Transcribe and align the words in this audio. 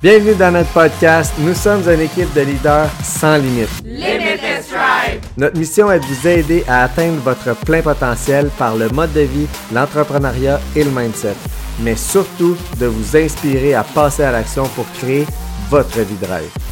Bienvenue 0.00 0.36
dans 0.36 0.52
notre 0.52 0.70
podcast. 0.70 1.34
Nous 1.40 1.54
sommes 1.54 1.82
une 1.90 2.02
équipe 2.02 2.32
de 2.32 2.42
leaders 2.42 2.88
sans 3.02 3.36
limite. 3.36 3.82
Limitless 3.84 4.68
Drive. 4.68 5.20
Notre 5.36 5.58
mission 5.58 5.90
est 5.90 5.98
de 5.98 6.04
vous 6.04 6.28
aider 6.28 6.64
à 6.68 6.84
atteindre 6.84 7.16
votre 7.16 7.56
plein 7.64 7.82
potentiel 7.82 8.48
par 8.56 8.76
le 8.76 8.88
mode 8.90 9.12
de 9.12 9.22
vie, 9.22 9.48
l'entrepreneuriat 9.72 10.60
et 10.76 10.84
le 10.84 10.90
mindset. 10.92 11.34
Mais 11.80 11.96
surtout 11.96 12.56
de 12.78 12.86
vous 12.86 13.16
inspirer 13.16 13.74
à 13.74 13.82
passer 13.82 14.22
à 14.22 14.30
l'action 14.30 14.68
pour 14.68 14.86
créer 14.92 15.26
votre 15.68 15.98
vie 15.98 16.16
de 16.22 16.26
rêve. 16.26 16.67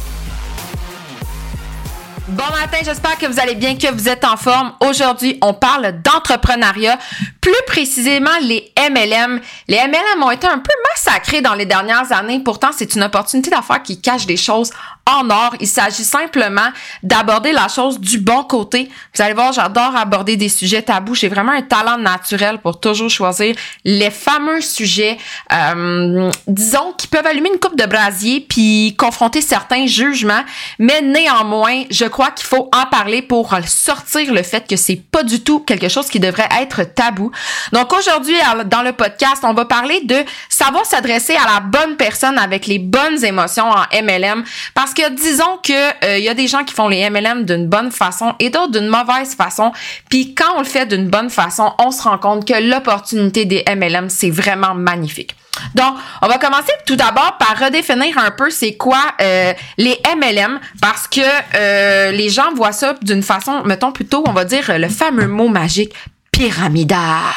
Bon 2.29 2.43
matin, 2.43 2.79
j'espère 2.83 3.17
que 3.17 3.25
vous 3.25 3.39
allez 3.39 3.55
bien, 3.55 3.77
que 3.77 3.89
vous 3.89 4.09
êtes 4.09 4.25
en 4.25 4.35
forme. 4.35 4.73
Aujourd'hui, 4.81 5.37
on 5.41 5.53
parle 5.53 6.01
d'entrepreneuriat, 6.01 6.99
plus 7.39 7.53
précisément 7.67 8.29
les 8.41 8.73
MLM. 8.77 9.39
Les 9.69 9.77
MLM 9.77 10.21
ont 10.21 10.31
été 10.31 10.45
un 10.45 10.57
peu 10.57 10.73
massacrés 10.91 11.39
dans 11.39 11.53
les 11.53 11.65
dernières 11.65 12.11
années. 12.11 12.41
Pourtant, 12.43 12.71
c'est 12.75 12.95
une 12.95 13.03
opportunité 13.03 13.49
d'affaires 13.49 13.81
qui 13.81 14.01
cache 14.01 14.25
des 14.25 14.35
choses 14.35 14.71
en 15.05 15.29
or. 15.29 15.55
Il 15.61 15.67
s'agit 15.67 16.03
simplement 16.03 16.67
d'aborder 17.01 17.53
la 17.53 17.69
chose 17.69 17.97
du 17.97 18.17
bon 18.17 18.43
côté. 18.43 18.89
Vous 19.15 19.21
allez 19.21 19.33
voir, 19.33 19.53
j'adore 19.53 19.95
aborder 19.95 20.35
des 20.35 20.49
sujets 20.49 20.81
tabous. 20.81 21.15
J'ai 21.15 21.29
vraiment 21.29 21.53
un 21.53 21.61
talent 21.61 21.97
naturel 21.97 22.57
pour 22.57 22.81
toujours 22.81 23.09
choisir 23.09 23.55
les 23.85 24.11
fameux 24.11 24.59
sujets, 24.59 25.17
euh, 25.53 26.29
disons, 26.45 26.91
qui 26.97 27.07
peuvent 27.07 27.25
allumer 27.25 27.51
une 27.53 27.59
coupe 27.59 27.77
de 27.77 27.85
brasier 27.85 28.41
puis 28.41 28.95
confronter 28.97 29.39
certains 29.39 29.85
jugements. 29.87 30.43
Mais 30.77 31.01
néanmoins, 31.01 31.83
je 31.89 32.03
crois 32.17 32.31
qu'il 32.31 32.47
faut 32.47 32.67
en 32.73 32.87
parler 32.87 33.21
pour 33.21 33.53
sortir 33.67 34.33
le 34.33 34.41
fait 34.41 34.67
que 34.67 34.75
c'est 34.75 34.95
pas 34.95 35.21
du 35.21 35.43
tout 35.43 35.59
quelque 35.59 35.87
chose 35.87 36.07
qui 36.07 36.19
devrait 36.19 36.49
être 36.59 36.81
tabou. 36.81 37.31
Donc 37.73 37.93
aujourd'hui, 37.93 38.35
dans 38.65 38.81
le 38.81 38.91
podcast, 38.91 39.43
on 39.43 39.53
va 39.53 39.65
parler 39.65 40.01
de 40.03 40.15
savoir 40.49 40.83
s'adresser 40.87 41.35
à 41.35 41.45
la 41.53 41.59
bonne 41.59 41.95
personne 41.95 42.39
avec 42.39 42.65
les 42.65 42.79
bonnes 42.79 43.23
émotions 43.23 43.69
en 43.69 43.83
MLM 44.01 44.43
parce 44.73 44.95
que 44.95 45.07
disons 45.11 45.59
que 45.61 45.73
il 46.01 46.07
euh, 46.07 46.17
y 46.17 46.27
a 46.27 46.33
des 46.33 46.47
gens 46.47 46.63
qui 46.63 46.73
font 46.73 46.87
les 46.87 47.07
MLM 47.07 47.45
d'une 47.45 47.67
bonne 47.67 47.91
façon 47.91 48.33
et 48.39 48.49
d'autres 48.49 48.71
d'une 48.71 48.87
mauvaise 48.87 49.35
façon. 49.35 49.71
Puis 50.09 50.33
quand 50.33 50.55
on 50.55 50.61
le 50.61 50.65
fait 50.65 50.87
d'une 50.87 51.09
bonne 51.09 51.29
façon, 51.29 51.71
on 51.77 51.91
se 51.91 52.01
rend 52.01 52.17
compte 52.17 52.47
que 52.47 52.59
l'opportunité 52.59 53.45
des 53.45 53.63
MLM, 53.69 54.09
c'est 54.09 54.31
vraiment 54.31 54.73
magnifique. 54.73 55.35
Donc, 55.75 55.95
on 56.21 56.27
va 56.27 56.37
commencer 56.37 56.71
tout 56.85 56.95
d'abord 56.95 57.37
par 57.37 57.57
redéfinir 57.57 58.17
un 58.17 58.31
peu 58.31 58.49
c'est 58.49 58.75
quoi 58.75 59.01
euh, 59.21 59.53
les 59.77 59.97
MLM 60.15 60.59
parce 60.81 61.07
que 61.07 61.21
euh, 61.55 62.11
les 62.11 62.29
gens 62.29 62.53
voient 62.55 62.71
ça 62.71 62.95
d'une 63.01 63.23
façon, 63.23 63.63
mettons 63.65 63.91
plutôt, 63.91 64.23
on 64.27 64.33
va 64.33 64.45
dire 64.45 64.77
le 64.77 64.89
fameux 64.89 65.27
mot 65.27 65.49
magique 65.49 65.93
pyramidal. 66.31 67.33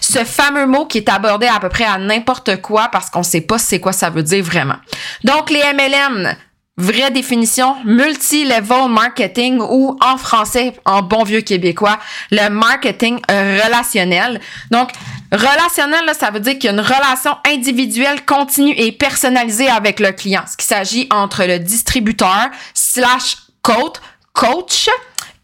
Ce 0.00 0.24
fameux 0.24 0.66
mot 0.66 0.86
qui 0.86 0.98
est 0.98 1.08
abordé 1.08 1.46
à 1.46 1.60
peu 1.60 1.68
près 1.68 1.84
à 1.84 1.98
n'importe 1.98 2.60
quoi 2.60 2.88
parce 2.90 3.10
qu'on 3.10 3.22
sait 3.22 3.40
pas 3.40 3.58
c'est 3.58 3.80
quoi 3.80 3.92
ça 3.92 4.10
veut 4.10 4.22
dire 4.22 4.44
vraiment. 4.44 4.76
Donc, 5.24 5.50
les 5.50 5.62
MLM, 5.74 6.34
Vraie 6.80 7.10
définition, 7.10 7.76
multi-level 7.84 8.88
marketing 8.88 9.60
ou 9.60 9.98
en 10.00 10.16
français, 10.16 10.72
en 10.86 11.02
bon 11.02 11.24
vieux 11.24 11.42
québécois, 11.42 11.98
le 12.30 12.48
marketing 12.48 13.20
relationnel. 13.28 14.40
Donc, 14.70 14.88
relationnel, 15.32 16.04
là, 16.06 16.14
ça 16.14 16.30
veut 16.30 16.40
dire 16.40 16.54
qu'il 16.54 16.64
y 16.64 16.68
a 16.68 16.72
une 16.72 16.80
relation 16.80 17.36
individuelle 17.46 18.24
continue 18.24 18.74
et 18.76 18.92
personnalisée 18.92 19.68
avec 19.68 20.00
le 20.00 20.12
client. 20.12 20.42
Ce 20.50 20.56
qui 20.56 20.66
s'agit 20.66 21.06
entre 21.10 21.44
le 21.44 21.58
distributeur 21.58 22.48
slash 22.74 23.36
coach, 23.62 23.96
coach 24.32 24.88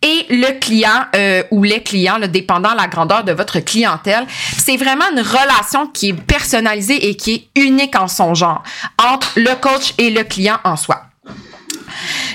et 0.03 0.27
le 0.31 0.59
client 0.59 1.07
euh, 1.15 1.43
ou 1.51 1.63
les 1.63 1.83
clients, 1.83 2.19
le 2.19 2.29
dépendant 2.29 2.75
la 2.75 2.87
grandeur 2.87 3.25
de 3.25 3.33
votre 3.33 3.61
clientèle. 3.61 4.27
C'est 4.59 4.77
vraiment 4.77 5.05
une 5.13 5.21
relation 5.21 5.87
qui 5.89 6.11
est 6.11 6.13
personnalisée 6.13 7.09
et 7.09 7.17
qui 7.17 7.35
est 7.35 7.61
unique 7.61 7.97
en 7.97 8.09
son 8.09 8.35
genre 8.35 8.63
entre 9.03 9.33
le 9.37 9.55
coach 9.61 9.95
et 9.99 10.11
le 10.11 10.23
client 10.23 10.59
en 10.65 10.77
soi. 10.77 11.03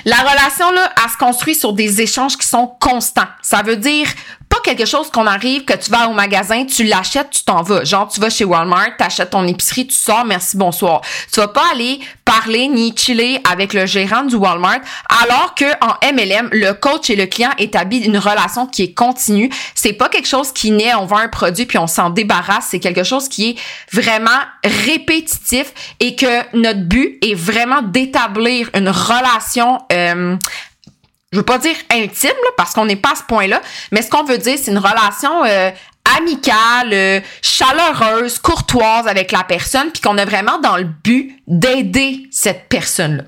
La 0.04 0.16
relation, 0.16 0.70
là, 0.72 0.92
elle 1.02 1.10
se 1.10 1.16
construit 1.16 1.54
sur 1.54 1.72
des 1.72 2.00
échanges 2.00 2.36
qui 2.36 2.46
sont 2.46 2.66
constants. 2.80 3.28
Ça 3.42 3.62
veut 3.62 3.76
dire 3.76 4.08
pas 4.48 4.60
quelque 4.62 4.84
chose 4.84 5.10
qu'on 5.10 5.26
arrive, 5.26 5.64
que 5.64 5.72
tu 5.72 5.90
vas 5.90 6.08
au 6.08 6.12
magasin, 6.12 6.66
tu 6.66 6.84
l'achètes, 6.84 7.30
tu 7.30 7.42
t'en 7.44 7.62
vas. 7.62 7.84
Genre, 7.84 8.06
tu 8.08 8.20
vas 8.20 8.28
chez 8.28 8.44
Walmart, 8.44 8.96
t'achètes 8.98 9.30
ton 9.30 9.46
épicerie, 9.46 9.86
tu 9.86 9.94
sors, 9.94 10.26
merci, 10.26 10.58
bonsoir. 10.58 11.00
Tu 11.32 11.40
vas 11.40 11.48
pas 11.48 11.64
aller 11.72 12.00
parler 12.32 12.68
ni 12.68 12.94
chiller 12.96 13.40
avec 13.50 13.74
le 13.74 13.84
gérant 13.84 14.22
du 14.22 14.36
Walmart, 14.36 14.80
alors 15.22 15.54
que 15.54 15.66
en 15.84 15.94
MLM, 16.14 16.48
le 16.52 16.72
coach 16.72 17.10
et 17.10 17.16
le 17.16 17.26
client 17.26 17.50
établissent 17.58 18.06
une 18.06 18.16
relation 18.16 18.66
qui 18.66 18.84
est 18.84 18.94
continue. 18.94 19.50
C'est 19.74 19.92
pas 19.92 20.08
quelque 20.08 20.28
chose 20.28 20.50
qui 20.50 20.70
naît, 20.70 20.94
on 20.94 21.04
vend 21.04 21.18
un 21.18 21.28
produit 21.28 21.66
puis 21.66 21.76
on 21.76 21.86
s'en 21.86 22.08
débarrasse. 22.08 22.68
C'est 22.70 22.80
quelque 22.80 23.04
chose 23.04 23.28
qui 23.28 23.50
est 23.50 23.56
vraiment 23.92 24.30
répétitif 24.64 25.74
et 26.00 26.16
que 26.16 26.56
notre 26.56 26.80
but 26.80 27.18
est 27.22 27.34
vraiment 27.34 27.82
d'établir 27.82 28.70
une 28.74 28.88
relation 28.88 29.80
euh, 29.92 30.36
je 31.32 31.38
veux 31.38 31.44
pas 31.44 31.58
dire 31.58 31.74
intime 31.90 32.30
parce 32.58 32.74
qu'on 32.74 32.84
n'est 32.84 32.96
pas 32.96 33.12
à 33.12 33.14
ce 33.14 33.22
point-là, 33.22 33.62
mais 33.90 34.02
ce 34.02 34.10
qu'on 34.10 34.22
veut 34.22 34.36
dire 34.36 34.58
c'est 34.62 34.70
une 34.70 34.78
relation 34.78 35.44
euh, 35.44 35.70
amicale, 36.18 36.92
euh, 36.92 37.20
chaleureuse, 37.42 38.38
courtoise 38.38 39.06
avec 39.06 39.32
la 39.32 39.44
personne 39.44 39.90
puis 39.92 40.00
qu'on 40.02 40.16
est 40.16 40.24
vraiment 40.24 40.58
dans 40.58 40.76
le 40.76 40.84
but 40.84 41.36
d'aider 41.46 42.28
cette 42.30 42.68
personne-là. 42.68 43.24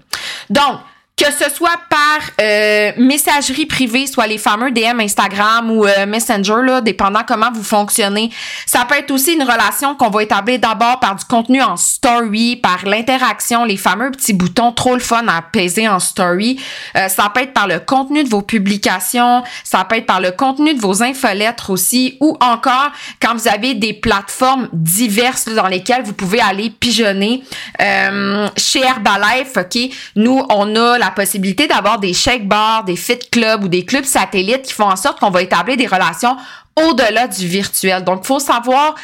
Donc 0.50 0.80
que 1.16 1.26
ce 1.26 1.48
soit 1.48 1.78
par 1.88 2.18
euh, 2.40 2.90
messagerie 2.96 3.66
privée, 3.66 4.08
soit 4.08 4.26
les 4.26 4.38
fameux 4.38 4.72
DM 4.72 4.98
Instagram 4.98 5.70
ou 5.70 5.86
euh, 5.86 6.06
Messenger, 6.06 6.56
là, 6.64 6.80
dépendant 6.80 7.20
comment 7.26 7.52
vous 7.52 7.62
fonctionnez. 7.62 8.30
Ça 8.66 8.84
peut 8.84 8.96
être 8.96 9.12
aussi 9.12 9.34
une 9.34 9.44
relation 9.44 9.94
qu'on 9.94 10.10
va 10.10 10.24
établir 10.24 10.58
d'abord 10.58 10.98
par 10.98 11.14
du 11.14 11.24
contenu 11.24 11.62
en 11.62 11.76
story, 11.76 12.56
par 12.56 12.84
l'interaction, 12.84 13.64
les 13.64 13.76
fameux 13.76 14.10
petits 14.10 14.32
boutons 14.32 14.72
trop 14.72 14.94
le 14.94 15.00
fun 15.00 15.24
à 15.28 15.40
peser 15.40 15.86
en 15.86 16.00
story. 16.00 16.60
Euh, 16.96 17.08
ça 17.08 17.30
peut 17.32 17.42
être 17.42 17.52
par 17.52 17.68
le 17.68 17.78
contenu 17.78 18.24
de 18.24 18.28
vos 18.28 18.42
publications, 18.42 19.44
ça 19.62 19.84
peut 19.84 19.98
être 19.98 20.06
par 20.06 20.20
le 20.20 20.32
contenu 20.32 20.74
de 20.74 20.80
vos 20.80 21.00
infolettres 21.04 21.70
aussi, 21.70 22.16
ou 22.20 22.36
encore 22.40 22.90
quand 23.22 23.36
vous 23.36 23.46
avez 23.46 23.74
des 23.74 23.92
plateformes 23.92 24.68
diverses 24.72 25.46
dans 25.46 25.68
lesquelles 25.68 26.02
vous 26.02 26.12
pouvez 26.12 26.40
aller 26.40 26.70
pigeonner. 26.70 27.44
chez 27.78 28.80
Herbalife, 28.80 29.56
OK, 29.56 29.78
nous, 30.16 30.42
on 30.50 30.74
a 30.74 31.03
possibilité 31.10 31.66
d'avoir 31.66 31.98
des 31.98 32.12
shake 32.12 32.46
bars, 32.46 32.84
des 32.84 32.96
fit 32.96 33.18
clubs 33.30 33.64
ou 33.64 33.68
des 33.68 33.84
clubs 33.84 34.04
satellites 34.04 34.62
qui 34.62 34.72
font 34.72 34.90
en 34.90 34.96
sorte 34.96 35.20
qu'on 35.20 35.30
va 35.30 35.42
établir 35.42 35.76
des 35.76 35.86
relations 35.86 36.36
au-delà 36.76 37.28
du 37.28 37.46
virtuel. 37.46 38.04
Donc, 38.04 38.24
faut 38.24 38.40
savoir 38.40 38.94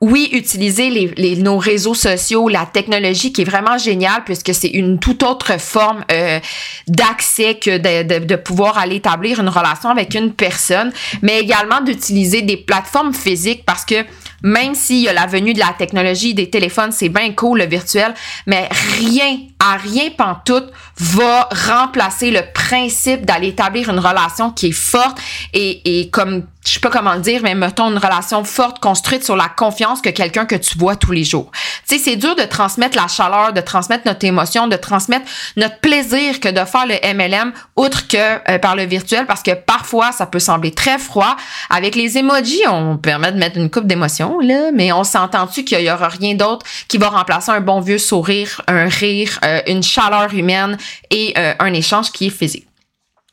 oui, 0.00 0.28
utiliser 0.32 1.14
nos 1.38 1.56
réseaux 1.56 1.94
sociaux, 1.94 2.48
la 2.50 2.66
technologie 2.66 3.32
qui 3.32 3.40
est 3.40 3.46
vraiment 3.46 3.78
géniale 3.78 4.22
puisque 4.24 4.52
c'est 4.54 4.68
une 4.68 4.98
toute 4.98 5.22
autre 5.22 5.58
forme 5.58 6.04
euh, 6.12 6.40
d'accès 6.86 7.54
que 7.54 7.78
de, 7.78 8.18
de, 8.18 8.24
de, 8.24 8.36
pouvoir 8.36 8.76
aller 8.76 8.96
établir 8.96 9.40
une 9.40 9.48
relation 9.48 9.88
avec 9.88 10.14
une 10.14 10.32
personne, 10.32 10.92
mais 11.22 11.40
également 11.40 11.80
d'utiliser 11.80 12.42
des 12.42 12.58
plateformes 12.58 13.14
physiques 13.14 13.64
parce 13.64 13.86
que 13.86 14.04
même 14.42 14.74
s'il 14.74 15.00
y 15.00 15.08
a 15.08 15.14
la 15.14 15.26
venue 15.26 15.54
de 15.54 15.58
la 15.58 15.74
technologie, 15.78 16.34
des 16.34 16.50
téléphones, 16.50 16.92
c'est 16.92 17.08
bien 17.08 17.32
cool 17.32 17.60
le 17.60 17.66
virtuel, 17.66 18.12
mais 18.46 18.68
rien, 18.98 19.38
à 19.64 19.76
rien 19.76 20.10
pantoute, 20.10 20.70
va 20.98 21.48
remplacer 21.68 22.30
le 22.30 22.42
principe 22.52 23.24
d'aller 23.24 23.48
établir 23.48 23.88
une 23.88 23.98
relation 23.98 24.50
qui 24.50 24.68
est 24.68 24.72
forte 24.72 25.18
et, 25.52 26.00
et 26.00 26.10
comme 26.10 26.44
je 26.64 26.72
sais 26.72 26.80
pas 26.80 26.88
comment 26.88 27.14
le 27.14 27.20
dire, 27.20 27.40
mais 27.42 27.54
mettons 27.54 27.90
une 27.90 27.98
relation 27.98 28.42
forte 28.42 28.78
construite 28.78 29.22
sur 29.22 29.36
la 29.36 29.48
confiance 29.48 30.00
que 30.00 30.08
quelqu'un 30.08 30.46
que 30.46 30.54
tu 30.54 30.78
vois 30.78 30.96
tous 30.96 31.12
les 31.12 31.22
jours. 31.22 31.50
Tu 31.86 31.96
sais, 31.96 32.02
c'est 32.02 32.16
dur 32.16 32.34
de 32.36 32.42
transmettre 32.42 32.96
la 32.96 33.06
chaleur, 33.06 33.52
de 33.52 33.60
transmettre 33.60 34.04
notre 34.06 34.24
émotion, 34.24 34.66
de 34.66 34.76
transmettre 34.76 35.26
notre 35.56 35.78
plaisir 35.80 36.40
que 36.40 36.48
de 36.48 36.64
faire 36.64 36.86
le 36.86 36.94
MLM, 37.14 37.52
outre 37.76 38.08
que 38.08 38.16
euh, 38.50 38.58
par 38.58 38.76
le 38.76 38.84
virtuel, 38.84 39.26
parce 39.26 39.42
que 39.42 39.50
parfois 39.52 40.10
ça 40.12 40.24
peut 40.24 40.38
sembler 40.38 40.70
très 40.70 40.98
froid. 40.98 41.36
Avec 41.68 41.94
les 41.96 42.16
emojis, 42.16 42.62
on 42.66 42.96
permet 42.96 43.32
de 43.32 43.36
mettre 43.36 43.58
une 43.58 43.70
coupe 43.70 43.86
d'émotion 43.86 44.38
là, 44.40 44.70
mais 44.72 44.90
on 44.90 45.04
s'entend-tu 45.04 45.64
qu'il 45.64 45.80
y 45.80 45.90
aura 45.90 46.08
rien 46.08 46.34
d'autre 46.34 46.64
qui 46.88 46.96
va 46.96 47.10
remplacer 47.10 47.50
un 47.50 47.60
bon 47.60 47.80
vieux 47.80 47.98
sourire, 47.98 48.62
un 48.68 48.86
rire, 48.86 49.38
euh, 49.44 49.53
une 49.66 49.82
chaleur 49.82 50.32
humaine 50.32 50.76
et 51.10 51.34
euh, 51.36 51.54
un 51.58 51.72
échange 51.72 52.12
qui 52.12 52.26
est 52.26 52.30
physique. 52.30 52.66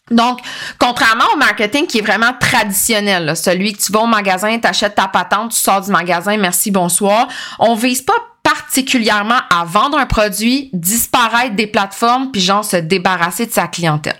Donc, 0.10 0.40
contrairement 0.78 1.24
au 1.34 1.38
marketing 1.38 1.88
qui 1.88 2.00
est 2.00 2.06
vraiment 2.06 2.34
traditionnel, 2.38 3.36
celui 3.36 3.74
que 3.74 3.82
tu 3.82 3.92
vas 3.92 4.02
au 4.02 4.08
magasin, 4.08 4.60
tu 4.60 4.68
achètes 4.68 4.96
ta 4.96 5.08
patente, 5.08 5.52
tu 5.52 5.58
sors 5.58 5.82
du 5.82 5.92
magasin, 5.92 6.36
merci, 6.38 6.70
bonsoir, 6.70 7.28
on 7.60 7.76
vise 7.76 8.02
pas 8.02 8.14
particulièrement 8.44 9.38
à 9.50 9.66
vendre 9.66 9.98
un 9.98 10.06
produit, 10.06 10.70
disparaître 10.74 11.56
des 11.56 11.68
plateformes, 11.68 12.32
puis 12.32 12.42
genre 12.42 12.66
se 12.66 12.78
débarrasser 12.78 13.46
de 13.46 13.52
sa 13.52 13.68
clientèle. 13.68 14.20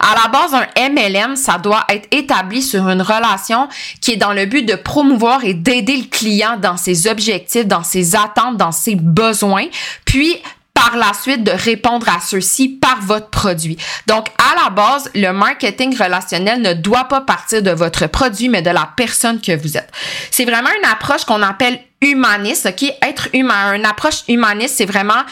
À 0.00 0.14
la 0.22 0.28
base, 0.28 0.54
un 0.54 0.90
MLM, 0.90 1.34
ça 1.36 1.58
doit 1.58 1.84
être 1.88 2.06
établi 2.12 2.62
sur 2.62 2.88
une 2.88 3.02
relation 3.02 3.68
qui 4.00 4.12
est 4.12 4.16
dans 4.16 4.32
le 4.32 4.46
but 4.46 4.62
de 4.62 4.74
promouvoir 4.74 5.44
et 5.44 5.54
d'aider 5.54 5.96
le 5.96 6.08
client 6.08 6.56
dans 6.56 6.76
ses 6.76 7.08
objectifs, 7.08 7.66
dans 7.66 7.82
ses 7.82 8.14
attentes, 8.14 8.56
dans 8.56 8.72
ses 8.72 8.94
besoins, 8.94 9.66
puis 10.04 10.36
par 10.78 10.96
la 10.96 11.12
suite 11.12 11.42
de 11.42 11.50
répondre 11.50 12.08
à 12.08 12.20
ceux-ci 12.20 12.68
par 12.68 13.00
votre 13.02 13.30
produit. 13.30 13.76
Donc, 14.06 14.28
à 14.38 14.62
la 14.62 14.70
base, 14.70 15.10
le 15.12 15.32
marketing 15.32 15.96
relationnel 15.98 16.62
ne 16.62 16.72
doit 16.72 17.08
pas 17.08 17.20
partir 17.20 17.64
de 17.64 17.72
votre 17.72 18.06
produit, 18.06 18.48
mais 18.48 18.62
de 18.62 18.70
la 18.70 18.88
personne 18.96 19.40
que 19.40 19.56
vous 19.56 19.76
êtes. 19.76 19.90
C'est 20.30 20.44
vraiment 20.44 20.70
une 20.78 20.88
approche 20.88 21.24
qu'on 21.24 21.42
appelle 21.42 21.80
humaniste, 22.00 22.66
OK? 22.66 22.94
Être 23.02 23.28
humain, 23.32 23.74
une 23.74 23.86
approche 23.86 24.22
humaniste, 24.28 24.74
c'est 24.76 24.86
vraiment 24.86 25.24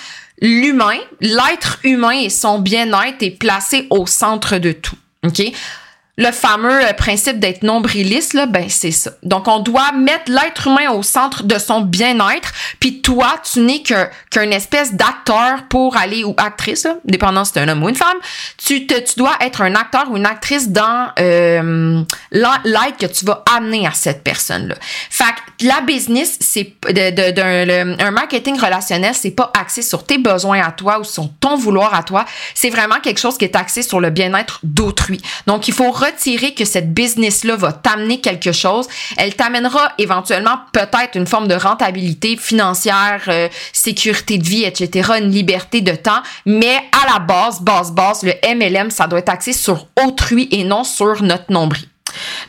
l'humain, 0.42 0.98
l'être 1.20 1.78
humain 1.84 2.10
et 2.10 2.28
son 2.28 2.58
bien-être 2.58 3.22
est 3.22 3.38
placé 3.38 3.86
au 3.90 4.04
centre 4.04 4.58
de 4.58 4.72
tout. 4.72 4.96
OK? 5.24 5.42
Le 6.18 6.32
fameux 6.32 6.82
euh, 6.82 6.92
principe 6.94 7.38
d'être 7.38 7.62
nombriliste, 7.62 8.32
là, 8.32 8.46
ben 8.46 8.66
c'est 8.68 8.90
ça. 8.90 9.10
Donc, 9.22 9.48
on 9.48 9.58
doit 9.58 9.92
mettre 9.92 10.30
l'être 10.30 10.66
humain 10.66 10.90
au 10.90 11.02
centre 11.02 11.42
de 11.42 11.58
son 11.58 11.82
bien-être, 11.82 12.52
puis 12.80 13.02
toi, 13.02 13.34
tu 13.42 13.60
n'es 13.60 13.82
qu'un 13.82 14.50
espèce 14.50 14.94
d'acteur 14.94 15.64
pour 15.68 15.96
aller, 15.96 16.24
ou 16.24 16.34
actrice, 16.38 16.86
dépendant 17.04 17.44
si 17.44 17.52
c'est 17.52 17.60
un 17.60 17.68
homme 17.68 17.82
ou 17.82 17.88
une 17.90 17.96
femme, 17.96 18.16
tu, 18.56 18.86
te, 18.86 18.94
dois 19.16 19.34
être 19.40 19.60
un 19.60 19.74
acteur 19.74 20.10
ou 20.10 20.16
une 20.16 20.26
actrice 20.26 20.70
dans 20.70 21.10
euh, 21.18 22.02
l'aide 22.30 22.96
que 22.98 23.06
tu 23.06 23.26
vas 23.26 23.44
amener 23.54 23.86
à 23.86 23.92
cette 23.92 24.22
personne-là. 24.24 24.74
Fait 25.10 25.24
que 25.24 25.66
la 25.66 25.82
business, 25.82 26.38
c'est 26.40 26.72
de, 26.88 28.02
un 28.02 28.10
marketing 28.10 28.58
relationnel, 28.58 29.14
c'est 29.14 29.30
pas 29.32 29.52
axé 29.58 29.82
sur 29.82 30.04
tes 30.04 30.18
besoins 30.18 30.62
à 30.62 30.72
toi 30.72 30.98
ou 30.98 31.04
sur 31.04 31.28
ton 31.40 31.56
vouloir 31.56 31.94
à 31.94 32.02
toi, 32.02 32.24
c'est 32.54 32.70
vraiment 32.70 33.00
quelque 33.02 33.20
chose 33.20 33.36
qui 33.36 33.44
est 33.44 33.56
axé 33.56 33.82
sur 33.82 34.00
le 34.00 34.08
bien-être 34.08 34.60
d'autrui. 34.62 35.20
Donc, 35.46 35.68
il 35.68 35.74
faut 35.74 35.90
retirer 36.06 36.54
que 36.54 36.64
cette 36.64 36.92
business-là 36.92 37.56
va 37.56 37.72
t'amener 37.72 38.20
quelque 38.20 38.52
chose, 38.52 38.86
elle 39.16 39.34
t'amènera 39.34 39.92
éventuellement 39.98 40.58
peut-être 40.72 41.16
une 41.16 41.26
forme 41.26 41.48
de 41.48 41.54
rentabilité 41.54 42.36
financière, 42.36 43.22
euh, 43.28 43.48
sécurité 43.72 44.38
de 44.38 44.44
vie, 44.44 44.64
etc., 44.64 45.12
une 45.20 45.30
liberté 45.30 45.80
de 45.80 45.92
temps, 45.92 46.22
mais 46.44 46.76
à 46.92 47.12
la 47.12 47.18
base, 47.18 47.60
base, 47.60 47.92
base, 47.92 48.22
le 48.22 48.32
MLM, 48.54 48.90
ça 48.90 49.06
doit 49.06 49.18
être 49.18 49.28
axé 49.28 49.52
sur 49.52 49.86
autrui 50.04 50.48
et 50.50 50.64
non 50.64 50.84
sur 50.84 51.22
notre 51.22 51.50
nombril. 51.52 51.86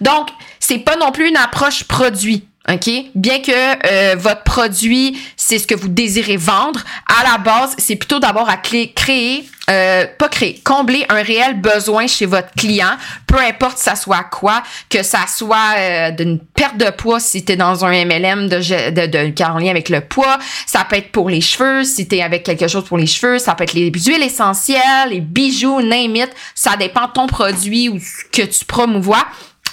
Donc, 0.01 0.29
c'est 0.59 0.79
pas 0.79 0.95
non 0.97 1.11
plus 1.11 1.29
une 1.29 1.37
approche 1.37 1.83
produit. 1.83 2.47
OK? 2.69 2.89
Bien 3.15 3.39
que 3.39 3.51
euh, 3.51 4.15
votre 4.17 4.43
produit, 4.43 5.17
c'est 5.37 5.57
ce 5.57 5.65
que 5.67 5.75
vous 5.75 5.87
désirez 5.87 6.37
vendre, 6.37 6.81
à 7.07 7.31
la 7.31 7.37
base, 7.37 7.73
c'est 7.77 7.95
plutôt 7.95 8.19
d'abord 8.19 8.49
à 8.49 8.57
créer, 8.57 9.47
euh, 9.69 10.05
pas 10.17 10.29
créer, 10.29 10.61
combler 10.63 11.05
un 11.09 11.21
réel 11.21 11.59
besoin 11.59 12.07
chez 12.07 12.25
votre 12.25 12.51
client, 12.53 12.95
peu 13.25 13.37
importe 13.37 13.77
ça 13.77 13.95
soit 13.95 14.23
quoi, 14.23 14.63
que 14.89 15.03
ça 15.03 15.25
soit 15.27 15.75
euh, 15.77 16.11
d'une 16.11 16.39
perte 16.39 16.77
de 16.77 16.89
poids 16.89 17.19
si 17.19 17.43
tu 17.43 17.51
es 17.51 17.55
dans 17.55 17.83
un 17.83 18.05
MLM 18.05 18.47
de, 18.47 18.89
de, 18.91 19.05
de, 19.07 19.29
qui 19.31 19.43
en 19.43 19.57
lien 19.57 19.71
avec 19.71 19.89
le 19.89 20.01
poids, 20.01 20.37
ça 20.65 20.85
peut 20.85 20.95
être 20.95 21.11
pour 21.11 21.29
les 21.29 21.41
cheveux, 21.41 21.83
si 21.83 22.07
tu 22.07 22.15
es 22.15 22.21
avec 22.21 22.43
quelque 22.43 22.67
chose 22.67 22.85
pour 22.85 22.97
les 22.97 23.07
cheveux, 23.07 23.39
ça 23.39 23.55
peut 23.55 23.65
être 23.65 23.73
les 23.73 23.91
huiles 23.91 24.23
essentielles, 24.23 25.09
les 25.09 25.21
bijoux, 25.21 25.81
name 25.81 26.15
ça 26.55 26.75
dépend 26.77 27.07
de 27.07 27.11
ton 27.11 27.27
produit 27.27 27.89
ou 27.89 27.99
que 28.31 28.43
tu 28.43 28.65
promouvois. 28.65 29.25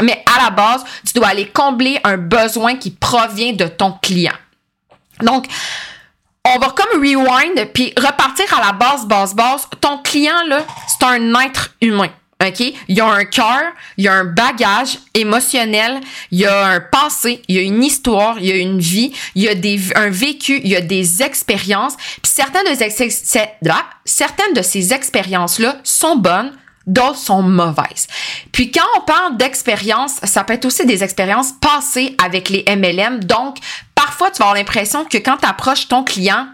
Mais 0.02 0.24
à 0.26 0.42
la 0.44 0.50
base, 0.50 0.84
tu 1.06 1.12
dois 1.14 1.28
aller 1.28 1.46
combler 1.46 2.00
un 2.02 2.16
besoin 2.16 2.76
qui 2.76 2.90
provient 2.90 3.52
de 3.52 3.66
ton 3.66 3.92
client. 4.02 4.32
Donc, 5.22 5.46
on 6.44 6.58
va 6.58 6.70
comme 6.70 7.00
rewind 7.00 7.72
puis 7.72 7.92
repartir 7.96 8.46
à 8.58 8.66
la 8.66 8.72
base, 8.72 9.06
base, 9.06 9.34
base. 9.34 9.66
Ton 9.80 9.98
client, 9.98 10.42
là, 10.48 10.64
c'est 10.86 11.04
un 11.06 11.34
être 11.40 11.70
humain. 11.80 12.10
OK? 12.42 12.60
Il 12.60 12.96
y 12.96 13.00
a 13.00 13.06
un 13.06 13.24
cœur, 13.24 13.62
il 13.96 14.04
y 14.04 14.08
a 14.08 14.12
un 14.12 14.24
bagage 14.24 14.98
émotionnel, 15.14 16.00
il 16.30 16.40
y 16.40 16.46
a 16.46 16.66
un 16.66 16.80
passé, 16.80 17.40
il 17.48 17.56
y 17.56 17.58
a 17.58 17.62
une 17.62 17.82
histoire, 17.82 18.38
il 18.38 18.46
y 18.46 18.52
a 18.52 18.56
une 18.56 18.80
vie, 18.80 19.12
il 19.34 19.42
y 19.42 19.48
a 19.48 19.54
des, 19.54 19.80
un 19.94 20.10
vécu, 20.10 20.60
il 20.62 20.68
y 20.68 20.76
a 20.76 20.80
des 20.80 21.22
expériences. 21.22 21.96
Puis 21.96 22.32
certaines 22.32 22.64
de, 22.64 23.70
certaines 24.04 24.54
de 24.54 24.62
ces 24.62 24.92
expériences-là 24.92 25.76
sont 25.84 26.16
bonnes, 26.16 26.52
d'autres 26.86 27.18
sont 27.18 27.42
mauvaises. 27.42 28.06
Puis 28.52 28.70
quand 28.70 28.84
on 28.96 29.00
parle 29.00 29.36
d'expérience, 29.36 30.16
ça 30.22 30.44
peut 30.44 30.52
être 30.52 30.64
aussi 30.64 30.84
des 30.84 31.02
expériences 31.02 31.52
passées 31.52 32.14
avec 32.22 32.50
les 32.50 32.64
MLM. 32.68 33.20
Donc, 33.24 33.56
parfois, 34.04 34.30
tu 34.30 34.38
vas 34.38 34.46
avoir 34.46 34.56
l'impression 34.56 35.04
que 35.04 35.16
quand 35.16 35.38
tu 35.38 35.46
approches 35.46 35.88
ton 35.88 36.04
client, 36.04 36.46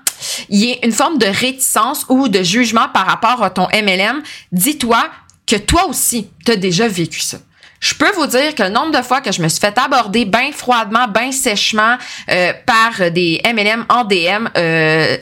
il 0.50 0.64
y 0.64 0.73
a 0.73 0.85
une 0.85 0.93
forme 0.93 1.19
de 1.19 1.26
réticence 1.26 2.06
ou 2.08 2.29
de 2.29 2.43
jugement 2.43 2.88
par 2.93 3.06
rapport 3.06 3.43
à 3.43 3.50
ton 3.50 3.67
MLM. 3.73 4.23
Dis-toi 4.52 5.08
que 5.47 5.56
toi 5.56 5.87
aussi, 5.87 6.31
tu 6.44 6.52
as 6.52 6.56
déjà 6.56 6.87
vécu 6.87 7.20
ça. 7.20 7.38
Je 7.81 7.94
peux 7.94 8.11
vous 8.12 8.26
dire 8.26 8.55
que 8.55 8.62
le 8.62 8.69
nombre 8.69 8.97
de 8.97 9.02
fois 9.02 9.20
que 9.20 9.32
je 9.32 9.43
me 9.43 9.49
suis 9.49 9.58
fait 9.58 9.76
aborder 9.79 10.26
bien 10.26 10.52
froidement, 10.52 11.08
bien 11.08 11.32
sèchement 11.32 11.97
euh, 12.31 12.52
par 12.67 13.11
des 13.11 13.41
MLM 13.44 13.87
en 13.88 14.05
DM, 14.05 14.49
euh, 14.56 15.17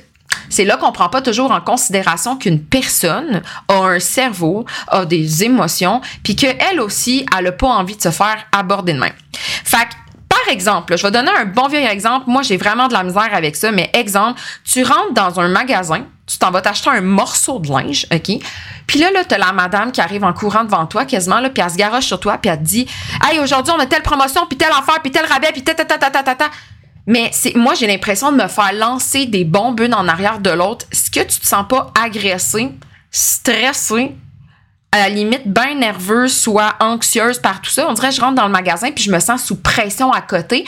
c'est 0.50 0.64
là 0.64 0.76
qu'on 0.76 0.92
prend 0.92 1.08
pas 1.08 1.22
toujours 1.22 1.52
en 1.52 1.60
considération 1.60 2.36
qu'une 2.36 2.60
personne 2.60 3.42
a 3.68 3.74
un 3.74 4.00
cerveau, 4.00 4.66
a 4.88 5.06
des 5.06 5.44
émotions, 5.44 6.02
puis 6.22 6.36
qu'elle 6.36 6.80
aussi, 6.80 7.24
elle 7.38 7.46
a 7.46 7.52
pas 7.52 7.68
envie 7.68 7.96
de 7.96 8.02
se 8.02 8.10
faire 8.10 8.44
aborder 8.52 8.92
de 8.92 8.98
même. 8.98 9.14
Fait 9.32 9.76
que, 9.88 10.07
exemple, 10.50 10.96
je 10.96 11.02
vais 11.02 11.10
donner 11.10 11.30
un 11.30 11.46
bon 11.46 11.68
vieux 11.68 11.78
exemple. 11.78 12.24
Moi, 12.26 12.42
j'ai 12.42 12.56
vraiment 12.56 12.88
de 12.88 12.92
la 12.92 13.02
misère 13.02 13.30
avec 13.32 13.56
ça, 13.56 13.70
mais 13.72 13.90
exemple, 13.92 14.40
tu 14.64 14.82
rentres 14.82 15.12
dans 15.12 15.40
un 15.40 15.48
magasin, 15.48 16.04
tu 16.26 16.38
t'en 16.38 16.50
vas 16.50 16.60
t'acheter 16.60 16.90
un 16.90 17.00
morceau 17.00 17.58
de 17.58 17.68
linge, 17.68 18.06
OK? 18.12 18.42
Puis 18.86 18.98
là, 18.98 19.10
là, 19.10 19.24
t'as 19.24 19.38
la 19.38 19.52
madame 19.52 19.92
qui 19.92 20.00
arrive 20.00 20.24
en 20.24 20.32
courant 20.32 20.64
devant 20.64 20.86
toi, 20.86 21.04
quasiment, 21.04 21.40
là, 21.40 21.50
puis 21.50 21.62
elle 21.62 21.70
se 21.70 21.76
garoche 21.76 22.06
sur 22.06 22.20
toi, 22.20 22.38
puis 22.38 22.50
elle 22.50 22.58
te 22.58 22.64
dit 22.64 22.86
«Hey, 23.24 23.38
aujourd'hui, 23.38 23.72
on 23.76 23.80
a 23.80 23.86
telle 23.86 24.02
promotion, 24.02 24.46
puis 24.46 24.56
telle 24.56 24.72
affaire, 24.72 25.00
puis 25.02 25.10
tel 25.10 25.26
rabais, 25.26 25.52
puis 25.52 25.62
ta 25.62 25.74
ta 25.74 25.84
ta 25.84 25.98
ta 25.98 26.10
ta 26.10 26.22
ta 26.22 26.34
ta.» 26.34 26.50
Mais 27.06 27.30
c'est 27.32 27.54
moi, 27.56 27.72
j'ai 27.74 27.86
l'impression 27.86 28.32
de 28.32 28.36
me 28.36 28.48
faire 28.48 28.72
lancer 28.74 29.24
des 29.24 29.44
bombes 29.44 29.80
en 29.80 30.08
arrière 30.08 30.40
de 30.40 30.50
l'autre. 30.50 30.84
Est-ce 30.92 31.10
que 31.10 31.20
tu 31.20 31.40
te 31.40 31.46
sens 31.46 31.64
pas 31.66 31.90
agressé, 31.98 32.70
stressé, 33.10 34.14
à 34.90 35.00
la 35.00 35.08
limite 35.10 35.46
bien 35.46 35.74
nerveuse, 35.74 36.34
soit 36.34 36.74
anxieuse 36.80 37.38
par 37.38 37.60
tout 37.60 37.70
ça. 37.70 37.86
On 37.88 37.92
dirait 37.92 38.08
que 38.08 38.14
je 38.14 38.20
rentre 38.22 38.36
dans 38.36 38.46
le 38.46 38.52
magasin 38.52 38.90
puis 38.90 39.04
je 39.04 39.12
me 39.12 39.20
sens 39.20 39.44
sous 39.44 39.56
pression 39.56 40.12
à 40.12 40.22
côté. 40.22 40.64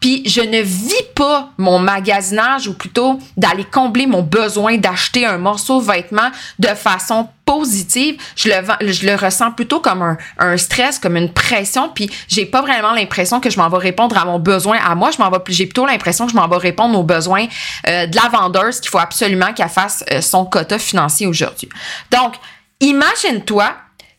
Puis 0.00 0.22
je 0.26 0.40
ne 0.40 0.60
vis 0.60 1.04
pas 1.14 1.50
mon 1.56 1.78
magasinage 1.78 2.66
ou 2.66 2.74
plutôt 2.74 3.20
d'aller 3.36 3.64
combler 3.64 4.06
mon 4.06 4.22
besoin 4.22 4.76
d'acheter 4.76 5.24
un 5.24 5.38
morceau 5.38 5.80
de 5.80 5.86
vêtement 5.86 6.30
de 6.58 6.68
façon 6.68 7.28
positive. 7.44 8.20
Je 8.34 8.48
le, 8.48 8.92
je 8.92 9.06
le 9.06 9.14
ressens 9.14 9.52
plutôt 9.52 9.78
comme 9.78 10.02
un, 10.02 10.16
un 10.38 10.56
stress, 10.56 10.98
comme 10.98 11.16
une 11.16 11.32
pression. 11.32 11.90
Puis 11.94 12.10
j'ai 12.26 12.46
pas 12.46 12.62
vraiment 12.62 12.92
l'impression 12.92 13.38
que 13.38 13.50
je 13.50 13.58
m'en 13.58 13.68
vais 13.68 13.78
répondre 13.78 14.16
à 14.16 14.24
mon 14.24 14.40
besoin 14.40 14.78
à 14.84 14.96
moi. 14.96 15.12
Je 15.12 15.18
m'en 15.22 15.30
vais, 15.30 15.38
j'ai 15.48 15.66
plutôt 15.66 15.86
l'impression 15.86 16.26
que 16.26 16.32
je 16.32 16.36
m'en 16.36 16.48
vais 16.48 16.56
répondre 16.56 16.98
aux 16.98 17.04
besoins 17.04 17.46
euh, 17.86 18.06
de 18.06 18.16
la 18.16 18.28
vendeuse 18.30 18.80
qu'il 18.80 18.90
faut 18.90 18.98
absolument 18.98 19.52
qu'elle 19.52 19.68
fasse 19.68 20.02
euh, 20.10 20.20
son 20.20 20.44
quota 20.44 20.78
financier 20.78 21.28
aujourd'hui. 21.28 21.68
Donc, 22.10 22.34
Imagine-toi 22.80 23.74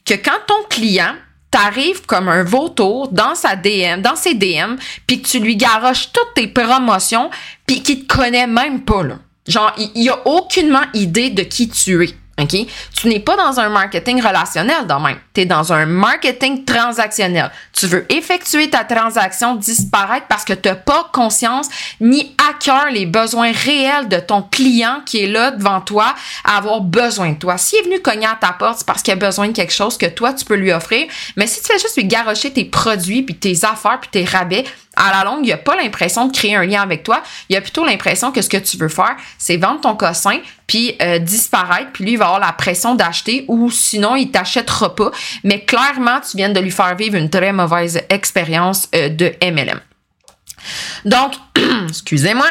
que 0.06 0.14
quand 0.14 0.40
ton 0.48 0.64
client 0.70 1.16
t'arrive 1.52 2.06
comme 2.06 2.30
un 2.30 2.44
vautour 2.44 3.10
dans 3.10 3.36
sa 3.36 3.56
DM, 3.56 4.02
dans 4.02 4.16
ses 4.16 4.34
DM, 4.34 4.76
puis 5.06 5.22
que 5.22 5.28
tu 5.28 5.40
lui 5.40 5.58
garoches 5.58 6.12
toutes 6.14 6.34
tes 6.36 6.48
promotions, 6.48 7.30
puis 7.68 7.84
qu'il 7.84 8.06
te 8.06 8.16
connaît 8.16 8.48
même 8.48 8.84
pas 8.84 9.04
là. 9.04 9.20
Genre, 9.48 9.74
il, 9.96 10.10
a 10.10 10.28
aucunement 10.28 10.84
idée 10.94 11.30
de 11.30 11.44
qui 11.44 11.68
tu 11.68 12.06
es. 12.06 12.14
Tu 12.48 13.08
n'es 13.08 13.20
pas 13.20 13.36
dans 13.36 13.60
un 13.60 13.70
marketing 13.70 14.22
relationnel 14.22 14.88
dans. 14.88 15.02
Tu 15.34 15.42
es 15.42 15.46
dans 15.46 15.74
un 15.74 15.86
marketing 15.86 16.66
transactionnel. 16.66 17.52
Tu 17.74 17.88
veux 17.88 18.06
effectuer 18.12 18.70
ta 18.70 18.84
transaction 18.84 19.56
disparaître 19.56 20.28
parce 20.28 20.46
que 20.46 20.54
tu 20.54 20.70
n'as 20.70 20.76
pas 20.76 21.10
conscience 21.12 21.68
ni 22.00 22.36
à 22.38 22.54
cœur 22.54 22.88
les 22.92 23.06
besoins 23.06 23.52
réels 23.52 24.08
de 24.08 24.18
ton 24.18 24.42
client 24.42 25.02
qui 25.06 25.24
est 25.24 25.28
là 25.28 25.52
devant 25.52 25.82
toi 25.82 26.14
à 26.44 26.58
avoir 26.58 26.82
besoin 26.82 27.32
de 27.32 27.38
toi. 27.38 27.58
S'il 27.58 27.80
est 27.80 27.84
venu 27.84 28.00
cogner 28.02 28.28
à 28.28 28.38
ta 28.40 28.54
porte, 28.54 28.80
c'est 28.80 28.88
parce 28.88 29.02
qu'il 29.02 29.14
a 29.14 29.18
besoin 29.18 29.48
de 29.48 29.54
quelque 29.54 29.74
chose 29.74 29.98
que 29.98 30.06
toi, 30.06 30.34
tu 30.34 30.46
peux 30.46 30.56
lui 30.56 30.72
offrir. 30.72 31.08
Mais 31.36 31.48
si 31.48 31.62
tu 31.62 31.68
fais 31.68 31.80
juste 31.80 31.98
lui 31.98 32.06
garocher 32.06 32.52
tes 32.52 32.66
produits, 32.66 33.24
puis 33.24 33.36
tes 33.36 33.66
affaires, 33.66 34.00
puis 34.00 34.10
tes 34.12 34.26
rabais, 34.26 34.64
à 34.96 35.12
la 35.12 35.24
longue, 35.24 35.46
il 35.46 35.52
a 35.52 35.58
pas 35.58 35.76
l'impression 35.76 36.26
de 36.26 36.36
créer 36.36 36.56
un 36.56 36.66
lien 36.66 36.82
avec 36.82 37.04
toi. 37.04 37.22
Il 37.50 37.56
a 37.56 37.62
plutôt 37.62 37.86
l'impression 37.86 38.32
que 38.32 38.42
ce 38.42 38.50
que 38.50 38.58
tu 38.58 38.78
veux 38.78 38.90
faire, 38.90 39.16
c'est 39.38 39.58
vendre 39.58 39.82
ton 39.82 39.96
cossin, 39.96 40.40
puis 40.72 40.96
euh, 41.02 41.20
disparaître, 41.20 41.92
puis 41.92 42.06
lui, 42.06 42.16
va 42.16 42.28
avoir 42.28 42.40
la 42.40 42.54
pression 42.54 42.96
d'acheter, 42.96 43.44
ou 43.50 43.70
sinon, 43.70 44.16
il 44.16 44.32
t'achètera 44.32 44.96
pas. 44.96 45.12
Mais 45.44 45.66
clairement, 45.66 46.22
tu 46.22 46.38
viens 46.38 46.48
de 46.48 46.62
lui 46.62 46.72
faire 46.72 46.96
vivre 46.96 47.18
une 47.18 47.30
très 47.30 47.52
mauvaise 47.52 48.02
expérience 48.08 48.88
euh, 48.96 49.10
de 49.10 49.34
MLM. 49.44 49.82
Donc, 51.04 51.34
excusez-moi, 51.90 52.48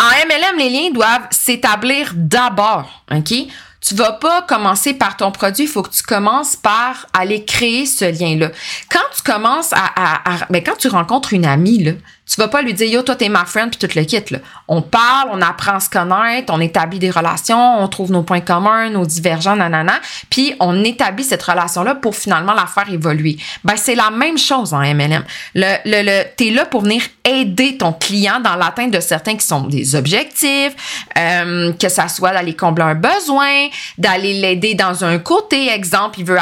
en 0.00 0.26
MLM, 0.26 0.58
les 0.58 0.68
liens 0.68 0.90
doivent 0.90 1.28
s'établir 1.30 2.10
d'abord, 2.16 3.04
OK? 3.12 3.34
Tu 3.80 3.94
vas 3.94 4.12
pas 4.14 4.42
commencer 4.42 4.92
par 4.92 5.16
ton 5.16 5.30
produit, 5.30 5.64
il 5.64 5.70
faut 5.70 5.82
que 5.82 5.94
tu 5.94 6.02
commences 6.02 6.56
par 6.56 7.06
aller 7.12 7.44
créer 7.44 7.86
ce 7.86 8.04
lien-là. 8.04 8.50
Quand 8.90 8.98
tu 9.14 9.22
commences 9.22 9.72
à, 9.72 9.86
à, 9.94 10.34
à 10.34 10.46
ben 10.50 10.62
quand 10.64 10.76
tu 10.76 10.88
rencontres 10.88 11.34
une 11.34 11.46
amie, 11.46 11.96
tu 12.30 12.40
vas 12.40 12.46
pas 12.46 12.62
lui 12.62 12.74
dire 12.74 12.86
yo 12.88 13.02
toi 13.02 13.16
t'es 13.16 13.28
ma 13.28 13.44
friend 13.44 13.70
puis 13.70 13.78
tout 13.78 13.98
le 13.98 14.04
kit 14.04 14.22
là. 14.30 14.38
On 14.68 14.82
parle, 14.82 15.30
on 15.32 15.42
apprend 15.42 15.74
à 15.74 15.80
se 15.80 15.90
connaître, 15.90 16.52
on 16.54 16.60
établit 16.60 17.00
des 17.00 17.10
relations, 17.10 17.82
on 17.82 17.88
trouve 17.88 18.12
nos 18.12 18.22
points 18.22 18.40
communs, 18.40 18.88
nos 18.88 19.04
divergents, 19.04 19.56
nanana, 19.56 19.94
puis 20.30 20.54
on 20.60 20.84
établit 20.84 21.24
cette 21.24 21.42
relation 21.42 21.82
là 21.82 21.96
pour 21.96 22.14
finalement 22.14 22.54
la 22.54 22.66
faire 22.66 22.88
évoluer. 22.88 23.36
Ben 23.64 23.74
c'est 23.76 23.96
la 23.96 24.10
même 24.10 24.38
chose 24.38 24.72
en 24.72 24.78
MLM. 24.78 25.24
Le 25.54 25.76
le, 25.84 26.02
le 26.04 26.22
t'es 26.36 26.50
là 26.50 26.66
pour 26.66 26.82
venir 26.82 27.02
aider 27.24 27.76
ton 27.76 27.92
client 27.92 28.38
dans 28.40 28.54
l'atteinte 28.54 28.92
de 28.92 29.00
certains 29.00 29.36
qui 29.36 29.46
sont 29.46 29.62
des 29.62 29.96
objectifs, 29.96 31.08
euh, 31.18 31.72
que 31.72 31.88
ça 31.88 32.08
soit 32.08 32.30
d'aller 32.30 32.54
combler 32.54 32.84
un 32.84 32.94
besoin, 32.94 33.68
d'aller 33.98 34.34
l'aider 34.34 34.74
dans 34.74 35.04
un 35.04 35.18
côté 35.18 35.68
exemple, 35.68 36.20
il 36.20 36.24
veut, 36.24 36.38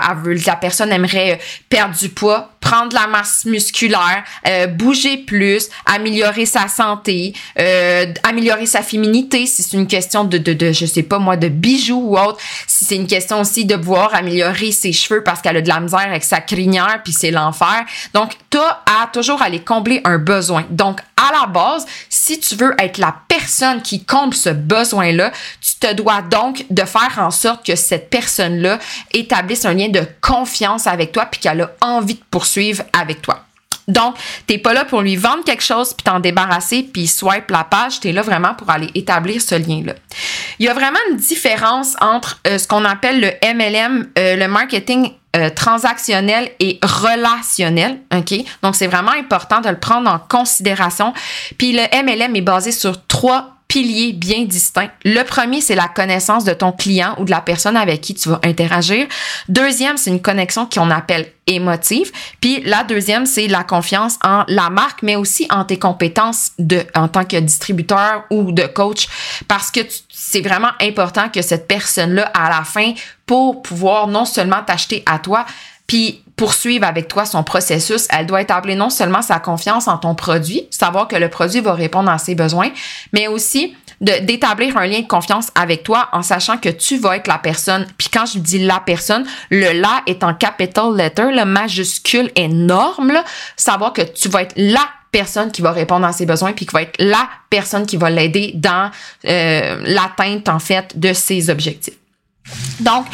la 0.47 0.57
personne 0.57 0.93
aimerait 0.93 1.39
perdre 1.71 1.97
du 1.97 2.09
poids 2.11 2.51
prendre 2.69 2.91
de 2.91 2.95
la 2.95 3.07
masse 3.07 3.47
musculaire, 3.47 4.25
euh, 4.47 4.67
bouger 4.67 5.17
plus, 5.17 5.69
améliorer 5.87 6.45
sa 6.45 6.69
santé, 6.69 7.33
euh, 7.59 8.07
améliorer 8.25 8.67
sa 8.67 8.83
féminité 8.83 9.47
si 9.47 9.63
c'est 9.63 9.77
une 9.77 9.87
question 9.87 10.25
de, 10.25 10.37
de, 10.37 10.53
de, 10.53 10.73
je 10.73 10.85
sais 10.85 11.03
pas 11.03 11.19
moi, 11.19 11.37
de 11.37 11.49
bijoux 11.49 12.11
ou 12.11 12.19
autre. 12.19 12.39
Si 12.67 12.85
c'est 12.85 12.97
une 12.97 13.07
question 13.07 13.41
aussi 13.41 13.65
de 13.65 13.77
pouvoir 13.77 14.15
améliorer 14.15 14.71
ses 14.73 14.93
cheveux 14.93 15.23
parce 15.23 15.41
qu'elle 15.41 15.57
a 15.57 15.63
de 15.63 15.69
la 15.69 15.81
misère 15.81 16.01
avec 16.01 16.25
sa 16.25 16.41
crinière 16.41 17.01
puis 17.03 17.13
c'est 17.15 17.31
l'enfer. 17.31 17.87
Donc, 18.13 18.33
tu 18.51 18.59
as 18.59 19.07
toujours 19.13 19.41
aller 19.41 19.61
combler 19.61 20.03
un 20.05 20.19
besoin. 20.19 20.67
Donc, 20.69 21.01
à 21.19 21.33
la 21.33 21.47
base, 21.47 21.85
si 22.09 22.39
tu 22.39 22.55
veux 22.55 22.75
être 22.79 22.99
la 22.99 23.15
personne 23.27 23.83
qui 23.83 24.05
comble 24.05 24.35
ce 24.35 24.51
besoin-là, 24.51 25.33
tu 25.61 25.75
te 25.81 25.93
dois 25.93 26.23
donc 26.23 26.65
de 26.71 26.85
faire 26.85 27.17
en 27.19 27.31
sorte 27.31 27.67
que 27.67 27.75
cette 27.75 28.09
personne-là 28.09 28.79
établisse 29.13 29.65
un 29.65 29.75
lien 29.75 29.89
de 29.89 30.07
confiance 30.21 30.87
avec 30.87 31.13
toi 31.13 31.27
puis 31.27 31.41
qu'elle 31.41 31.63
a 31.63 31.71
envie 31.81 32.15
de 32.15 32.25
poursuivre 32.31 32.85
avec 32.93 33.21
toi. 33.21 33.48
Donc, 33.89 34.17
t'es 34.47 34.59
pas 34.59 34.75
là 34.75 34.85
pour 34.85 35.01
lui 35.01 35.17
vendre 35.17 35.43
quelque 35.45 35.63
chose 35.63 35.95
puis 35.95 36.05
t'en 36.05 36.21
débarrasser 36.21 36.83
puis 36.83 37.07
swipe 37.07 37.51
la 37.51 37.65
page. 37.65 38.01
T'es 38.01 38.13
là 38.13 38.23
vraiment 38.23 38.55
pour 38.55 38.71
aller 38.71 38.91
établir 38.95 39.41
ce 39.41 39.55
lien-là. 39.55 39.95
Il 40.59 40.67
y 40.67 40.69
a 40.69 40.75
vraiment 40.75 40.99
une 41.11 41.17
différence 41.17 41.97
entre 42.01 42.39
euh, 42.47 42.59
ce 42.59 42.69
qu'on 42.69 42.85
appelle 42.85 43.21
le 43.21 43.55
MLM, 43.55 44.09
euh, 44.19 44.37
le 44.37 44.47
marketing 44.49 45.13
euh, 45.37 45.51
transactionnel 45.51 46.51
et 46.61 46.79
relationnel, 46.83 47.99
OK? 48.15 48.35
Donc, 48.63 48.77
c'est 48.77 48.87
vraiment 48.87 49.13
important 49.13 49.61
de 49.61 49.69
le 49.69 49.79
prendre 49.79 50.11
en 50.11 50.19
considération. 50.19 51.13
Puis 51.57 51.73
le 51.73 51.83
MLM 52.03 52.37
est 52.37 52.43
basé 52.43 52.73
sur 52.73 53.07
trois 53.07 53.58
piliers 53.69 54.15
bien 54.15 54.45
distincts. 54.45 54.91
Le 55.05 55.23
premier, 55.23 55.61
c'est 55.61 55.75
la 55.75 55.89
connaissance 55.89 56.45
de 56.45 56.55
ton 56.55 56.73
client 56.73 57.15
ou 57.19 57.25
de 57.25 57.31
la 57.31 57.43
personne 57.43 57.77
avec 57.77 58.01
qui 58.01 58.15
tu 58.15 58.31
vas 58.31 58.41
interagir. 58.43 59.07
Deuxième, 59.49 59.99
c'est 59.99 60.11
une 60.11 60.23
connexion 60.23 60.67
qu'on 60.67 60.91
appelle 60.91 61.31
émotive. 61.47 62.11
Puis 62.41 62.63
la 62.63 62.83
deuxième, 62.83 63.27
c'est 63.27 63.47
la 63.47 63.65
confiance 63.65 64.19
en 64.25 64.45
la 64.49 64.71
marque, 64.71 65.03
mais 65.03 65.17
aussi 65.17 65.47
en 65.51 65.65
tes 65.65 65.79
compétences 65.79 66.53
de, 66.59 66.83
en 66.95 67.09
tant 67.09 67.25
que 67.25 67.37
distributeur 67.37 68.25
ou 68.31 68.53
de 68.53 68.67
coach, 68.67 69.07
parce 69.47 69.71
que 69.71 69.81
c'est 70.09 70.41
vraiment 70.41 70.71
important 70.81 71.29
que 71.29 71.43
cette 71.43 71.69
personne-là, 71.69 72.25
à 72.35 72.49
la 72.49 72.65
fin, 72.65 72.95
pour 73.27 73.63
pouvoir 73.63 74.09
non 74.09 74.25
seulement 74.25 74.63
t'acheter 74.65 75.03
à 75.05 75.19
toi, 75.19 75.45
puis 75.87 76.23
poursuivre 76.39 76.87
avec 76.87 77.09
toi 77.09 77.27
son 77.27 77.43
processus, 77.43 78.07
elle 78.11 78.27
doit 78.27 78.41
établir 78.41 78.77
non 78.77 78.89
seulement 78.89 79.21
sa 79.21 79.41
confiance 79.41 79.89
en 79.89 79.99
ton 79.99 80.15
produit, 80.15 80.67
savoir 80.71 81.09
que 81.09 81.17
le 81.17 81.29
produit 81.29 81.61
va 81.61 81.75
répondre 81.75 82.11
à 82.11 82.17
ses 82.17 82.35
besoins, 82.35 82.71
mais 83.13 83.27
aussi 83.27 83.77
d'établir 84.01 84.77
un 84.77 84.87
lien 84.87 85.01
de 85.01 85.09
confiance 85.09 85.49
avec 85.57 85.83
toi 85.83 86.09
en 86.13 86.23
sachant 86.23 86.57
que 86.57 86.69
tu 86.69 86.99
vas 86.99 87.17
être 87.17 87.27
la 87.27 87.39
personne. 87.39 87.85
Puis 87.99 88.09
quand 88.09 88.27
je 88.27 88.39
dis 88.39 88.65
la 88.65 88.79
personne, 88.79 89.27
le 89.51 89.73
la 89.73 90.03
est 90.07 90.23
en 90.23 90.35
capital 90.35 90.95
letter, 90.97 91.33
le 91.33 91.45
majuscule 91.45 92.31
énorme, 92.37 93.11
là, 93.11 93.25
savoir 93.57 93.93
que 93.93 94.03
tu 94.03 94.29
vas 94.29 94.43
être 94.43 94.55
la 94.57 94.89
personne 95.11 95.51
qui 95.51 95.63
va 95.63 95.73
répondre 95.73 96.07
à 96.07 96.13
ses 96.13 96.27
besoins 96.27 96.53
puis 96.53 96.67
qui 96.67 96.73
va 96.73 96.83
être 96.83 96.95
la 97.01 97.29
personne 97.51 97.87
qui 97.87 97.97
va 97.97 98.11
l'aider 98.11 98.53
dans 98.55 98.91
euh, 99.27 99.81
l'atteinte 99.85 100.49
en 100.49 100.61
fait 100.61 100.97
de 100.99 101.13
ses 101.13 101.51
objectifs. 101.51 101.95
Donc, 102.81 103.05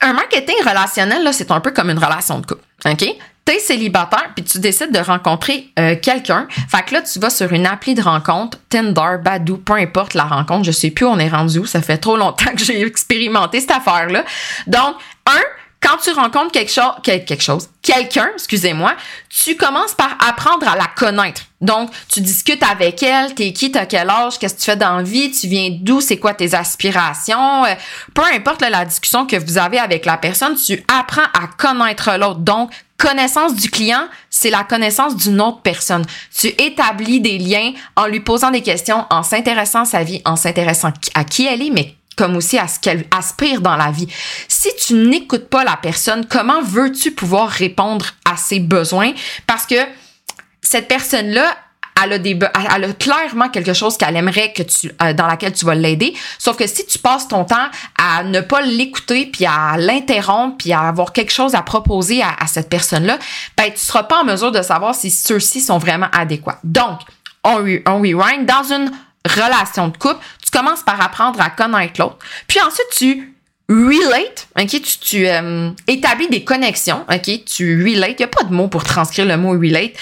un 0.00 0.12
marketing 0.12 0.56
relationnel, 0.64 1.22
là, 1.22 1.32
c'est 1.32 1.50
un 1.50 1.60
peu 1.60 1.70
comme 1.70 1.90
une 1.90 1.98
relation 1.98 2.38
de 2.38 2.46
couple. 2.46 2.64
OK? 2.84 3.04
T'es 3.44 3.60
célibataire, 3.60 4.30
puis 4.34 4.44
tu 4.44 4.58
décides 4.58 4.92
de 4.92 4.98
rencontrer 4.98 5.70
euh, 5.78 5.94
quelqu'un. 6.02 6.48
Fait 6.68 6.82
que 6.82 6.94
là, 6.94 7.02
tu 7.02 7.20
vas 7.20 7.30
sur 7.30 7.52
une 7.52 7.64
appli 7.64 7.94
de 7.94 8.02
rencontre, 8.02 8.58
Tinder, 8.68 9.18
Badoo, 9.22 9.58
peu 9.58 9.74
importe 9.74 10.14
la 10.14 10.24
rencontre, 10.24 10.64
je 10.64 10.72
sais 10.72 10.90
plus 10.90 11.06
où 11.06 11.10
on 11.10 11.18
est 11.18 11.28
rendu 11.28 11.64
ça 11.66 11.80
fait 11.80 11.98
trop 11.98 12.16
longtemps 12.16 12.50
que 12.50 12.64
j'ai 12.64 12.82
expérimenté 12.86 13.60
cette 13.60 13.70
affaire-là. 13.70 14.24
Donc, 14.66 14.96
un, 15.26 15.42
quand 15.86 15.98
tu 15.98 16.10
rencontres 16.10 16.50
quelque 16.50 16.72
chose, 16.72 16.92
quelque 17.02 17.40
chose, 17.40 17.68
quelqu'un, 17.80 18.28
excusez-moi, 18.34 18.94
tu 19.28 19.56
commences 19.56 19.94
par 19.94 20.16
apprendre 20.26 20.66
à 20.68 20.76
la 20.76 20.86
connaître. 20.96 21.42
Donc, 21.60 21.90
tu 22.08 22.20
discutes 22.20 22.62
avec 22.64 23.02
elle, 23.04 23.34
t'es 23.34 23.52
qui, 23.52 23.70
t'as 23.70 23.86
quel 23.86 24.10
âge, 24.10 24.38
qu'est-ce 24.38 24.54
que 24.54 24.58
tu 24.58 24.64
fais 24.66 24.76
dans 24.76 25.02
vie, 25.02 25.30
tu 25.30 25.46
viens 25.46 25.68
d'où, 25.80 26.00
c'est 26.00 26.16
quoi 26.16 26.34
tes 26.34 26.54
aspirations, 26.54 27.64
euh, 27.64 27.74
peu 28.14 28.22
importe 28.34 28.62
la 28.62 28.84
discussion 28.84 29.26
que 29.26 29.36
vous 29.36 29.58
avez 29.58 29.78
avec 29.78 30.06
la 30.06 30.16
personne, 30.16 30.56
tu 30.56 30.84
apprends 30.88 31.22
à 31.22 31.46
connaître 31.56 32.10
l'autre. 32.18 32.40
Donc, 32.40 32.72
connaissance 32.98 33.54
du 33.54 33.70
client, 33.70 34.08
c'est 34.28 34.50
la 34.50 34.64
connaissance 34.64 35.16
d'une 35.16 35.40
autre 35.40 35.60
personne. 35.62 36.04
Tu 36.36 36.48
établis 36.48 37.20
des 37.20 37.38
liens 37.38 37.72
en 37.94 38.06
lui 38.06 38.20
posant 38.20 38.50
des 38.50 38.62
questions, 38.62 39.04
en 39.10 39.22
s'intéressant 39.22 39.82
à 39.82 39.84
sa 39.84 40.02
vie, 40.02 40.20
en 40.24 40.34
s'intéressant 40.34 40.92
à 41.14 41.24
qui 41.24 41.46
elle 41.46 41.62
est, 41.62 41.70
mais 41.70 41.94
comme 42.16 42.36
aussi 42.36 42.58
à 42.58 42.66
ce 42.66 42.80
qu'elle 42.80 43.04
aspire 43.16 43.60
dans 43.60 43.76
la 43.76 43.90
vie. 43.90 44.08
Si 44.48 44.70
tu 44.84 44.94
n'écoutes 44.94 45.48
pas 45.48 45.64
la 45.64 45.76
personne, 45.76 46.26
comment 46.26 46.62
veux-tu 46.62 47.12
pouvoir 47.12 47.48
répondre 47.48 48.06
à 48.24 48.36
ses 48.36 48.58
besoins? 48.58 49.12
Parce 49.46 49.66
que 49.66 49.76
cette 50.62 50.88
personne-là, 50.88 51.54
elle 52.02 52.84
a, 52.84 52.92
clairement 52.92 53.48
quelque 53.48 53.72
chose 53.72 53.96
qu'elle 53.96 54.16
aimerait 54.16 54.52
que 54.52 54.62
tu, 54.62 54.92
euh, 55.02 55.14
dans 55.14 55.26
laquelle 55.26 55.52
tu 55.52 55.64
vas 55.64 55.74
l'aider. 55.74 56.14
Sauf 56.38 56.56
que 56.56 56.66
si 56.66 56.84
tu 56.86 56.98
passes 56.98 57.26
ton 57.28 57.44
temps 57.44 57.68
à 57.98 58.22
ne 58.22 58.40
pas 58.40 58.60
l'écouter, 58.60 59.26
puis 59.26 59.46
à 59.46 59.76
l'interrompre, 59.78 60.56
puis 60.58 60.72
à 60.72 60.80
avoir 60.80 61.12
quelque 61.12 61.32
chose 61.32 61.54
à 61.54 61.62
proposer 61.62 62.22
à, 62.22 62.46
cette 62.46 62.68
personne-là, 62.68 63.18
ben, 63.56 63.70
tu 63.72 63.78
seras 63.78 64.02
pas 64.02 64.20
en 64.20 64.24
mesure 64.24 64.52
de 64.52 64.60
savoir 64.60 64.94
si 64.94 65.10
ceux-ci 65.10 65.60
sont 65.60 65.78
vraiment 65.78 66.08
adéquats. 66.12 66.58
Donc, 66.64 67.00
on, 67.44 67.64
on 67.86 68.00
rewind. 68.00 68.44
Dans 68.44 68.72
une 68.72 68.90
relation 69.26 69.88
de 69.88 69.96
couple, 69.96 70.20
tu 70.46 70.56
commences 70.56 70.82
par 70.82 71.00
apprendre 71.00 71.40
à 71.40 71.50
connaître 71.50 72.00
l'autre. 72.00 72.18
Puis 72.46 72.60
ensuite, 72.60 72.86
tu 72.96 73.32
relate, 73.68 74.46
ok, 74.58 74.68
tu, 74.68 74.98
tu 75.00 75.28
euh, 75.28 75.70
établis 75.88 76.28
des 76.28 76.44
connexions, 76.44 77.04
ok, 77.12 77.44
tu 77.44 77.82
relate, 77.84 78.12
il 78.12 78.16
n'y 78.18 78.24
a 78.24 78.28
pas 78.28 78.44
de 78.44 78.54
mot 78.54 78.68
pour 78.68 78.84
transcrire 78.84 79.26
le 79.26 79.36
mot 79.36 79.50
relate. 79.50 79.92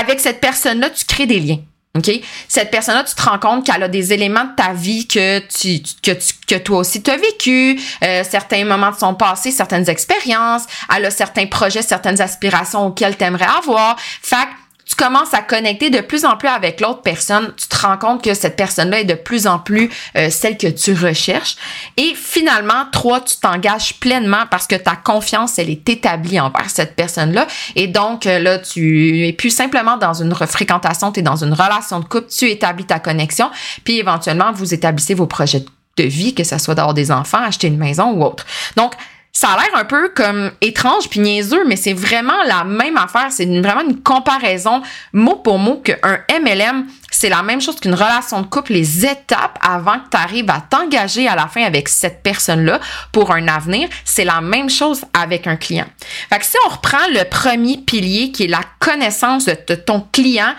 Avec 0.00 0.18
cette 0.18 0.40
personne-là, 0.40 0.90
tu 0.90 1.04
crées 1.04 1.26
des 1.26 1.38
liens. 1.38 1.60
OK? 1.96 2.10
Cette 2.48 2.70
personne-là, 2.70 3.04
tu 3.04 3.14
te 3.14 3.22
rends 3.22 3.38
compte 3.38 3.66
qu'elle 3.66 3.82
a 3.82 3.88
des 3.88 4.14
éléments 4.14 4.44
de 4.44 4.54
ta 4.56 4.72
vie 4.72 5.06
que 5.06 5.40
tu, 5.40 5.82
que, 6.02 6.12
tu, 6.12 6.32
que 6.48 6.54
toi 6.54 6.78
aussi 6.78 7.02
tu 7.02 7.10
as 7.10 7.18
vécu, 7.18 7.78
euh, 8.02 8.24
certains 8.28 8.64
moments 8.64 8.90
de 8.90 8.96
son 8.96 9.14
passé, 9.14 9.50
certaines 9.50 9.88
expériences, 9.90 10.62
elle 10.94 11.04
a 11.04 11.10
certains 11.10 11.46
projets, 11.46 11.82
certaines 11.82 12.20
aspirations 12.22 12.86
auxquelles 12.86 13.18
tu 13.18 13.24
aimerais 13.24 13.44
avoir. 13.44 13.96
Fait 14.00 14.48
tu 14.92 15.02
commences 15.02 15.32
à 15.32 15.40
connecter 15.40 15.88
de 15.88 16.00
plus 16.00 16.26
en 16.26 16.36
plus 16.36 16.48
avec 16.48 16.82
l'autre 16.82 17.00
personne, 17.00 17.50
tu 17.56 17.66
te 17.66 17.76
rends 17.80 17.96
compte 17.96 18.22
que 18.22 18.34
cette 18.34 18.56
personne-là 18.56 19.00
est 19.00 19.04
de 19.04 19.14
plus 19.14 19.46
en 19.46 19.58
plus 19.58 19.88
euh, 20.16 20.28
celle 20.28 20.58
que 20.58 20.66
tu 20.66 20.92
recherches. 20.92 21.56
Et 21.96 22.12
finalement, 22.14 22.84
trois, 22.92 23.22
tu 23.22 23.38
t'engages 23.38 23.98
pleinement 24.00 24.44
parce 24.50 24.66
que 24.66 24.74
ta 24.74 24.94
confiance, 24.94 25.58
elle 25.58 25.70
est 25.70 25.88
établie 25.88 26.38
envers 26.38 26.68
cette 26.68 26.94
personne-là. 26.94 27.46
Et 27.74 27.86
donc, 27.86 28.26
euh, 28.26 28.38
là, 28.38 28.58
tu 28.58 29.26
es 29.26 29.32
plus 29.32 29.48
simplement 29.48 29.96
dans 29.96 30.12
une 30.12 30.34
fréquentation, 30.34 31.10
tu 31.10 31.20
es 31.20 31.22
dans 31.22 31.42
une 31.42 31.54
relation 31.54 32.00
de 32.00 32.04
couple, 32.04 32.28
tu 32.28 32.50
établis 32.50 32.84
ta 32.84 32.98
connexion, 32.98 33.50
puis 33.84 33.98
éventuellement, 33.98 34.52
vous 34.52 34.74
établissez 34.74 35.14
vos 35.14 35.26
projets 35.26 35.64
de 35.96 36.04
vie, 36.04 36.34
que 36.34 36.44
ce 36.44 36.58
soit 36.58 36.74
d'avoir 36.74 36.94
des 36.94 37.10
enfants, 37.10 37.42
acheter 37.42 37.68
une 37.68 37.78
maison 37.78 38.12
ou 38.12 38.24
autre. 38.24 38.44
Donc, 38.76 38.92
ça 39.34 39.52
a 39.52 39.56
l'air 39.56 39.74
un 39.74 39.86
peu 39.86 40.10
comme 40.10 40.52
étrange 40.60 41.08
puis 41.08 41.18
niaiseux, 41.18 41.64
mais 41.66 41.76
c'est 41.76 41.94
vraiment 41.94 42.42
la 42.46 42.64
même 42.64 42.98
affaire. 42.98 43.28
C'est 43.30 43.46
vraiment 43.46 43.80
une 43.80 44.02
comparaison 44.02 44.82
mot 45.14 45.36
pour 45.36 45.58
mot 45.58 45.76
qu'un 45.76 46.18
MLM, 46.30 46.86
c'est 47.10 47.30
la 47.30 47.42
même 47.42 47.60
chose 47.60 47.80
qu'une 47.80 47.94
relation 47.94 48.42
de 48.42 48.46
couple. 48.46 48.74
Les 48.74 49.06
étapes 49.06 49.58
avant 49.62 50.00
que 50.00 50.10
tu 50.10 50.16
arrives 50.18 50.50
à 50.50 50.60
t'engager 50.60 51.28
à 51.28 51.34
la 51.34 51.46
fin 51.46 51.62
avec 51.62 51.88
cette 51.88 52.22
personne-là 52.22 52.78
pour 53.10 53.32
un 53.32 53.48
avenir, 53.48 53.88
c'est 54.04 54.24
la 54.24 54.42
même 54.42 54.68
chose 54.68 55.02
avec 55.14 55.46
un 55.46 55.56
client. 55.56 55.86
Fait 56.28 56.38
que 56.38 56.44
si 56.44 56.56
on 56.66 56.68
reprend 56.68 57.08
le 57.08 57.24
premier 57.24 57.78
pilier 57.78 58.32
qui 58.32 58.44
est 58.44 58.48
la 58.48 58.62
connaissance 58.80 59.46
de 59.46 59.74
ton 59.74 60.06
client, 60.12 60.54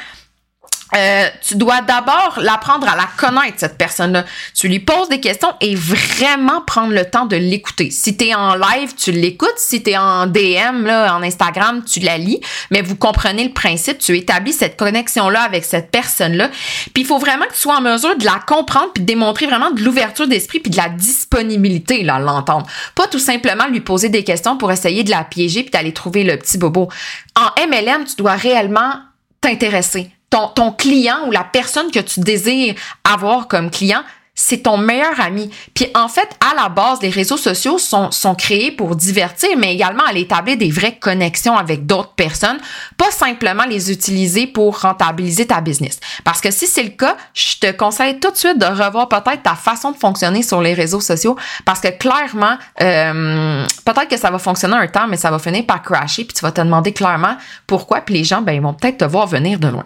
euh, 0.95 1.27
tu 1.41 1.55
dois 1.55 1.81
d'abord 1.81 2.39
l'apprendre 2.41 2.87
à 2.87 2.95
la 2.95 3.07
connaître, 3.17 3.57
cette 3.57 3.77
personne-là. 3.77 4.25
Tu 4.53 4.67
lui 4.67 4.79
poses 4.79 5.09
des 5.09 5.19
questions 5.19 5.49
et 5.59 5.75
vraiment 5.75 6.61
prendre 6.61 6.93
le 6.93 7.05
temps 7.05 7.25
de 7.25 7.35
l'écouter. 7.35 7.89
Si 7.89 8.15
tu 8.15 8.25
es 8.25 8.35
en 8.35 8.55
live, 8.55 8.93
tu 8.95 9.11
l'écoutes. 9.11 9.57
Si 9.57 9.81
tu 9.81 9.91
es 9.91 9.97
en 9.97 10.27
DM, 10.27 10.85
là, 10.85 11.15
en 11.15 11.23
Instagram, 11.23 11.83
tu 11.83 11.99
la 11.99 12.17
lis. 12.17 12.41
Mais 12.69 12.81
vous 12.81 12.95
comprenez 12.95 13.43
le 13.43 13.53
principe. 13.53 13.97
Tu 13.97 14.17
établis 14.17 14.53
cette 14.53 14.77
connexion-là 14.77 15.41
avec 15.41 15.65
cette 15.65 15.89
personne-là. 15.89 16.49
Puis 16.93 17.03
il 17.03 17.05
faut 17.05 17.19
vraiment 17.19 17.45
que 17.45 17.53
tu 17.53 17.59
sois 17.59 17.77
en 17.77 17.81
mesure 17.81 18.15
de 18.15 18.25
la 18.25 18.39
comprendre 18.45 18.91
puis 18.93 19.01
de 19.01 19.07
démontrer 19.07 19.47
vraiment 19.47 19.71
de 19.71 19.81
l'ouverture 19.81 20.27
d'esprit 20.27 20.59
puis 20.59 20.71
de 20.71 20.77
la 20.77 20.89
disponibilité, 20.89 22.03
là, 22.03 22.15
à 22.15 22.19
l'entendre. 22.19 22.67
Pas 22.95 23.07
tout 23.07 23.19
simplement 23.19 23.67
lui 23.67 23.81
poser 23.81 24.09
des 24.09 24.23
questions 24.23 24.57
pour 24.57 24.71
essayer 24.71 25.03
de 25.03 25.09
la 25.09 25.23
piéger 25.23 25.63
puis 25.63 25.71
d'aller 25.71 25.93
trouver 25.93 26.23
le 26.23 26.37
petit 26.37 26.57
bobo. 26.57 26.89
En 27.35 27.67
MLM, 27.67 28.05
tu 28.05 28.15
dois 28.17 28.35
réellement 28.35 28.93
t'intéresser 29.41 30.11
ton, 30.33 30.71
client 30.71 31.27
ou 31.27 31.31
la 31.31 31.43
personne 31.43 31.91
que 31.91 31.99
tu 31.99 32.19
désires 32.19 32.75
avoir 33.03 33.47
comme 33.47 33.69
client, 33.69 34.03
c'est 34.35 34.63
ton 34.63 34.77
meilleur 34.77 35.19
ami. 35.19 35.51
Puis 35.75 35.87
en 35.93 36.07
fait, 36.07 36.27
à 36.39 36.55
la 36.55 36.67
base, 36.67 37.01
les 37.01 37.09
réseaux 37.09 37.37
sociaux 37.37 37.77
sont, 37.77 38.09
créés 38.35 38.71
pour 38.71 38.95
divertir, 38.95 39.49
mais 39.57 39.73
également 39.73 40.03
à 40.05 40.13
établir 40.13 40.57
des 40.57 40.71
vraies 40.71 40.97
connexions 40.99 41.55
avec 41.55 41.85
d'autres 41.85 42.13
personnes, 42.13 42.57
pas 42.97 43.11
simplement 43.11 43.65
les 43.65 43.91
utiliser 43.91 44.47
pour 44.47 44.81
rentabiliser 44.81 45.45
ta 45.45 45.61
business. 45.61 45.99
Parce 46.23 46.41
que 46.41 46.49
si 46.49 46.65
c'est 46.65 46.83
le 46.83 46.89
cas, 46.89 47.15
je 47.33 47.59
te 47.59 47.71
conseille 47.71 48.19
tout 48.19 48.31
de 48.31 48.35
suite 48.37 48.57
de 48.57 48.65
revoir 48.65 49.07
peut-être 49.07 49.43
ta 49.43 49.55
façon 49.55 49.91
de 49.91 49.97
fonctionner 49.97 50.41
sur 50.41 50.61
les 50.61 50.73
réseaux 50.73 51.01
sociaux, 51.01 51.37
parce 51.63 51.79
que 51.79 51.89
clairement, 51.89 52.57
euh, 52.81 53.65
peut-être 53.85 54.07
que 54.07 54.17
ça 54.17 54.31
va 54.31 54.39
fonctionner 54.39 54.75
un 54.75 54.87
temps, 54.87 55.07
mais 55.07 55.17
ça 55.17 55.29
va 55.29 55.37
finir 55.37 55.65
par 55.65 55.83
crasher, 55.83 56.23
puis 56.23 56.33
tu 56.33 56.41
vas 56.41 56.51
te 56.51 56.61
demander 56.61 56.91
clairement 56.91 57.37
pourquoi, 57.67 58.01
puis 58.01 58.15
les 58.15 58.23
gens, 58.23 58.41
ben, 58.41 58.53
ils 58.53 58.61
vont 58.61 58.73
peut-être 58.73 58.97
te 58.97 59.05
voir 59.05 59.27
venir 59.27 59.59
de 59.59 59.67
loin. 59.67 59.85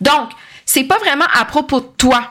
Donc, 0.00 0.30
c'est 0.64 0.84
pas 0.84 0.98
vraiment 0.98 1.26
à 1.34 1.44
propos 1.44 1.80
de 1.80 1.88
toi 1.98 2.22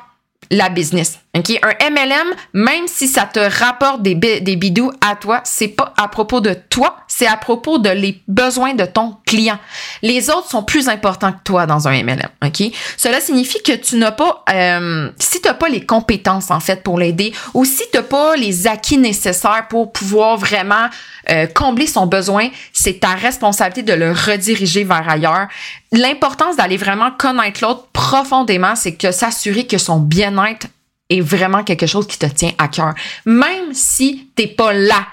la 0.51 0.69
business. 0.69 1.19
OK? 1.37 1.59
Un 1.61 1.89
MLM, 1.91 2.33
même 2.53 2.87
si 2.87 3.07
ça 3.07 3.25
te 3.25 3.39
rapporte 3.39 4.01
des, 4.01 4.15
bidous 4.15 4.91
à 4.99 5.15
toi, 5.15 5.41
c'est 5.43 5.67
pas 5.67 5.93
à 5.95 6.07
propos 6.07 6.41
de 6.41 6.55
toi, 6.69 6.97
c'est 7.07 7.27
à 7.27 7.37
propos 7.37 7.77
de 7.77 7.89
les 7.89 8.19
besoins 8.27 8.73
de 8.73 8.85
ton 8.85 9.15
client. 9.27 9.59
Les 10.01 10.31
autres 10.31 10.49
sont 10.49 10.63
plus 10.63 10.89
importants 10.89 11.31
que 11.31 11.43
toi 11.43 11.67
dans 11.67 11.87
un 11.87 12.03
MLM. 12.03 12.29
OK? 12.43 12.63
Cela 12.97 13.21
signifie 13.21 13.61
que 13.61 13.73
tu 13.73 13.97
n'as 13.97 14.11
pas, 14.11 14.43
euh, 14.51 15.11
si 15.19 15.39
tu 15.39 15.47
n'as 15.47 15.53
pas 15.53 15.69
les 15.69 15.85
compétences, 15.85 16.49
en 16.49 16.59
fait, 16.59 16.81
pour 16.81 16.97
l'aider, 16.97 17.31
ou 17.53 17.63
si 17.63 17.83
tu 17.91 17.97
n'as 17.97 18.03
pas 18.03 18.35
les 18.35 18.65
acquis 18.65 18.97
nécessaires 18.97 19.67
pour 19.69 19.91
pouvoir 19.91 20.35
vraiment 20.35 20.89
euh, 21.29 21.45
combler 21.45 21.85
son 21.85 22.07
besoin, 22.07 22.49
c'est 22.73 23.01
ta 23.01 23.13
responsabilité 23.13 23.83
de 23.83 23.93
le 23.93 24.11
rediriger 24.11 24.83
vers 24.83 25.07
ailleurs. 25.07 25.47
L'importance 25.91 26.55
d'aller 26.55 26.77
vraiment 26.77 27.11
connaître 27.11 27.63
l'autre 27.63 27.85
profondément, 27.93 28.75
c'est 28.75 28.95
que 28.95 29.11
s'assurer 29.11 29.67
que 29.67 29.77
son 29.77 29.99
bien-être 29.99 30.67
est 31.09 31.21
vraiment 31.21 31.63
quelque 31.63 31.87
chose 31.87 32.07
qui 32.07 32.17
te 32.17 32.25
tient 32.25 32.51
à 32.57 32.67
cœur, 32.67 32.93
même 33.25 33.73
si 33.73 34.29
t'es 34.35 34.47
pas 34.47 34.73
la 34.73 35.05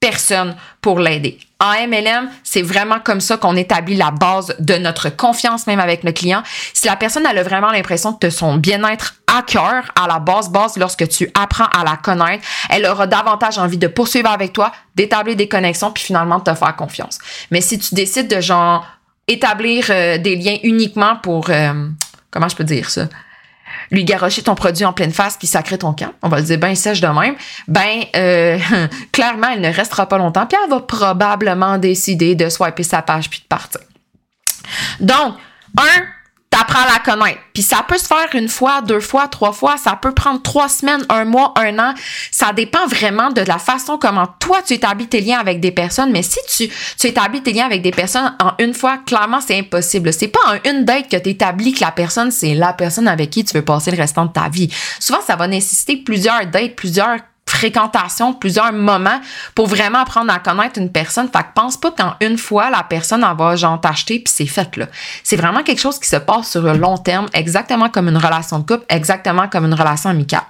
personne 0.00 0.54
pour 0.82 0.98
l'aider. 0.98 1.38
En 1.60 1.72
MLM, 1.88 2.28
c'est 2.42 2.60
vraiment 2.60 3.00
comme 3.00 3.20
ça 3.20 3.38
qu'on 3.38 3.56
établit 3.56 3.96
la 3.96 4.10
base 4.10 4.54
de 4.58 4.74
notre 4.74 5.08
confiance 5.08 5.66
même 5.66 5.80
avec 5.80 6.04
le 6.04 6.12
client. 6.12 6.42
Si 6.74 6.86
la 6.86 6.96
personne 6.96 7.24
a 7.24 7.42
vraiment 7.42 7.70
l'impression 7.70 8.12
que 8.12 8.28
son 8.28 8.58
bien-être 8.58 9.14
à 9.26 9.40
cœur, 9.40 9.90
à 9.96 10.06
la 10.06 10.18
base 10.18 10.50
base, 10.50 10.76
lorsque 10.76 11.08
tu 11.08 11.30
apprends 11.32 11.68
à 11.74 11.84
la 11.84 11.96
connaître, 11.96 12.46
elle 12.68 12.84
aura 12.84 13.06
davantage 13.06 13.56
envie 13.56 13.78
de 13.78 13.86
poursuivre 13.86 14.28
avec 14.28 14.52
toi, 14.52 14.72
d'établir 14.94 15.36
des 15.36 15.48
connexions, 15.48 15.90
puis 15.90 16.04
finalement 16.04 16.38
de 16.38 16.44
te 16.44 16.54
faire 16.54 16.76
confiance. 16.76 17.18
Mais 17.50 17.62
si 17.62 17.78
tu 17.78 17.94
décides 17.94 18.28
de 18.28 18.42
genre 18.42 18.86
établir 19.26 19.86
euh, 19.88 20.18
des 20.18 20.36
liens 20.36 20.58
uniquement 20.64 21.16
pour 21.16 21.48
euh, 21.48 21.88
comment 22.30 22.48
je 22.48 22.56
peux 22.56 22.64
dire 22.64 22.90
ça? 22.90 23.08
Lui 23.94 24.04
garocher 24.04 24.42
ton 24.42 24.54
produit 24.54 24.84
en 24.84 24.92
pleine 24.92 25.12
face 25.12 25.36
puis 25.36 25.46
sacrer 25.46 25.78
ton 25.78 25.92
camp, 25.92 26.12
on 26.22 26.28
va 26.28 26.38
le 26.38 26.42
dire 26.44 26.58
ben 26.58 26.74
sèche 26.74 27.00
de 27.00 27.06
même, 27.06 27.36
ben 27.68 28.04
euh, 28.16 28.58
clairement, 29.12 29.48
elle 29.52 29.60
ne 29.60 29.72
restera 29.72 30.06
pas 30.06 30.18
longtemps 30.18 30.46
puis 30.46 30.58
elle 30.62 30.70
va 30.70 30.80
probablement 30.80 31.78
décider 31.78 32.34
de 32.34 32.48
swiper 32.48 32.82
sa 32.82 33.02
page 33.02 33.30
puis 33.30 33.40
de 33.40 33.46
partir. 33.46 33.80
Donc, 35.00 35.34
un, 35.78 36.02
t'apprends 36.54 36.82
à 36.82 36.92
la 36.92 36.98
connaître. 37.00 37.40
Puis 37.52 37.62
ça 37.62 37.84
peut 37.86 37.98
se 37.98 38.06
faire 38.06 38.28
une 38.34 38.48
fois, 38.48 38.80
deux 38.80 39.00
fois, 39.00 39.26
trois 39.26 39.52
fois, 39.52 39.76
ça 39.76 39.98
peut 40.00 40.12
prendre 40.12 40.40
trois 40.40 40.68
semaines, 40.68 41.04
un 41.08 41.24
mois, 41.24 41.52
un 41.56 41.78
an. 41.78 41.94
Ça 42.30 42.52
dépend 42.52 42.86
vraiment 42.86 43.30
de 43.30 43.40
la 43.40 43.58
façon 43.58 43.98
comment 43.98 44.28
toi 44.38 44.58
tu 44.64 44.74
établis 44.74 45.08
tes 45.08 45.20
liens 45.20 45.38
avec 45.38 45.60
des 45.60 45.72
personnes. 45.72 46.12
Mais 46.12 46.22
si 46.22 46.38
tu, 46.48 46.72
tu 46.98 47.06
établis 47.08 47.42
tes 47.42 47.52
liens 47.52 47.66
avec 47.66 47.82
des 47.82 47.90
personnes 47.90 48.36
en 48.40 48.52
une 48.62 48.74
fois, 48.74 48.98
clairement 48.98 49.40
c'est 49.40 49.58
impossible. 49.58 50.12
C'est 50.12 50.28
pas 50.28 50.40
en 50.46 50.70
une 50.70 50.84
date 50.84 51.10
que 51.10 51.16
tu 51.16 51.30
établis 51.30 51.72
que 51.72 51.80
la 51.80 51.90
personne 51.90 52.30
c'est 52.30 52.54
la 52.54 52.72
personne 52.72 53.08
avec 53.08 53.30
qui 53.30 53.44
tu 53.44 53.56
veux 53.56 53.64
passer 53.64 53.90
le 53.90 53.96
restant 53.96 54.26
de 54.26 54.32
ta 54.32 54.48
vie. 54.48 54.72
Souvent 55.00 55.20
ça 55.26 55.34
va 55.34 55.48
nécessiter 55.48 55.96
plusieurs 55.96 56.46
dates, 56.46 56.76
plusieurs 56.76 57.18
fréquentation, 57.54 58.34
plusieurs 58.34 58.72
moments 58.72 59.20
pour 59.54 59.66
vraiment 59.66 60.00
apprendre 60.00 60.32
à 60.32 60.38
connaître 60.38 60.78
une 60.78 60.90
personne. 60.90 61.28
Fait 61.32 61.42
que 61.42 61.54
pense 61.54 61.76
pas 61.76 61.90
qu'en 61.90 62.14
une 62.20 62.38
fois, 62.38 62.70
la 62.70 62.82
personne 62.82 63.24
en 63.24 63.34
va 63.34 63.56
genre 63.56 63.80
t'acheter 63.80 64.18
puis 64.18 64.32
c'est 64.34 64.46
fait 64.46 64.76
là. 64.76 64.86
C'est 65.22 65.36
vraiment 65.36 65.62
quelque 65.62 65.80
chose 65.80 65.98
qui 65.98 66.08
se 66.08 66.16
passe 66.16 66.50
sur 66.50 66.62
le 66.62 66.76
long 66.76 66.98
terme, 66.98 67.26
exactement 67.32 67.88
comme 67.88 68.08
une 68.08 68.16
relation 68.16 68.58
de 68.58 68.66
couple, 68.66 68.84
exactement 68.88 69.48
comme 69.48 69.66
une 69.66 69.74
relation 69.74 70.10
amicale. 70.10 70.42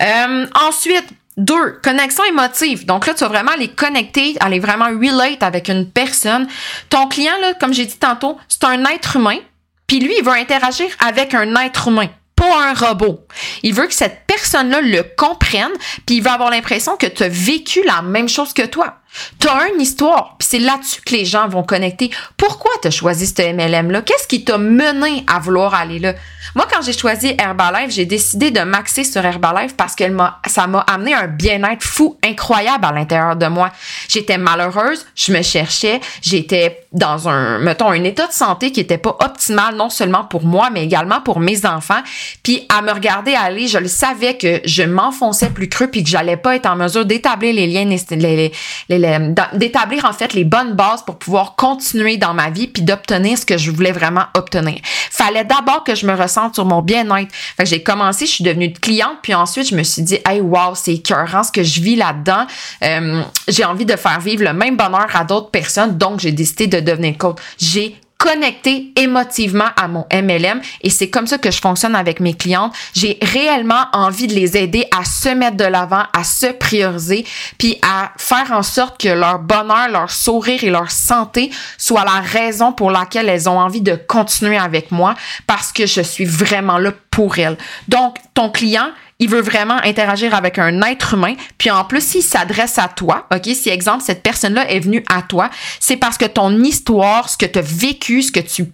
Euh, 0.00 0.46
ensuite, 0.66 1.06
deux, 1.36 1.78
connexion 1.82 2.24
émotive. 2.24 2.84
Donc 2.84 3.06
là, 3.06 3.14
tu 3.14 3.20
vas 3.20 3.28
vraiment 3.28 3.54
les 3.58 3.68
connecter, 3.68 4.36
aller 4.40 4.58
vraiment 4.58 4.86
relate 4.86 5.42
avec 5.42 5.68
une 5.68 5.88
personne. 5.88 6.46
Ton 6.90 7.06
client, 7.06 7.32
là, 7.40 7.54
comme 7.54 7.72
j'ai 7.72 7.86
dit 7.86 7.98
tantôt, 7.98 8.38
c'est 8.48 8.64
un 8.64 8.84
être 8.86 9.16
humain. 9.16 9.38
Puis 9.86 10.00
lui, 10.00 10.14
il 10.18 10.24
veut 10.24 10.32
interagir 10.32 10.88
avec 11.00 11.34
un 11.34 11.54
être 11.56 11.88
humain 11.88 12.08
pas 12.38 12.70
un 12.70 12.74
robot. 12.74 13.26
Il 13.64 13.74
veut 13.74 13.86
que 13.86 13.94
cette 13.94 14.22
personne-là 14.26 14.80
le 14.80 15.02
comprenne, 15.16 15.72
puis 16.06 16.16
il 16.16 16.22
veut 16.22 16.30
avoir 16.30 16.50
l'impression 16.50 16.96
que 16.96 17.06
tu 17.06 17.24
as 17.24 17.28
vécu 17.28 17.82
la 17.84 18.02
même 18.02 18.28
chose 18.28 18.52
que 18.52 18.64
toi. 18.64 18.94
Tu 19.40 19.48
as 19.48 19.68
une 19.74 19.80
histoire, 19.80 20.36
puis 20.38 20.46
c'est 20.48 20.58
là-dessus 20.58 21.00
que 21.02 21.14
les 21.14 21.24
gens 21.24 21.48
vont 21.48 21.64
connecter. 21.64 22.10
Pourquoi 22.36 22.70
tu 22.80 22.88
as 22.88 22.90
choisi 22.90 23.26
ce 23.26 23.52
MLM-là? 23.52 24.02
Qu'est-ce 24.02 24.28
qui 24.28 24.44
t'a 24.44 24.58
mené 24.58 25.24
à 25.26 25.40
vouloir 25.40 25.74
aller 25.74 25.98
là? 25.98 26.14
Moi, 26.54 26.66
quand 26.70 26.82
j'ai 26.82 26.92
choisi 26.92 27.34
Herbalife, 27.38 27.90
j'ai 27.90 28.06
décidé 28.06 28.50
de 28.50 28.60
m'axer 28.60 29.04
sur 29.04 29.24
Herbalife 29.24 29.76
parce 29.76 29.94
que 29.94 30.04
ça 30.46 30.66
m'a 30.66 30.80
amené 30.80 31.14
un 31.14 31.26
bien-être 31.26 31.82
fou 31.82 32.18
incroyable 32.24 32.84
à 32.84 32.92
l'intérieur 32.92 33.36
de 33.36 33.46
moi. 33.46 33.70
J'étais 34.08 34.38
malheureuse, 34.38 35.06
je 35.14 35.32
me 35.32 35.42
cherchais, 35.42 36.00
j'étais 36.22 36.86
dans 36.92 37.28
un, 37.28 37.58
mettons, 37.58 37.90
un 37.90 38.02
état 38.04 38.26
de 38.26 38.32
santé 38.32 38.72
qui 38.72 38.80
était 38.80 38.96
pas 38.96 39.14
optimal, 39.20 39.76
non 39.76 39.90
seulement 39.90 40.24
pour 40.24 40.44
moi, 40.44 40.70
mais 40.70 40.84
également 40.84 41.20
pour 41.20 41.38
mes 41.38 41.66
enfants. 41.66 42.00
Puis 42.42 42.66
à 42.70 42.80
me 42.80 42.90
regarder 42.92 43.34
aller, 43.34 43.68
je 43.68 43.76
le 43.76 43.88
savais 43.88 44.38
que 44.38 44.60
je 44.64 44.82
m'enfonçais 44.84 45.50
plus 45.50 45.68
creux 45.68 45.88
puis 45.88 46.02
que 46.02 46.08
j'allais 46.08 46.38
pas 46.38 46.56
être 46.56 46.64
en 46.64 46.76
mesure 46.76 47.04
d'établir 47.04 47.54
les 47.54 47.66
liens, 47.66 47.84
les, 47.84 48.52
les 48.88 49.32
d'établir 49.52 50.06
en 50.06 50.14
fait 50.14 50.32
les 50.32 50.44
bonnes 50.44 50.72
bases 50.72 51.02
pour 51.04 51.18
pouvoir 51.18 51.56
continuer 51.56 52.16
dans 52.16 52.32
ma 52.32 52.48
vie 52.48 52.68
puis 52.68 52.82
d'obtenir 52.82 53.36
ce 53.36 53.44
que 53.44 53.58
je 53.58 53.70
voulais 53.70 53.92
vraiment 53.92 54.24
obtenir. 54.34 54.78
Fallait 55.10 55.44
d'abord 55.44 55.84
que 55.84 55.94
je 55.94 56.06
me 56.06 56.14
ressente 56.14 56.54
sur 56.54 56.64
mon 56.64 56.80
bien-être. 56.80 57.32
Fait 57.56 57.64
que 57.64 57.68
j'ai 57.68 57.82
commencé, 57.82 58.24
je 58.24 58.30
suis 58.30 58.44
devenue 58.44 58.72
cliente 58.72 59.18
puis 59.22 59.34
ensuite 59.34 59.68
je 59.68 59.76
me 59.76 59.82
suis 59.82 60.02
dit 60.02 60.18
hey 60.26 60.40
wow, 60.40 60.74
c'est 60.74 60.94
écœurant 60.94 61.42
ce 61.42 61.52
que 61.52 61.62
je 61.62 61.82
vis 61.82 61.96
là-dedans. 61.96 62.46
Euh, 62.82 63.22
j'ai 63.48 63.64
envie 63.64 63.86
de 63.86 63.96
faire 63.96 64.20
vivre 64.20 64.44
le 64.44 64.52
même 64.52 64.76
bonheur 64.76 65.08
à 65.14 65.24
d'autres 65.24 65.50
personnes 65.50 65.96
donc 65.96 66.20
j'ai 66.20 66.32
décidé 66.32 66.66
de 66.66 66.80
devenir 66.80 67.16
coach. 67.18 67.36
J'ai 67.58 67.96
connecter 68.18 68.92
émotivement 68.96 69.68
à 69.76 69.86
mon 69.86 70.04
MLM 70.12 70.60
et 70.82 70.90
c'est 70.90 71.08
comme 71.08 71.28
ça 71.28 71.38
que 71.38 71.52
je 71.52 71.60
fonctionne 71.60 71.94
avec 71.94 72.18
mes 72.18 72.34
clientes. 72.34 72.74
J'ai 72.92 73.16
réellement 73.22 73.84
envie 73.92 74.26
de 74.26 74.34
les 74.34 74.56
aider 74.56 74.86
à 74.90 75.04
se 75.04 75.28
mettre 75.28 75.56
de 75.56 75.64
l'avant, 75.64 76.02
à 76.12 76.24
se 76.24 76.46
prioriser, 76.46 77.24
puis 77.58 77.78
à 77.80 78.10
faire 78.16 78.50
en 78.50 78.64
sorte 78.64 79.00
que 79.00 79.08
leur 79.08 79.38
bonheur, 79.38 79.88
leur 79.88 80.10
sourire 80.10 80.64
et 80.64 80.70
leur 80.70 80.90
santé 80.90 81.50
soient 81.78 82.04
la 82.04 82.20
raison 82.20 82.72
pour 82.72 82.90
laquelle 82.90 83.28
elles 83.28 83.48
ont 83.48 83.58
envie 83.58 83.82
de 83.82 83.94
continuer 83.94 84.58
avec 84.58 84.90
moi 84.90 85.14
parce 85.46 85.72
que 85.72 85.86
je 85.86 86.00
suis 86.00 86.24
vraiment 86.24 86.78
là 86.78 86.92
pour 87.10 87.38
elles. 87.38 87.56
Donc, 87.86 88.16
ton 88.34 88.50
client, 88.50 88.88
il 89.18 89.28
veut 89.28 89.40
vraiment 89.40 89.78
interagir 89.82 90.34
avec 90.34 90.58
un 90.58 90.80
être 90.82 91.14
humain. 91.14 91.34
Puis 91.58 91.70
en 91.70 91.84
plus, 91.84 92.02
s'il 92.02 92.22
s'adresse 92.22 92.78
à 92.78 92.88
toi, 92.88 93.26
OK, 93.34 93.48
si 93.52 93.68
exemple, 93.68 94.04
cette 94.04 94.22
personne-là 94.22 94.70
est 94.70 94.80
venue 94.80 95.04
à 95.08 95.22
toi, 95.22 95.50
c'est 95.80 95.96
parce 95.96 96.18
que 96.18 96.26
ton 96.26 96.62
histoire, 96.62 97.28
ce 97.28 97.36
que 97.36 97.46
tu 97.46 97.58
as 97.58 97.62
vécu, 97.62 98.22
ce 98.22 98.32
que 98.32 98.40
tu 98.40 98.66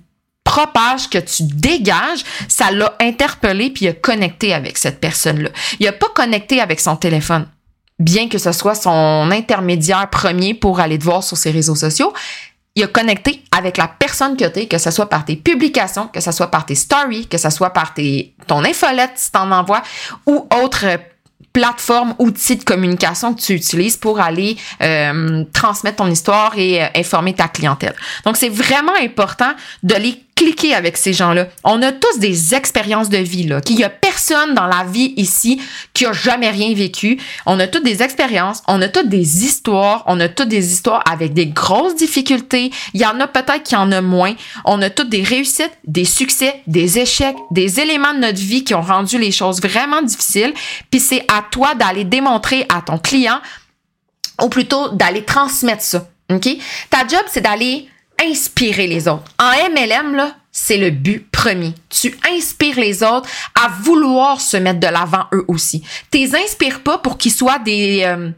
propages, 0.44 1.08
que 1.08 1.18
tu 1.18 1.44
dégages, 1.44 2.24
ça 2.48 2.70
l'a 2.70 2.94
interpellé 3.00 3.70
puis 3.70 3.86
il 3.86 3.88
a 3.88 3.92
connecté 3.94 4.52
avec 4.52 4.76
cette 4.76 5.00
personne-là. 5.00 5.48
Il 5.80 5.88
a 5.88 5.92
pas 5.92 6.08
connecté 6.14 6.60
avec 6.60 6.80
son 6.80 6.96
téléphone. 6.96 7.48
Bien 7.98 8.28
que 8.28 8.38
ce 8.38 8.52
soit 8.52 8.74
son 8.74 9.30
intermédiaire 9.30 10.10
premier 10.10 10.52
pour 10.52 10.80
aller 10.80 10.98
te 10.98 11.04
voir 11.04 11.22
sur 11.22 11.36
ses 11.36 11.52
réseaux 11.52 11.76
sociaux, 11.76 12.12
il 12.76 12.82
a 12.82 12.88
connecté 12.88 13.42
avec 13.56 13.76
la 13.76 13.88
personne 13.88 14.36
que 14.36 14.44
tu 14.46 14.60
es, 14.60 14.66
que 14.66 14.78
ce 14.78 14.90
soit 14.90 15.08
par 15.08 15.24
tes 15.24 15.36
publications, 15.36 16.08
que 16.08 16.20
ce 16.20 16.32
soit 16.32 16.48
par 16.48 16.66
tes 16.66 16.74
stories, 16.74 17.26
que 17.28 17.38
ce 17.38 17.50
soit 17.50 17.70
par 17.70 17.94
tes, 17.94 18.34
ton 18.46 18.64
infolette 18.64 19.12
si 19.14 19.30
t'en 19.30 19.50
envoies, 19.52 19.82
ou 20.26 20.48
autre 20.62 20.86
plateforme, 21.52 22.14
outils 22.18 22.56
de 22.56 22.64
communication 22.64 23.32
que 23.32 23.40
tu 23.40 23.52
utilises 23.52 23.96
pour 23.96 24.18
aller 24.18 24.56
euh, 24.82 25.44
transmettre 25.52 25.98
ton 25.98 26.08
histoire 26.08 26.58
et 26.58 26.82
euh, 26.82 26.88
informer 26.96 27.32
ta 27.32 27.46
clientèle. 27.46 27.94
Donc, 28.24 28.36
c'est 28.36 28.48
vraiment 28.48 28.94
important 29.00 29.52
de 29.84 29.94
les 29.94 30.20
cliquer 30.34 30.74
avec 30.74 30.96
ces 30.96 31.12
gens-là. 31.12 31.48
On 31.62 31.80
a 31.82 31.92
tous 31.92 32.18
des 32.18 32.54
expériences 32.54 33.08
de 33.08 33.18
vie, 33.18 33.44
là, 33.44 33.60
qu'il 33.60 33.78
y 33.78 33.84
a 33.84 33.90
personne 33.90 34.54
dans 34.54 34.66
la 34.66 34.84
vie 34.84 35.14
ici 35.16 35.60
qui 35.92 36.06
a 36.06 36.12
jamais 36.12 36.50
rien 36.50 36.74
vécu. 36.74 37.20
On 37.46 37.60
a 37.60 37.66
toutes 37.66 37.84
des 37.84 38.02
expériences, 38.02 38.62
on 38.66 38.80
a 38.82 38.88
toutes 38.88 39.08
des 39.08 39.44
histoires, 39.44 40.02
on 40.06 40.18
a 40.20 40.28
toutes 40.28 40.48
des 40.48 40.72
histoires 40.72 41.02
avec 41.10 41.32
des 41.32 41.46
grosses 41.46 41.96
difficultés. 41.96 42.70
Il 42.94 43.00
y 43.00 43.06
en 43.06 43.20
a 43.20 43.26
peut-être 43.26 43.62
qui 43.62 43.76
en 43.76 43.92
a 43.92 44.00
moins. 44.00 44.34
On 44.64 44.82
a 44.82 44.90
toutes 44.90 45.08
des 45.10 45.22
réussites, 45.22 45.78
des 45.86 46.04
succès, 46.04 46.62
des 46.66 46.98
échecs, 46.98 47.36
des 47.50 47.80
éléments 47.80 48.14
de 48.14 48.18
notre 48.18 48.40
vie 48.40 48.64
qui 48.64 48.74
ont 48.74 48.82
rendu 48.82 49.18
les 49.18 49.30
choses 49.32 49.60
vraiment 49.60 50.02
difficiles. 50.02 50.52
Puis 50.90 51.00
c'est 51.00 51.24
à 51.28 51.44
toi 51.50 51.74
d'aller 51.74 52.04
démontrer 52.04 52.66
à 52.68 52.82
ton 52.82 52.98
client, 52.98 53.40
ou 54.42 54.48
plutôt 54.48 54.88
d'aller 54.90 55.24
transmettre 55.24 55.82
ça. 55.82 56.08
OK? 56.32 56.48
Ta 56.90 57.06
job, 57.06 57.22
c'est 57.28 57.40
d'aller 57.40 57.88
inspirer 58.20 58.86
les 58.86 59.08
autres. 59.08 59.24
En 59.38 59.50
MLM, 59.70 60.14
là, 60.14 60.34
c'est 60.52 60.76
le 60.76 60.90
but 60.90 61.28
premier. 61.30 61.74
Tu 61.90 62.16
inspires 62.32 62.78
les 62.78 63.02
autres 63.02 63.28
à 63.60 63.68
vouloir 63.82 64.40
se 64.40 64.56
mettre 64.56 64.80
de 64.80 64.86
l'avant 64.86 65.26
eux 65.32 65.44
aussi. 65.48 65.82
Tu 66.10 66.18
les 66.18 66.36
inspires 66.36 66.80
pas 66.82 66.98
pour 66.98 67.18
qu'ils 67.18 67.32
soient 67.32 67.58
des, 67.58 68.02
euh, 68.04 68.30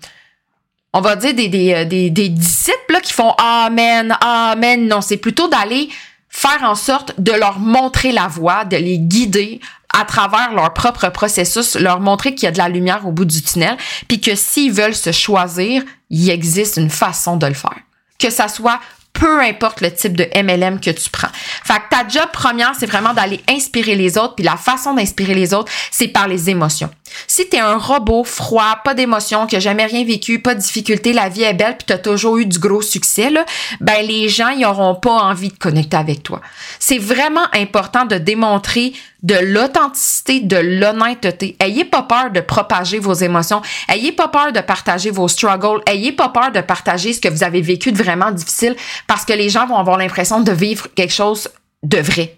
on 0.92 1.02
va 1.02 1.14
dire 1.14 1.34
des, 1.34 1.48
des, 1.48 1.74
euh, 1.74 1.84
des, 1.84 2.28
disciples 2.30 3.00
qui 3.02 3.12
font 3.12 3.32
Amen, 3.32 4.16
Amen. 4.22 4.88
Non, 4.88 5.02
c'est 5.02 5.18
plutôt 5.18 5.48
d'aller 5.48 5.90
faire 6.30 6.62
en 6.62 6.74
sorte 6.74 7.20
de 7.20 7.32
leur 7.32 7.58
montrer 7.58 8.12
la 8.12 8.28
voie, 8.28 8.64
de 8.64 8.76
les 8.76 8.98
guider 8.98 9.60
à 9.92 10.04
travers 10.04 10.52
leur 10.52 10.72
propre 10.72 11.08
processus, 11.10 11.76
leur 11.76 12.00
montrer 12.00 12.34
qu'il 12.34 12.44
y 12.44 12.48
a 12.48 12.52
de 12.52 12.58
la 12.58 12.68
lumière 12.68 13.06
au 13.06 13.12
bout 13.12 13.24
du 13.24 13.42
tunnel, 13.42 13.76
puis 14.08 14.20
que 14.20 14.34
s'ils 14.34 14.72
veulent 14.72 14.94
se 14.94 15.12
choisir, 15.12 15.82
il 16.10 16.28
existe 16.30 16.76
une 16.76 16.90
façon 16.90 17.36
de 17.36 17.46
le 17.46 17.54
faire. 17.54 17.78
Que 18.18 18.30
ça 18.30 18.48
soit 18.48 18.80
peu 19.18 19.40
importe 19.40 19.80
le 19.80 19.92
type 19.92 20.16
de 20.16 20.26
MLM 20.34 20.80
que 20.80 20.90
tu 20.90 21.10
prends. 21.10 21.28
Fait 21.64 21.74
que 21.74 21.88
ta 21.90 22.06
job 22.08 22.28
première, 22.32 22.72
c'est 22.78 22.86
vraiment 22.86 23.14
d'aller 23.14 23.40
inspirer 23.48 23.94
les 23.94 24.18
autres, 24.18 24.34
puis 24.34 24.44
la 24.44 24.56
façon 24.56 24.94
d'inspirer 24.94 25.34
les 25.34 25.54
autres, 25.54 25.72
c'est 25.90 26.08
par 26.08 26.28
les 26.28 26.50
émotions. 26.50 26.90
Si 27.26 27.48
t'es 27.48 27.58
un 27.58 27.76
robot 27.76 28.24
froid, 28.24 28.80
pas 28.84 28.94
d'émotions, 28.94 29.46
qui 29.46 29.56
a 29.56 29.60
jamais 29.60 29.86
rien 29.86 30.04
vécu, 30.04 30.40
pas 30.40 30.54
de 30.54 30.60
difficulté, 30.60 31.12
la 31.12 31.28
vie 31.28 31.42
est 31.42 31.54
belle, 31.54 31.76
puis 31.76 31.86
t'as 31.86 31.98
toujours 31.98 32.38
eu 32.38 32.46
du 32.46 32.58
gros 32.58 32.82
succès, 32.82 33.30
là, 33.30 33.44
ben 33.80 34.04
les 34.06 34.28
gens, 34.28 34.48
ils 34.48 34.64
auront 34.64 34.94
pas 34.94 35.12
envie 35.12 35.48
de 35.48 35.58
connecter 35.58 35.96
avec 35.96 36.22
toi. 36.22 36.40
C'est 36.78 36.98
vraiment 36.98 37.46
important 37.52 38.04
de 38.04 38.16
démontrer 38.16 38.92
de 39.22 39.34
l'authenticité, 39.34 40.40
de 40.40 40.56
l'honnêteté. 40.56 41.56
Ayez 41.58 41.84
pas 41.84 42.02
peur 42.02 42.30
de 42.30 42.40
propager 42.40 42.98
vos 42.98 43.14
émotions. 43.14 43.60
Ayez 43.88 44.12
pas 44.12 44.28
peur 44.28 44.52
de 44.52 44.60
partager 44.60 45.10
vos 45.10 45.26
struggles. 45.26 45.82
Ayez 45.86 46.12
pas 46.12 46.28
peur 46.28 46.52
de 46.52 46.60
partager 46.60 47.12
ce 47.12 47.20
que 47.20 47.28
vous 47.28 47.42
avez 47.42 47.60
vécu 47.60 47.90
de 47.90 48.00
vraiment 48.00 48.30
difficile 48.30 48.76
parce 49.08 49.24
que 49.24 49.32
les 49.32 49.48
gens 49.48 49.66
vont 49.66 49.78
avoir 49.78 49.98
l'impression 49.98 50.40
de 50.40 50.52
vivre 50.52 50.86
quelque 50.94 51.12
chose 51.12 51.48
de 51.82 51.98
vrai. 51.98 52.36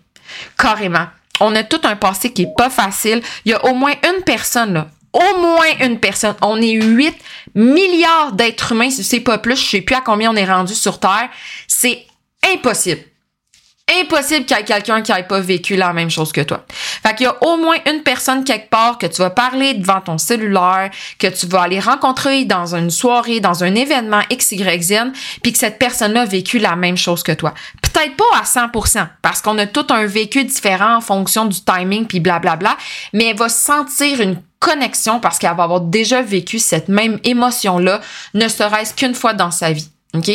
Carrément 0.57 1.07
on 1.40 1.55
a 1.55 1.64
tout 1.64 1.81
un 1.85 1.96
passé 1.96 2.33
qui 2.33 2.42
est 2.42 2.55
pas 2.57 2.70
facile. 2.70 3.22
Il 3.44 3.53
y 3.53 3.55
a 3.55 3.64
au 3.64 3.74
moins 3.74 3.94
une 4.05 4.22
personne, 4.24 4.74
là, 4.74 4.88
au 5.12 5.40
moins 5.40 5.66
une 5.81 5.98
personne. 5.98 6.35
On 6.42 6.61
est 6.61 6.72
8 6.72 7.16
milliards 7.55 8.33
d'êtres 8.33 8.72
humains, 8.72 8.90
si 8.90 9.05
c'est 9.05 9.20
pas 9.20 9.38
plus. 9.38 9.57
Je 9.57 9.70
sais 9.70 9.81
plus 9.81 9.96
à 9.96 10.01
combien 10.01 10.31
on 10.33 10.37
est 10.37 10.44
rendu 10.44 10.74
sur 10.74 11.01
Terre. 11.01 11.29
C'est 11.66 12.07
impossible 12.44 13.03
impossible 14.01 14.44
qu'il 14.44 14.57
y 14.57 14.61
ait 14.61 14.64
quelqu'un 14.64 15.03
qui 15.03 15.12
n'ait 15.12 15.22
pas 15.22 15.40
vécu 15.40 15.77
la 15.77 15.92
même 15.92 16.11
chose 16.11 16.33
que 16.33 16.40
toi. 16.40 16.64
Fait 16.68 17.14
qu'il 17.14 17.24
y 17.24 17.29
a 17.29 17.37
au 17.42 17.57
moins 17.57 17.77
une 17.87 18.03
personne 18.03 18.44
quelque 18.44 18.68
part 18.68 18.98
que 18.98 19.07
tu 19.07 19.22
vas 19.22 19.31
parler 19.31 19.74
devant 19.74 20.01
ton 20.01 20.18
cellulaire, 20.18 20.90
que 21.18 21.27
tu 21.27 21.46
vas 21.46 21.62
aller 21.62 21.81
rencontrer 21.81 22.44
dans 22.44 22.74
une 22.74 22.90
soirée, 22.90 23.40
dans 23.40 23.64
un 23.64 23.74
événement 23.74 24.20
XYZ, 24.31 25.12
puis 25.42 25.53
que 25.53 25.59
cette 25.59 25.79
personne-là 25.79 26.22
a 26.22 26.27
vécu 26.27 26.59
la 26.59 26.77
même 26.77 26.96
chose 26.96 27.22
que 27.22 27.33
toi. 27.33 27.55
Peut-être 27.83 28.16
pas 28.16 28.38
à 28.38 28.44
100%, 28.44 29.07
parce 29.22 29.40
qu'on 29.40 29.59
a 29.59 29.66
tout 29.66 29.87
un 29.90 30.07
vécu 30.07 30.44
différent 30.44 30.96
en 30.96 31.01
fonction 31.01 31.46
du 31.46 31.61
timing, 31.62 32.07
puis 32.07 32.20
blablabla, 32.20 32.77
mais 33.12 33.27
elle 33.27 33.37
va 33.37 33.48
sentir 33.48 34.20
une 34.20 34.40
connexion 34.59 35.20
parce 35.20 35.38
qu'elle 35.38 35.55
va 35.55 35.64
avoir 35.64 35.81
déjà 35.81 36.22
vécu 36.22 36.59
cette 36.59 36.88
même 36.88 37.18
émotion-là, 37.24 38.01
ne 38.35 38.48
serait-ce 38.48 38.94
qu'une 38.94 39.14
fois 39.14 39.33
dans 39.33 39.51
sa 39.51 39.72
vie. 39.72 39.88
OK? 40.14 40.31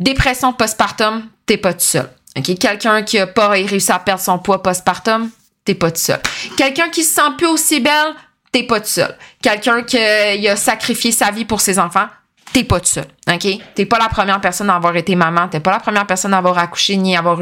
Dépression 0.00 0.52
postpartum, 0.52 1.28
t'es 1.46 1.56
pas 1.56 1.72
tout 1.72 1.80
seul. 1.80 2.10
OK? 2.36 2.58
Quelqu'un 2.58 3.02
qui 3.02 3.18
a 3.18 3.26
pas 3.26 3.48
réussi 3.48 3.90
à 3.92 3.98
perdre 3.98 4.20
son 4.20 4.38
poids 4.38 4.62
postpartum, 4.62 5.30
t'es 5.64 5.74
pas 5.74 5.90
tout 5.90 6.00
seul. 6.00 6.20
Quelqu'un 6.56 6.88
qui 6.88 7.02
se 7.02 7.14
sent 7.14 7.32
plus 7.36 7.46
aussi 7.46 7.80
belle, 7.80 8.14
t'es 8.52 8.62
pas 8.62 8.80
tout 8.80 8.88
seul. 8.88 9.16
Quelqu'un 9.42 9.82
qui 9.82 9.98
a 9.98 10.56
sacrifié 10.56 11.12
sa 11.12 11.30
vie 11.30 11.44
pour 11.44 11.60
ses 11.60 11.78
enfants, 11.78 12.06
t'es 12.52 12.62
pas 12.62 12.78
tout 12.78 12.86
seul. 12.86 13.06
OK? 13.28 13.46
T'es 13.74 13.86
pas 13.86 13.98
la 13.98 14.08
première 14.08 14.40
personne 14.40 14.70
à 14.70 14.76
avoir 14.76 14.94
été 14.96 15.16
maman, 15.16 15.48
t'es 15.48 15.60
pas 15.60 15.72
la 15.72 15.80
première 15.80 16.06
personne 16.06 16.32
à 16.32 16.38
avoir 16.38 16.58
accouché 16.58 16.96
ni 16.96 17.16
à 17.16 17.18
avoir 17.18 17.40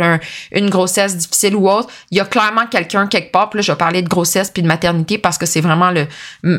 une 0.52 0.70
grossesse 0.70 1.16
difficile 1.16 1.54
ou 1.57 1.68
autre. 1.68 1.88
Il 2.11 2.18
y 2.18 2.20
a 2.20 2.24
clairement 2.24 2.66
quelqu'un 2.66 3.07
quelque 3.07 3.30
part, 3.30 3.50
puis 3.50 3.59
là, 3.59 3.62
je 3.62 3.72
vais 3.72 3.78
parler 3.78 4.00
de 4.00 4.09
grossesse 4.09 4.50
puis 4.50 4.62
de 4.62 4.68
maternité 4.68 5.18
parce 5.18 5.38
que 5.38 5.46
c'est 5.46 5.61
vraiment 5.61 5.90
le 5.90 6.07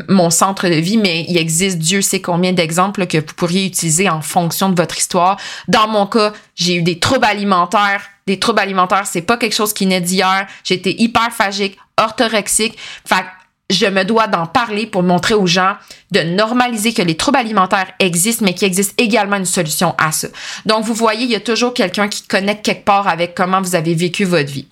mon 0.08 0.30
centre 0.30 0.68
de 0.68 0.74
vie, 0.74 0.96
mais 0.96 1.24
il 1.28 1.36
existe 1.36 1.78
Dieu 1.78 2.02
sait 2.02 2.20
combien 2.20 2.52
d'exemples 2.52 3.06
que 3.06 3.18
vous 3.18 3.34
pourriez 3.36 3.66
utiliser 3.66 4.08
en 4.08 4.20
fonction 4.20 4.68
de 4.68 4.76
votre 4.76 4.96
histoire. 4.96 5.38
Dans 5.68 5.88
mon 5.88 6.06
cas, 6.06 6.32
j'ai 6.54 6.76
eu 6.76 6.82
des 6.82 6.98
troubles 6.98 7.24
alimentaires 7.24 8.02
des 8.26 8.38
troubles 8.38 8.60
alimentaires, 8.60 9.06
c'est 9.06 9.22
pas 9.22 9.36
quelque 9.36 9.54
chose 9.54 9.72
qui 9.72 9.86
naît 9.86 10.00
d'hier. 10.00 10.46
Été 10.68 11.00
hyperphagique, 11.00 11.78
orthorexique. 11.96 12.76
Fait 13.04 13.24
je 13.68 13.86
me 13.86 14.04
dois 14.04 14.28
d'en 14.28 14.46
parler 14.46 14.86
pour 14.86 15.02
montrer 15.02 15.34
aux 15.34 15.46
gens 15.46 15.74
de 16.12 16.20
normaliser 16.20 16.92
que 16.92 17.02
les 17.02 17.16
troubles 17.16 17.38
alimentaires 17.38 17.88
existent, 17.98 18.44
mais 18.44 18.54
qu'il 18.54 18.68
existe 18.68 18.94
également 19.00 19.36
une 19.36 19.44
solution 19.44 19.94
à 19.98 20.12
ça. 20.12 20.28
Donc, 20.66 20.84
vous 20.84 20.94
voyez, 20.94 21.24
il 21.24 21.30
y 21.30 21.34
a 21.34 21.40
toujours 21.40 21.74
quelqu'un 21.74 22.08
qui 22.08 22.22
connecte 22.22 22.64
quelque 22.64 22.84
part 22.84 23.08
avec 23.08 23.34
comment 23.34 23.60
vous 23.60 23.74
avez 23.74 23.94
vécu 23.94 24.24
votre 24.24 24.52
vie 24.52 24.68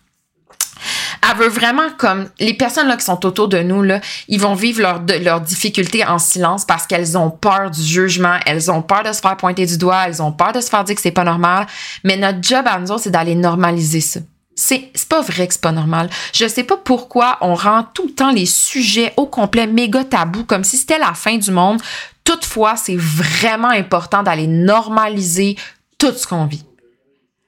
elle 1.30 1.38
veut 1.38 1.48
vraiment 1.48 1.90
comme 1.96 2.28
les 2.38 2.54
personnes 2.54 2.88
là 2.88 2.96
qui 2.96 3.04
sont 3.04 3.24
autour 3.24 3.48
de 3.48 3.58
nous 3.58 3.82
là, 3.82 4.00
ils 4.28 4.40
vont 4.40 4.54
vivre 4.54 4.82
leurs 4.82 5.02
leur 5.22 5.40
difficultés 5.40 6.04
en 6.04 6.18
silence 6.18 6.64
parce 6.64 6.86
qu'elles 6.86 7.16
ont 7.16 7.30
peur 7.30 7.70
du 7.70 7.82
jugement, 7.82 8.38
elles 8.46 8.70
ont 8.70 8.82
peur 8.82 9.02
de 9.02 9.12
se 9.12 9.20
faire 9.20 9.36
pointer 9.36 9.66
du 9.66 9.78
doigt, 9.78 10.04
elles 10.06 10.22
ont 10.22 10.32
peur 10.32 10.52
de 10.52 10.60
se 10.60 10.68
faire 10.68 10.84
dire 10.84 10.94
que 10.94 11.02
c'est 11.02 11.10
pas 11.10 11.24
normal. 11.24 11.66
Mais 12.04 12.16
notre 12.16 12.42
job 12.42 12.66
à 12.66 12.78
nous 12.78 12.98
c'est 12.98 13.10
d'aller 13.10 13.34
normaliser 13.34 14.00
ça. 14.00 14.20
C'est 14.56 14.92
pas 15.08 15.20
vrai 15.20 15.48
que 15.48 15.54
c'est 15.54 15.62
pas 15.62 15.72
normal. 15.72 16.08
Je 16.32 16.46
sais 16.46 16.62
pas 16.62 16.76
pourquoi 16.76 17.38
on 17.40 17.54
rend 17.54 17.84
tout 17.92 18.06
le 18.06 18.12
temps 18.12 18.30
les 18.30 18.46
sujets 18.46 19.12
au 19.16 19.26
complet 19.26 19.66
méga 19.66 20.04
tabou 20.04 20.44
comme 20.44 20.62
si 20.62 20.76
c'était 20.76 20.98
la 20.98 21.14
fin 21.14 21.36
du 21.36 21.50
monde. 21.50 21.80
Toutefois, 22.22 22.76
c'est 22.76 22.96
vraiment 22.96 23.68
important 23.68 24.22
d'aller 24.22 24.46
normaliser 24.46 25.56
tout 25.98 26.12
ce 26.12 26.26
qu'on 26.26 26.46
vit. 26.46 26.64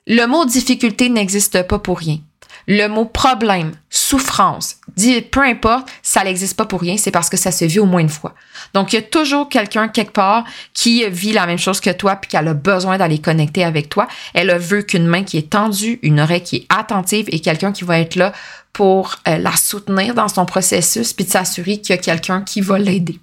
Le 0.06 0.26
mot 0.26 0.44
difficulté 0.44 1.08
n'existe 1.08 1.62
pas 1.66 1.78
pour 1.78 1.98
rien. 1.98 2.18
Le 2.68 2.88
mot 2.88 3.04
problème, 3.04 3.72
souffrance, 3.90 4.78
dit 4.96 5.20
peu 5.20 5.42
importe, 5.42 5.88
ça 6.02 6.24
n'existe 6.24 6.56
pas 6.56 6.66
pour 6.66 6.80
rien, 6.80 6.96
c'est 6.96 7.12
parce 7.12 7.28
que 7.28 7.36
ça 7.36 7.52
se 7.52 7.64
vit 7.64 7.78
au 7.78 7.86
moins 7.86 8.00
une 8.00 8.08
fois. 8.08 8.34
Donc 8.74 8.92
il 8.92 8.96
y 8.96 8.98
a 8.98 9.02
toujours 9.02 9.48
quelqu'un 9.48 9.86
quelque 9.86 10.12
part 10.12 10.44
qui 10.74 11.08
vit 11.08 11.32
la 11.32 11.46
même 11.46 11.58
chose 11.58 11.80
que 11.80 11.90
toi 11.90 12.16
puis 12.16 12.30
qui 12.30 12.36
a 12.36 12.42
besoin 12.54 12.98
d'aller 12.98 13.20
connecter 13.20 13.62
avec 13.64 13.88
toi. 13.88 14.08
Elle 14.34 14.52
veut 14.58 14.82
qu'une 14.82 15.06
main 15.06 15.22
qui 15.22 15.38
est 15.38 15.50
tendue, 15.50 16.00
une 16.02 16.18
oreille 16.18 16.42
qui 16.42 16.56
est 16.56 16.66
attentive 16.68 17.26
et 17.30 17.40
quelqu'un 17.40 17.70
qui 17.72 17.84
va 17.84 18.00
être 18.00 18.16
là 18.16 18.32
pour 18.72 19.16
euh, 19.28 19.38
la 19.38 19.52
soutenir 19.52 20.14
dans 20.14 20.28
son 20.28 20.44
processus 20.44 21.12
puis 21.12 21.24
de 21.24 21.30
s'assurer 21.30 21.80
qu'il 21.80 21.94
y 21.94 21.98
a 21.98 22.02
quelqu'un 22.02 22.42
qui 22.42 22.60
va 22.60 22.78
l'aider. 22.78 23.18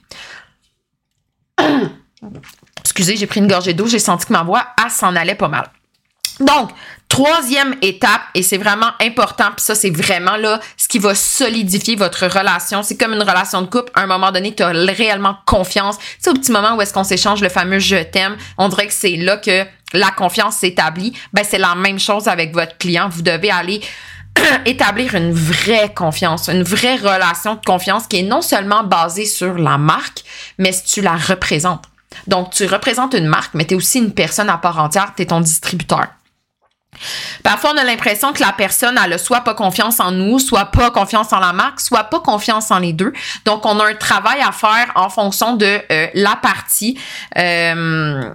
Excusez, 2.80 3.18
j'ai 3.18 3.28
pris 3.28 3.40
une 3.40 3.48
gorgée 3.48 3.74
d'eau, 3.74 3.88
j'ai 3.88 4.00
senti 4.00 4.26
que 4.26 4.34
ma 4.34 4.44
voix, 4.44 4.68
s'en 4.90 5.16
allait 5.16 5.36
pas 5.36 5.48
mal. 5.48 5.70
Donc, 6.40 6.72
troisième 7.14 7.76
étape, 7.84 8.22
et 8.34 8.42
c'est 8.42 8.58
vraiment 8.58 8.90
important, 9.00 9.52
puis 9.56 9.64
ça, 9.64 9.76
c'est 9.76 9.92
vraiment 9.92 10.36
là 10.36 10.60
ce 10.78 10.88
qui 10.88 10.98
va 10.98 11.14
solidifier 11.14 11.96
votre 11.96 12.26
relation. 12.26 12.82
C'est 12.82 12.98
comme 12.98 13.14
une 13.14 13.22
relation 13.22 13.62
de 13.62 13.68
couple. 13.68 13.92
À 13.94 14.02
un 14.02 14.08
moment 14.08 14.32
donné, 14.32 14.56
tu 14.56 14.64
as 14.64 14.70
réellement 14.70 15.36
confiance. 15.46 15.98
C'est 16.18 16.32
au 16.32 16.34
petit 16.34 16.52
moment 16.52 16.76
où 16.76 16.82
est-ce 16.82 16.92
qu'on 16.92 17.04
s'échange 17.04 17.40
le 17.42 17.50
fameux 17.50 17.78
je 17.78 17.98
t'aime. 17.98 18.36
On 18.58 18.68
dirait 18.68 18.88
que 18.88 18.94
c'est 18.94 19.16
là 19.16 19.38
que 19.38 19.64
la 19.94 20.10
confiance 20.10 20.56
s'établit. 20.56 21.14
Ben, 21.34 21.46
c'est 21.48 21.60
la 21.60 21.76
même 21.76 22.00
chose 22.00 22.28
avec 22.28 22.52
votre 22.52 22.80
client. 22.80 23.10
Vous 23.10 23.22
devez 23.22 23.52
aller 23.52 23.82
établir 24.66 25.14
une 25.14 25.34
vraie 25.34 25.94
confiance, 25.94 26.48
une 26.48 26.64
vraie 26.64 26.96
relation 26.96 27.54
de 27.54 27.64
confiance 27.64 28.08
qui 28.08 28.22
est 28.22 28.24
non 28.24 28.42
seulement 28.42 28.84
basée 28.84 29.28
sur 29.28 29.54
la 29.54 29.78
marque, 29.78 30.24
mais 30.58 30.72
si 30.72 30.84
tu 30.86 31.02
la 31.02 31.16
représentes. 31.16 31.84
Donc, 32.26 32.50
tu 32.50 32.66
représentes 32.66 33.14
une 33.14 33.28
marque, 33.28 33.54
mais 33.54 33.66
tu 33.66 33.76
es 33.76 33.78
aussi 33.78 34.00
une 34.00 34.14
personne 34.14 34.50
à 34.50 34.58
part 34.58 34.80
entière, 34.80 35.14
tu 35.16 35.22
es 35.22 35.26
ton 35.28 35.42
distributeur. 35.42 36.08
Parfois, 37.44 37.72
on 37.74 37.78
a 37.78 37.84
l'impression 37.84 38.34
que 38.34 38.42
la 38.42 38.52
personne, 38.52 39.00
elle 39.04 39.14
a 39.14 39.18
soit 39.18 39.42
pas 39.42 39.54
confiance 39.54 40.00
en 40.00 40.12
nous, 40.12 40.40
soit 40.40 40.66
pas 40.66 40.92
confiance 40.92 41.34
en 41.34 41.40
la 41.40 41.54
marque, 41.54 41.80
soit 41.80 42.06
pas 42.06 42.20
confiance 42.20 42.72
en 42.72 42.80
les 42.80 42.94
deux. 42.94 43.14
Donc, 43.46 43.66
on 43.66 43.80
a 43.80 43.90
un 43.90 43.96
travail 43.96 44.42
à 44.42 44.52
faire 44.52 44.92
en 44.96 45.10
fonction 45.10 45.56
de 45.56 45.66
euh, 45.66 46.08
la 46.14 46.36
partie 46.36 47.00
euh, 47.38 48.32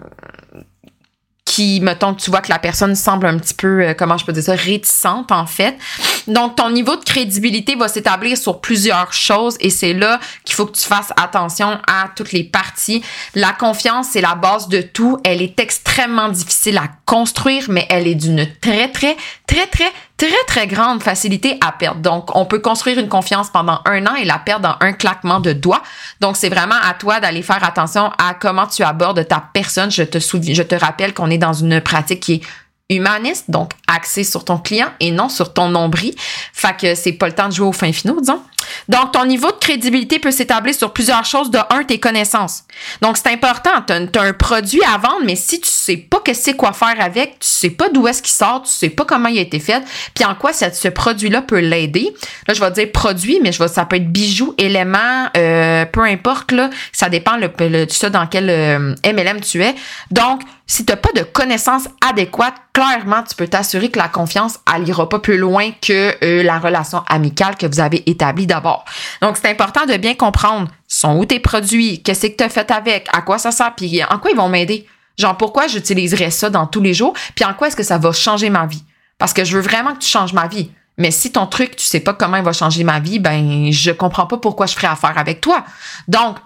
qui, 1.49 1.81
mettons, 1.81 2.13
tu 2.13 2.31
vois 2.31 2.43
que 2.43 2.51
la 2.51 2.59
personne 2.59 2.95
semble 2.95 3.27
un 3.27 3.39
petit 3.39 3.55
peu, 3.55 3.81
euh, 3.81 3.95
comment 3.97 4.19
je 4.19 4.27
peux 4.27 4.33
dire 4.33 4.43
ça, 4.43 4.55
réticente 4.55 5.33
en 5.33 5.47
fait. 5.47 5.79
Donc, 6.27 6.57
ton 6.57 6.69
niveau 6.69 6.95
de 6.95 7.03
crédibilité 7.03 7.75
va 7.75 7.89
s'établir 7.89 8.37
sur 8.37 8.61
plusieurs 8.61 9.15
choses 9.15 9.57
et 9.61 9.71
c'est 9.71 9.95
là 9.95 10.21
qu'il 10.45 10.55
faut 10.55 10.67
que 10.67 10.77
tu 10.77 10.85
fasses 10.85 11.11
attention 11.17 11.79
à 11.89 12.11
toutes 12.15 12.33
les 12.33 12.45
parties. 12.45 13.03
La 13.35 13.53
confiance, 13.53 14.09
c'est 14.11 14.21
la 14.21 14.35
base 14.35 14.69
de 14.69 14.83
tout. 14.83 15.19
Elle 15.25 15.41
est 15.41 15.59
extrêmement 15.59 16.29
difficile 16.29 16.77
à 16.77 16.89
construire, 17.07 17.65
mais 17.71 17.87
elle 17.89 18.07
est 18.07 18.15
d'une 18.15 18.47
très, 18.61 18.93
très, 18.93 19.17
très, 19.47 19.67
très, 19.69 19.91
très, 20.19 20.45
très 20.47 20.67
grande 20.67 21.03
facilité 21.03 21.57
à 21.65 21.73
perdre. 21.73 22.01
Donc, 22.01 22.37
on 22.37 22.45
peut 22.45 22.59
construire 22.59 22.99
une 22.99 23.09
confiance 23.09 23.49
pendant 23.49 23.81
un 23.87 24.05
an 24.07 24.15
et 24.17 24.25
la 24.25 24.39
perdre 24.39 24.69
dans 24.69 24.87
un 24.87 24.93
claquement 24.93 25.41
de 25.41 25.53
doigts. 25.55 25.83
Donc, 26.21 26.37
c'est 26.37 26.51
vraiment 26.51 26.75
à 26.85 26.93
toi 26.93 27.21
d'aller 27.21 27.41
faire 27.41 27.65
attention 27.65 28.11
à 28.19 28.35
comment 28.35 28.67
tu 28.67 28.83
abordes 28.83 29.27
ta 29.27 29.43
personne. 29.53 29.91
Je 29.91 30.03
te 30.03 30.19
souviens, 30.19 30.55
je 30.55 30.65
te 30.65 30.75
rappelle 30.75 31.15
qu'on 31.15 31.31
est 31.31 31.39
dans 31.39 31.53
une 31.55 31.81
pratique 31.81 32.21
qui 32.21 32.35
est 32.35 32.43
humaniste, 32.91 33.51
donc 33.51 33.73
axé 33.87 34.25
sur 34.25 34.45
ton 34.45 34.59
client 34.59 34.89
et 35.01 35.11
non 35.11 35.29
sur 35.29 35.53
ton 35.53 35.69
nombril. 35.69 36.15
Fait 36.53 36.77
que 36.77 36.95
c'est 36.95 37.13
pas 37.13 37.27
le 37.27 37.35
temps 37.35 37.49
de 37.49 37.53
jouer 37.55 37.67
au 37.67 37.73
fin 37.73 37.93
finaux, 37.93 38.21
disons. 38.21 38.43
Donc, 38.89 39.13
ton 39.13 39.25
niveau 39.25 39.49
de 39.49 39.57
crédibilité 39.57 40.19
peut 40.19 40.31
s'établir 40.31 40.75
sur 40.75 40.93
plusieurs 40.93 41.25
choses. 41.25 41.51
De 41.51 41.59
un, 41.71 41.85
tes 41.85 42.01
connaissances. 42.01 42.65
Donc, 43.01 43.17
c'est 43.17 43.31
important. 43.31 43.71
Tu 43.87 43.93
as, 43.93 44.23
un 44.23 44.33
produit 44.33 44.81
à 44.85 44.99
vendre, 44.99 45.23
mais 45.25 45.37
si 45.37 45.61
tu 45.61 45.71
sais 45.71 45.97
pas 45.97 46.21
que 46.21 46.35
c'est 46.35 46.55
quoi 46.55 46.73
faire 46.73 47.01
avec, 47.01 47.39
tu 47.41 47.49
sais 47.49 47.71
pas 47.71 47.89
d'où 47.89 48.07
est-ce 48.09 48.23
qu'il 48.23 48.33
sort, 48.33 48.63
tu 48.63 48.73
sais 48.73 48.91
pas 48.91 49.05
comment 49.05 49.29
il 49.29 49.39
a 49.39 49.43
été 49.43 49.61
fait, 49.61 49.83
puis 50.15 50.25
en 50.25 50.35
quoi 50.35 50.53
ce 50.53 50.89
produit-là 50.89 51.43
peut 51.43 51.61
l'aider. 51.61 52.15
Là, 52.47 52.55
je 52.55 52.61
vais 52.61 52.71
dire 52.71 52.91
produit, 52.93 53.39
mais 53.43 53.53
je 53.53 53.63
vais, 53.63 53.69
ça 53.69 53.85
peut 53.85 53.97
être 53.97 54.11
bijoux, 54.11 54.55
éléments, 54.59 55.29
euh, 55.37 55.85
peu 55.87 56.03
importe, 56.03 56.53
là. 56.53 56.71
Ça 56.93 57.09
dépend 57.09 57.37
le, 57.37 57.51
le, 57.61 57.87
ça 57.89 58.11
dans 58.11 58.27
quel 58.27 58.47
MLM 58.47 59.37
euh, 59.37 59.41
tu 59.41 59.63
es. 59.63 59.75
Donc, 60.11 60.43
si 60.69 60.85
tu 60.85 60.93
n'as 60.93 60.97
pas 60.97 61.13
de 61.17 61.23
connaissances 61.23 61.89
adéquates, 62.07 62.55
clairement, 62.75 63.23
tu 63.23 63.35
peux 63.35 63.49
t'assurer 63.49 63.91
que 63.91 63.99
la 63.99 64.09
confiance, 64.09 64.59
elle 64.73 64.87
ira 64.87 65.09
pas 65.09 65.19
plus 65.19 65.39
loin 65.39 65.71
que 65.81 66.15
euh, 66.23 66.43
la 66.43 66.59
relation 66.59 67.03
amicale 67.09 67.57
que 67.57 67.67
vous 67.67 67.81
avez 67.81 68.09
établie 68.09 68.47
d'abord. 68.47 68.85
Donc, 69.23 69.39
c'est 69.39 69.49
important 69.49 69.87
de 69.87 69.97
bien 69.97 70.15
comprendre 70.15 70.71
sont 70.87 71.17
où 71.17 71.25
tes 71.25 71.41
produits, 71.41 72.03
qu'est-ce 72.03 72.27
que 72.27 72.37
tu 72.37 72.45
as 72.45 72.51
fait 72.51 72.71
avec, 72.71 73.09
à 73.13 73.23
quoi 73.23 73.39
ça 73.39 73.51
sert, 73.51 73.75
puis 73.75 74.05
en 74.05 74.19
quoi 74.19 74.31
ils 74.31 74.37
vont 74.37 74.51
m'aider. 74.51 74.87
Genre, 75.19 75.37
pourquoi 75.37 75.67
j'utiliserais 75.67 76.31
ça 76.31 76.51
dans 76.51 76.67
tous 76.67 76.83
les 76.83 76.95
jours, 76.95 77.15
puis 77.35 77.47
en 77.47 77.55
quoi 77.55 77.69
est-ce 77.69 77.77
que 77.77 77.83
ça 77.83 77.97
va 77.97 78.13
changer 78.13 78.51
ma 78.51 78.67
vie? 78.67 78.85
Parce 79.17 79.33
que 79.33 79.45
je 79.45 79.57
veux 79.57 79.63
vraiment 79.63 79.95
que 79.95 80.01
tu 80.01 80.09
changes 80.09 80.35
ma 80.35 80.47
vie. 80.47 80.71
Mais 80.99 81.11
si 81.11 81.33
ton 81.33 81.47
truc, 81.47 81.77
tu 81.77 81.87
sais 81.87 82.01
pas 82.01 82.13
comment 82.13 82.37
il 82.37 82.45
va 82.45 82.53
changer 82.53 82.85
ma 82.85 83.01
vie, 83.01 83.19
ben, 83.19 83.73
je 83.73 83.91
comprends 83.91 84.27
pas 84.27 84.37
pourquoi 84.37 84.67
je 84.67 84.75
ferais 84.75 84.89
affaire 84.89 85.17
avec 85.17 85.41
toi. 85.41 85.65
Donc, 86.09 86.37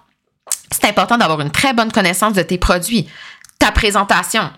c'est 0.71 0.87
important 0.87 1.19
d'avoir 1.19 1.41
une 1.41 1.51
très 1.51 1.75
bonne 1.75 1.91
connaissance 1.91 2.35
de 2.35 2.43
tes 2.43 2.59
produits 2.59 3.09
ta 3.63 3.71
présentation. 3.71 4.51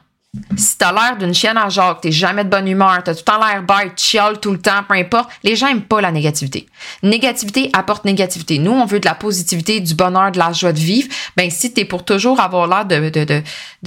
Si 0.56 0.78
t'as 0.78 0.90
l'air 0.90 1.18
d'une 1.18 1.34
chienne 1.34 1.58
à 1.58 1.68
Jacques, 1.68 2.00
t'es 2.00 2.10
jamais 2.10 2.42
de 2.42 2.48
bonne 2.48 2.66
humeur, 2.66 3.02
t'as 3.04 3.14
tout 3.14 3.20
le 3.20 3.32
temps 3.32 3.38
l'air 3.38 3.62
bête, 3.62 4.00
chiale 4.00 4.40
tout 4.40 4.50
le 4.50 4.58
temps, 4.58 4.82
peu 4.88 4.94
importe, 4.94 5.28
les 5.44 5.54
gens 5.56 5.68
aiment 5.68 5.82
pas 5.82 6.00
la 6.00 6.10
négativité. 6.10 6.66
Négativité 7.02 7.68
apporte 7.74 8.06
négativité. 8.06 8.58
Nous, 8.58 8.72
on 8.72 8.86
veut 8.86 9.00
de 9.00 9.04
la 9.04 9.14
positivité, 9.14 9.80
du 9.80 9.94
bonheur, 9.94 10.32
de 10.32 10.38
la 10.38 10.52
joie 10.52 10.72
de 10.72 10.78
vivre. 10.78 11.08
Ben, 11.36 11.50
si 11.50 11.72
t'es 11.74 11.84
pour 11.84 12.02
toujours 12.04 12.40
avoir 12.40 12.66
l'air 12.66 12.86
de, 12.86 13.10
de, 13.10 13.24
de, 13.24 13.42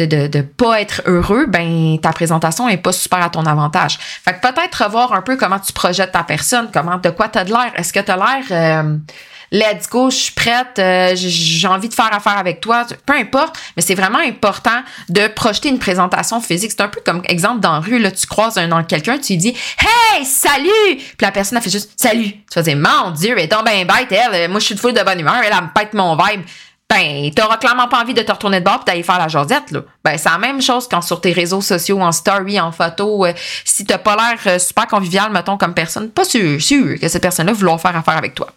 de, 0.06 0.28
de, 0.28 0.42
pas 0.42 0.80
être 0.80 1.02
heureux, 1.08 1.48
ben, 1.48 1.98
ta 2.00 2.14
présentation 2.14 2.70
est 2.70 2.78
pas 2.78 2.92
super 2.92 3.22
à 3.24 3.30
ton 3.32 3.46
avantage. 3.48 3.98
Fait 4.24 4.34
que 4.34 4.48
peut-être 4.48 4.84
revoir 4.84 5.14
un 5.14 5.24
peu 5.24 5.36
comment 5.36 5.60
tu 5.60 5.74
projettes 5.74 6.12
ta 6.12 6.24
personne, 6.24 6.70
comment, 6.72 6.98
de 6.98 7.10
quoi 7.10 7.28
t'as 7.28 7.44
de 7.44 7.50
l'air. 7.50 7.72
Est-ce 7.76 7.92
que 7.92 8.00
t'as 8.00 8.16
l'air, 8.16 8.46
euh, 8.52 8.98
let's 9.52 9.90
go, 9.90 10.10
je 10.10 10.16
suis 10.16 10.32
prête, 10.34 10.80
euh, 10.80 11.14
j'ai 11.16 11.68
envie 11.68 11.90
de 11.90 11.94
faire 11.94 12.14
affaire 12.14 12.38
avec 12.38 12.62
toi, 12.62 12.86
peu 13.06 13.14
importe, 13.14 13.58
mais 13.76 13.82
c'est 13.82 13.96
vraiment 13.96 14.20
important 14.20 14.84
de 15.10 15.28
projeter 15.28 15.70
une 15.70 15.80
présentation 15.80 16.42
physique. 16.42 16.72
C'est 16.72 16.82
un 16.82 16.90
peu 16.90 17.02
comme 17.06 17.22
exemple 17.26 17.60
dans 17.60 17.74
la 17.74 17.80
rue, 17.80 18.00
là, 18.00 18.12
tu 18.12 18.28
croises 18.28 18.58
un 18.58 18.84
quelqu'un, 18.84 19.18
tu 19.18 19.34
lui 19.34 19.38
dis 19.38 19.56
Hey, 19.80 20.26
salut! 20.26 20.96
Puis 20.96 21.18
la 21.22 21.32
personne 21.32 21.58
a 21.58 21.62
fait 21.62 21.70
juste 21.70 21.92
Salut. 21.96 22.32
Tu 22.32 22.56
vas 22.56 22.62
dire 22.62 22.78
Mon 22.78 23.12
Dieu, 23.12 23.34
elle 23.38 23.44
est 23.44 23.48
donc 23.48 23.66
bien 23.66 23.86
bête, 23.86 24.12
elle, 24.12 24.50
moi 24.50 24.60
je 24.60 24.66
suis 24.66 24.76
de 24.76 24.80
foule 24.80 24.94
de 24.94 25.02
bonne 25.04 25.20
humeur, 25.20 25.36
elle, 25.44 25.54
elle 25.54 25.64
me 25.64 25.74
pète 25.74 25.94
mon 25.94 26.16
vibe. 26.16 26.42
Ben, 26.90 27.30
t'auras 27.36 27.58
clairement 27.58 27.90
pas 27.90 28.02
envie 28.02 28.14
de 28.14 28.22
te 28.22 28.32
retourner 28.32 28.62
de 28.62 28.66
bord 28.66 28.80
et 28.84 28.86
d'aller 28.86 29.04
faire 29.04 29.20
la 29.20 29.28
josette, 29.28 29.72
là. 29.72 29.82
Ben, 30.06 30.18
c'est 30.18 30.30
la 30.30 30.38
même 30.38 30.62
chose 30.62 30.88
quand 30.90 31.02
sur 31.02 31.20
tes 31.20 31.34
réseaux 31.34 31.60
sociaux, 31.60 32.00
en 32.02 32.14
story, 32.14 32.60
en 32.62 32.72
photo, 32.72 33.26
euh, 33.26 33.34
si 33.66 33.86
t'as 33.86 33.98
pas 33.98 34.16
l'air 34.16 34.40
euh, 34.48 34.58
super 34.58 34.88
convivial, 34.88 35.30
mettons, 35.32 35.58
comme 35.58 35.74
personne, 35.74 36.10
pas 36.10 36.24
sûr, 36.24 36.62
sûr 36.62 36.98
que 37.00 37.10
cette 37.10 37.22
personne-là 37.22 37.52
vouloir 37.52 37.82
faire 37.82 37.96
affaire 37.96 38.16
avec 38.16 38.36
toi. 38.36 38.54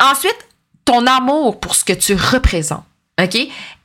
Ensuite, 0.00 0.38
ton 0.84 1.06
amour 1.06 1.60
pour 1.60 1.74
ce 1.74 1.84
que 1.84 1.92
tu 1.92 2.14
représentes. 2.14 2.84
OK? 3.22 3.36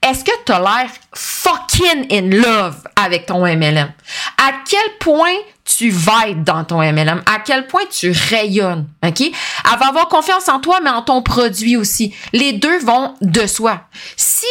Est-ce 0.02 0.24
que 0.24 0.32
tu 0.46 0.52
as 0.52 0.60
l'air 0.60 0.90
fucking 1.14 2.08
in 2.12 2.36
love 2.36 2.78
avec 2.96 3.28
ton 3.28 3.46
MLM? 3.46 3.92
À 4.38 4.52
quel 4.68 4.98
point 5.00 5.36
tu 5.66 5.90
vibes 5.90 6.44
dans 6.44 6.64
ton 6.64 6.80
MLM? 6.80 7.22
À 7.26 7.40
quel 7.46 7.68
point 7.68 7.84
tu 7.92 8.12
rayonnes? 8.12 8.88
OK? 9.06 9.22
Elle 9.22 9.80
va 9.80 9.88
avoir 9.88 10.08
confiance 10.08 10.50
en 10.50 10.60
toi, 10.60 10.80
mais 10.84 10.90
en 10.90 11.04
ton 11.04 11.22
produit 11.22 11.78
aussi. 11.78 12.14
Les 12.34 12.54
deux 12.54 12.80
vont 12.80 13.14
de 13.22 13.46
soi. 13.46 13.82
Si 14.16 14.46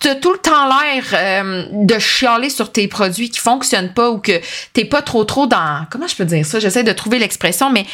tu 0.00 0.08
as 0.08 0.14
tout 0.14 0.32
le 0.32 0.38
temps 0.38 0.68
l'air 0.68 1.04
euh, 1.12 1.64
de 1.72 1.98
chialer 1.98 2.50
sur 2.50 2.70
tes 2.70 2.88
produits 2.88 3.30
qui 3.30 3.40
fonctionnent 3.40 3.92
pas 3.92 4.10
ou 4.10 4.18
que 4.18 4.40
t'es 4.72 4.84
pas 4.84 5.02
trop 5.02 5.24
trop 5.24 5.46
dans... 5.46 5.86
Comment 5.90 6.06
je 6.06 6.14
peux 6.14 6.24
dire 6.24 6.46
ça? 6.46 6.60
J'essaie 6.60 6.84
de 6.84 6.92
trouver 6.92 7.18
l'expression, 7.18 7.70
mais 7.70 7.84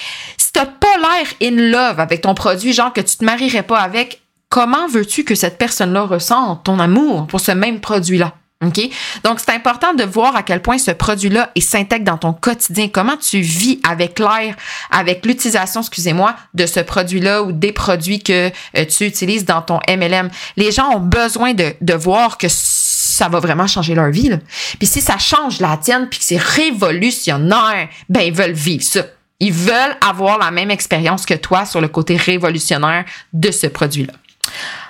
t'as 0.57 0.65
pas 0.65 0.97
l'air 0.97 1.27
in 1.43 1.71
love 1.71 2.01
avec 2.01 2.23
ton 2.23 2.35
produit, 2.35 2.73
genre 2.73 2.93
que 2.93 3.03
tu 3.03 3.19
te 3.19 3.25
marierais 3.25 3.63
pas 3.63 3.79
avec, 3.79 4.23
comment 4.49 4.89
veux-tu 4.89 5.23
que 5.23 5.35
cette 5.35 5.59
personne-là 5.59 6.03
ressente 6.03 6.65
ton 6.65 6.79
amour 6.79 7.27
pour 7.27 7.41
ce 7.41 7.53
même 7.53 7.81
produit-là? 7.81 8.33
OK? 8.65 8.81
Donc, 9.23 9.39
c'est 9.39 9.51
important 9.51 9.93
de 9.93 10.03
voir 10.03 10.35
à 10.35 10.43
quel 10.43 10.63
point 10.63 10.79
ce 10.79 10.91
produit-là 10.91 11.51
s'intègre 11.61 12.07
dans 12.07 12.17
ton 12.17 12.33
quotidien. 12.33 12.89
Comment 12.89 13.19
tu 13.19 13.41
vis 13.41 13.81
avec 13.87 14.19
l'air, 14.19 14.57
avec 14.91 15.27
l'utilisation, 15.27 15.83
excusez-moi, 15.83 16.35
de 16.55 16.65
ce 16.65 16.81
produit-là 16.81 17.43
ou 17.43 17.53
des 17.53 17.73
produits 17.73 18.23
que 18.23 18.49
euh, 18.49 18.85
tu 18.87 19.05
utilises 19.05 19.45
dans 19.45 19.61
ton 19.61 19.79
MLM. 19.87 20.31
Les 20.57 20.73
gens 20.73 20.89
ont 20.89 21.01
besoin 21.01 21.53
de, 21.53 21.75
de 21.83 21.93
voir 21.93 22.39
que 22.39 22.47
ça 22.49 23.29
va 23.29 23.41
vraiment 23.41 23.67
changer 23.67 23.95
leur 23.95 24.09
vie. 24.09 24.31
Puis 24.79 24.87
si 24.87 25.03
ça 25.03 25.19
change 25.19 25.61
la 25.61 25.77
tienne 25.77 26.09
puis 26.09 26.19
que 26.19 26.25
c'est 26.25 26.41
révolutionnaire, 26.41 27.91
ben 28.09 28.23
ils 28.23 28.33
veulent 28.33 28.53
vivre 28.53 28.83
ça. 28.83 29.03
Ils 29.41 29.53
veulent 29.53 29.97
avoir 30.07 30.39
la 30.39 30.51
même 30.51 30.71
expérience 30.71 31.27
que 31.27 31.35
toi 31.35 31.65
sur 31.67 31.81
le 31.81 31.89
côté 31.89 32.17
révolutionnaire 32.17 33.05
de 33.33 33.51
ce 33.51 33.67
produit-là. 33.67 34.15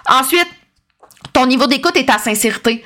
Ensuite, 0.08 0.48
ton 1.32 1.46
niveau 1.46 1.66
d'écoute 1.66 1.96
et 1.96 2.06
ta 2.06 2.18
sincérité. 2.18 2.84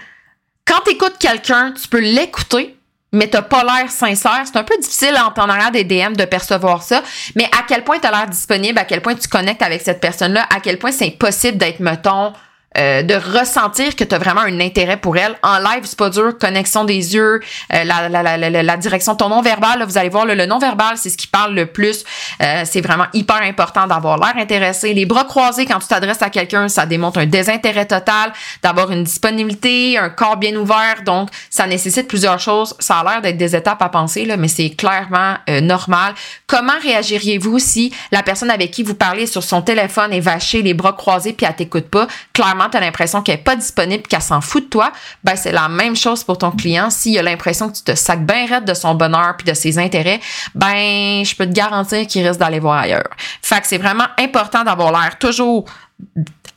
Quand 0.65 0.81
tu 0.85 0.93
écoutes 0.93 1.19
quelqu'un, 1.19 1.73
tu 1.73 1.89
peux 1.89 2.01
l'écouter, 2.01 2.77
mais 3.13 3.29
t'as 3.29 3.43
pas 3.43 3.65
l'air 3.65 3.91
sincère. 3.91 4.43
C'est 4.45 4.57
un 4.57 4.65
peu 4.65 4.77
difficile 4.81 5.17
en 5.19 5.31
temps 5.31 5.49
arrière 5.49 5.71
des 5.71 5.85
DM 5.85 6.15
de 6.15 6.25
percevoir 6.25 6.83
ça, 6.83 7.03
mais 7.37 7.45
à 7.45 7.65
quel 7.67 7.85
point 7.85 7.99
tu 7.99 8.07
as 8.07 8.11
l'air 8.11 8.27
disponible, 8.27 8.79
à 8.79 8.85
quel 8.85 9.03
point 9.03 9.15
tu 9.15 9.29
connectes 9.29 9.63
avec 9.63 9.83
cette 9.83 10.01
personne-là, 10.01 10.47
à 10.55 10.61
quel 10.61 10.79
point 10.79 10.93
c'est 10.93 11.07
impossible 11.07 11.59
d'être, 11.59 11.81
mettons, 11.81 12.33
euh, 12.79 13.03
de 13.03 13.15
ressentir 13.15 13.97
que 13.97 14.05
tu 14.05 14.15
as 14.15 14.19
vraiment 14.19 14.43
un 14.43 14.61
intérêt 14.61 14.97
pour 14.97 15.17
elle. 15.17 15.35
En 15.43 15.59
live, 15.59 15.81
c'est 15.83 15.99
pas 15.99 16.09
dur. 16.09 16.39
Connexion 16.39 16.85
des 16.85 17.17
yeux, 17.17 17.41
euh, 17.75 17.83
la, 17.85 18.09
la, 18.09 18.23
la, 18.23 18.63
la, 18.63 18.77
direction, 18.77 19.17
ton 19.17 19.29
non-verbal, 19.29 19.83
vous 19.83 19.99
allez 19.99 20.09
voir, 20.09 20.25
le, 20.25 20.47
non-verbal, 20.47 20.97
c'est 20.97 21.11
ce 21.11 21.17
qui 21.17 21.27
parle 21.27 21.53
le 21.55 21.67
plus. 21.67 22.05
Euh, 22.41 22.63
c'est 22.65 22.81
vraiment 22.81 23.07
hyper 23.13 23.43
important 23.43 23.89
d'avoir 23.89 24.19
l'air 24.19 24.37
intéressé. 24.37 24.95
Les 24.95 25.05
bras 25.05 25.25
croisés, 25.25 25.67
quand 25.67 25.81
tu 25.81 25.89
t'adresses 25.89 26.23
à 26.23 26.31
quelqu'un, 26.31 26.69
ça 26.69 26.87
démontre 26.87 27.19
un 27.19 27.27
désintérêt 27.27 27.87
total, 27.87 28.33
d'avoir 28.63 28.93
une 28.93 29.03
disponibilité, 29.03 29.99
un 29.99 30.09
corps 30.09 30.37
bien 30.37 30.55
ouvert. 30.55 31.03
Donc, 31.05 31.29
ça 31.51 31.67
nécessite 31.67 32.07
plusieurs 32.07 32.39
choses. 32.39 32.77
Ça 32.79 33.01
a 33.01 33.05
l'air 33.05 33.21
d'être 33.21 33.37
des 33.37 33.57
étapes 33.57 33.83
à 33.83 33.89
penser, 33.89 34.25
là, 34.27 34.37
mais 34.37 34.47
c'est 34.47 34.71
clairement 34.71 35.35
normal. 35.61 36.15
Comment 36.47 36.79
réagiriez-vous 36.81 37.59
si 37.59 37.93
la 38.13 38.23
personne 38.23 38.51
avec 38.51 38.71
qui 38.71 38.85
vous 38.85 38.95
parlez 38.95 39.27
sur 39.27 39.43
son 39.43 39.61
téléphone 39.61 40.13
est 40.13 40.21
vachée, 40.21 40.63
les 40.63 40.75
bras 40.75 40.93
croisés, 40.93 41.33
puis 41.33 41.47
elle 41.47 41.57
t'écoute 41.57 41.89
pas? 41.89 42.07
Clairement, 42.33 42.60
tu 42.69 42.77
as 42.77 42.81
l'impression 42.81 43.23
qu'elle 43.23 43.37
n'est 43.37 43.43
pas 43.43 43.57
disponible, 43.57 44.03
qu'elle 44.03 44.23
s'en 44.23 44.41
fout 44.41 44.65
de 44.65 44.69
toi, 44.69 44.93
ben 45.25 45.37
c'est 45.37 45.53
la 45.53 45.69
même 45.69 45.97
chose 45.97 46.25
pour 46.25 46.39
ton 46.39 46.51
client. 46.51 46.91
S'il 46.91 47.19
a 47.19 47.23
l'impression 47.23 47.71
que 47.71 47.77
tu 47.77 47.83
te 47.83 47.95
sacs 47.95 48.25
bien 48.25 48.47
raide 48.47 48.65
de 48.65 48.75
son 48.75 48.95
bonheur 48.95 49.37
puis 49.37 49.47
de 49.47 49.55
ses 49.55 49.79
intérêts, 49.79 50.21
ben 50.55 51.25
je 51.25 51.35
peux 51.35 51.47
te 51.47 51.53
garantir 51.53 52.07
qu'il 52.07 52.27
risque 52.27 52.41
d'aller 52.41 52.61
voir 52.61 52.81
ailleurs. 52.81 53.11
Fait 53.43 53.61
que 53.61 53.67
c'est 53.67 53.79
vraiment 53.79 54.07
important 54.19 54.65
d'avoir 54.65 54.93
l'air 54.93 55.19
toujours 55.19 55.65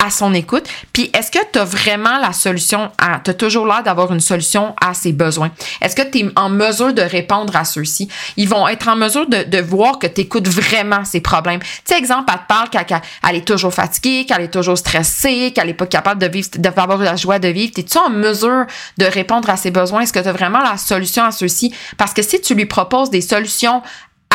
à 0.03 0.09
son 0.09 0.33
écoute. 0.33 0.65
Puis 0.91 1.09
est-ce 1.13 1.31
que 1.31 1.39
tu 1.51 1.59
as 1.59 1.63
vraiment 1.63 2.17
la 2.19 2.33
solution 2.33 2.91
à 2.97 3.21
tu 3.23 3.31
as 3.31 3.33
toujours 3.33 3.65
l'air 3.65 3.83
d'avoir 3.83 4.11
une 4.11 4.19
solution 4.19 4.75
à 4.81 4.93
ses 4.93 5.13
besoins? 5.13 5.51
Est-ce 5.81 5.95
que 5.95 6.01
tu 6.01 6.19
es 6.19 6.25
en 6.35 6.49
mesure 6.49 6.93
de 6.93 7.01
répondre 7.01 7.55
à 7.55 7.63
ceux-ci? 7.63 8.09
Ils 8.35 8.49
vont 8.49 8.67
être 8.67 8.87
en 8.89 8.95
mesure 8.95 9.27
de, 9.27 9.61
voir 9.61 9.97
que 9.99 10.07
tu 10.07 10.21
écoutes 10.21 10.47
vraiment 10.47 11.05
ses 11.05 11.21
problèmes. 11.21 11.59
Tu 11.59 11.67
sais 11.85 11.97
exemple, 11.97 12.31
elle 12.33 12.39
te 12.39 12.47
parle 12.47 12.69
qu'elle 12.69 13.35
est 13.35 13.47
toujours 13.47 13.73
fatiguée, 13.73 14.25
qu'elle 14.25 14.41
est 14.41 14.53
toujours 14.53 14.77
stressée, 14.77 15.53
qu'elle 15.55 15.69
est 15.69 15.73
pas 15.73 15.87
capable 15.87 16.21
de 16.21 16.27
vivre 16.27 16.49
d'avoir 16.55 16.97
la 16.97 17.15
joie 17.15 17.39
de 17.39 17.47
vivre. 17.47 17.71
Es-tu 17.77 17.97
en 17.97 18.09
mesure 18.09 18.65
de 18.97 19.05
répondre 19.05 19.49
à 19.49 19.55
ses 19.55 19.71
besoins? 19.71 20.01
Est-ce 20.01 20.13
que 20.13 20.19
tu 20.19 20.27
as 20.27 20.33
vraiment 20.33 20.59
la 20.59 20.77
solution 20.77 21.23
à 21.23 21.31
ceux-ci? 21.31 21.73
Parce 21.97 22.13
que 22.13 22.21
si 22.21 22.41
tu 22.41 22.55
lui 22.55 22.65
proposes 22.65 23.09
des 23.09 23.21
solutions 23.21 23.81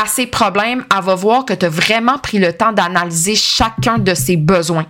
à 0.00 0.06
ses 0.06 0.26
problèmes, 0.26 0.84
elle 0.96 1.04
va 1.04 1.14
voir 1.16 1.44
que 1.44 1.52
tu 1.52 1.66
as 1.66 1.68
vraiment 1.68 2.18
pris 2.18 2.38
le 2.38 2.52
temps 2.52 2.72
d'analyser 2.72 3.34
chacun 3.34 3.98
de 3.98 4.14
ses 4.14 4.37
besoins. 4.37 4.87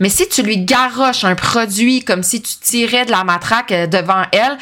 Mais 0.00 0.08
si 0.08 0.28
tu 0.28 0.42
lui 0.42 0.58
garoches 0.64 1.24
un 1.24 1.36
produit 1.36 2.02
comme 2.02 2.24
si 2.24 2.42
tu 2.42 2.54
tirais 2.60 3.04
de 3.04 3.12
la 3.12 3.22
matraque 3.22 3.70
euh, 3.70 3.86
devant 3.86 4.22
elle, 4.32 4.58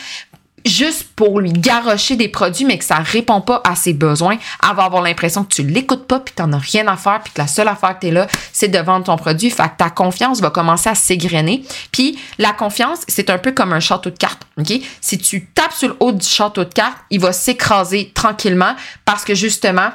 juste 0.66 1.08
pour 1.16 1.40
lui 1.40 1.52
garrocher 1.52 2.16
des 2.16 2.28
produits, 2.28 2.64
mais 2.64 2.78
que 2.78 2.84
ça 2.84 2.96
répond 2.96 3.40
pas 3.40 3.60
à 3.64 3.74
ses 3.76 3.92
besoins, 3.92 4.36
elle 4.62 4.76
va 4.76 4.84
avoir 4.84 5.02
l'impression 5.02 5.44
que 5.44 5.54
tu 5.54 5.62
l'écoutes 5.62 6.06
pas, 6.06 6.20
puis 6.20 6.34
t'en 6.34 6.52
as 6.52 6.58
rien 6.58 6.86
à 6.88 6.96
faire, 6.96 7.20
puis 7.22 7.32
que 7.32 7.40
la 7.40 7.46
seule 7.46 7.68
affaire 7.68 7.94
que 7.96 8.00
t'es 8.00 8.10
là, 8.10 8.26
c'est 8.52 8.68
de 8.68 8.78
vendre 8.78 9.06
ton 9.06 9.16
produit. 9.16 9.50
Fait 9.50 9.64
que 9.64 9.76
ta 9.78 9.90
confiance 9.90 10.40
va 10.40 10.50
commencer 10.50 10.88
à 10.88 10.94
s'égrener. 10.94 11.64
Puis 11.92 12.18
la 12.38 12.52
confiance, 12.52 13.00
c'est 13.08 13.30
un 13.30 13.38
peu 13.38 13.52
comme 13.52 13.72
un 13.72 13.80
château 13.80 14.10
de 14.10 14.18
cartes, 14.18 14.42
ok? 14.58 14.72
Si 15.00 15.18
tu 15.18 15.46
tapes 15.46 15.72
sur 15.72 15.88
le 15.88 15.96
haut 16.00 16.12
du 16.12 16.26
château 16.26 16.64
de 16.64 16.72
cartes, 16.72 16.98
il 17.10 17.20
va 17.20 17.32
s'écraser 17.32 18.12
tranquillement 18.14 18.74
parce 19.04 19.24
que 19.24 19.34
justement, 19.34 19.90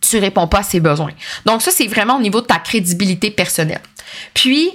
tu 0.00 0.18
réponds 0.18 0.48
pas 0.48 0.58
à 0.58 0.62
ses 0.62 0.80
besoins. 0.80 1.12
Donc 1.44 1.62
ça, 1.62 1.70
c'est 1.70 1.86
vraiment 1.86 2.16
au 2.16 2.20
niveau 2.20 2.40
de 2.40 2.46
ta 2.46 2.58
crédibilité 2.58 3.30
personnelle. 3.30 3.82
Puis, 4.34 4.70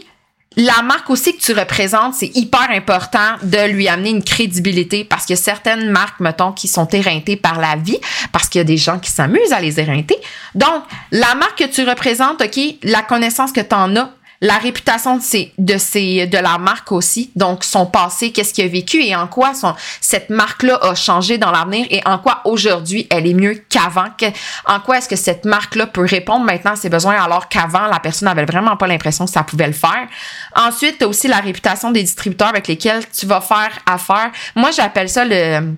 la 0.58 0.82
marque 0.82 1.10
aussi 1.10 1.36
que 1.38 1.42
tu 1.42 1.54
représentes, 1.54 2.16
c'est 2.16 2.36
hyper 2.36 2.70
important 2.72 3.38
de 3.42 3.72
lui 3.72 3.88
amener 3.88 4.10
une 4.10 4.24
crédibilité 4.24 5.06
parce 5.06 5.26
que 5.26 5.36
certaines 5.36 5.90
marques, 5.90 6.20
mettons, 6.20 6.52
qui 6.52 6.68
sont 6.68 6.88
éreintées 6.88 7.38
par 7.38 7.58
la 7.58 7.78
vie, 7.78 8.00
parce 8.34 8.50
qu'il 8.50 8.60
y 8.60 8.62
a 8.62 8.66
des 8.66 8.76
gens 8.76 9.00
qui 9.00 9.10
s'amusent 9.12 9.54
à 9.54 9.62
les 9.62 9.80
éreinter. 9.80 10.18
Donc, 10.54 10.84
la 11.12 11.36
marque 11.36 11.60
que 11.60 11.68
tu 11.68 11.88
représentes, 11.88 12.42
OK, 12.42 12.60
la 12.84 13.02
connaissance 13.02 13.54
que 13.54 13.62
tu 13.62 13.74
en 13.74 13.96
as, 13.96 14.12
la 14.42 14.58
réputation 14.58 15.18
de, 15.18 15.22
ces, 15.22 15.54
de, 15.60 15.78
ces, 15.78 16.26
de 16.26 16.38
la 16.38 16.58
marque 16.58 16.92
aussi, 16.92 17.32
donc 17.36 17.64
son 17.64 17.86
passé, 17.86 18.32
qu'est-ce 18.32 18.54
qu'il 18.54 18.66
a 18.66 18.68
vécu 18.68 19.02
et 19.04 19.16
en 19.16 19.28
quoi 19.28 19.54
cette 20.00 20.32
marque-là 20.32 20.80
a 20.82 20.96
changé 20.96 21.38
dans 21.38 21.52
l'avenir 21.52 21.86
et 21.92 22.02
en 22.06 22.18
quoi 22.18 22.42
aujourd'hui 22.46 23.08
elle 23.12 23.28
est 23.28 23.36
mieux 23.36 23.64
qu'avant. 23.70 24.08
en 24.66 24.80
quoi 24.80 24.98
est-ce 24.98 25.08
que 25.08 25.16
cette 25.16 25.46
marque-là 25.46 25.86
peut 25.88 26.06
répondre 26.06 26.44
maintenant 26.44 26.72
à 26.72 26.76
ses 26.76 26.90
besoins 26.90 27.22
alors 27.22 27.50
qu'avant 27.50 27.86
la 27.86 28.00
personne 28.00 28.28
n'avait 28.28 28.46
vraiment 28.46 28.78
pas 28.78 28.88
l'impression 28.88 29.26
que 29.26 29.32
ça 29.32 29.44
pouvait 29.44 29.68
le 29.68 29.74
faire? 29.74 30.08
Ensuite, 30.56 31.04
aussi 31.04 31.28
la 31.28 31.40
réputation 31.40 31.92
des 31.92 32.02
distributeurs 32.02 32.50
avec 32.50 32.68
lesquels 32.68 33.04
tu 33.12 33.26
vas 33.28 33.42
faire 33.42 33.72
affaire. 33.86 34.32
Moi, 34.56 34.72
j'appelle 34.72 35.10
ça 35.10 35.24
le 35.24 35.76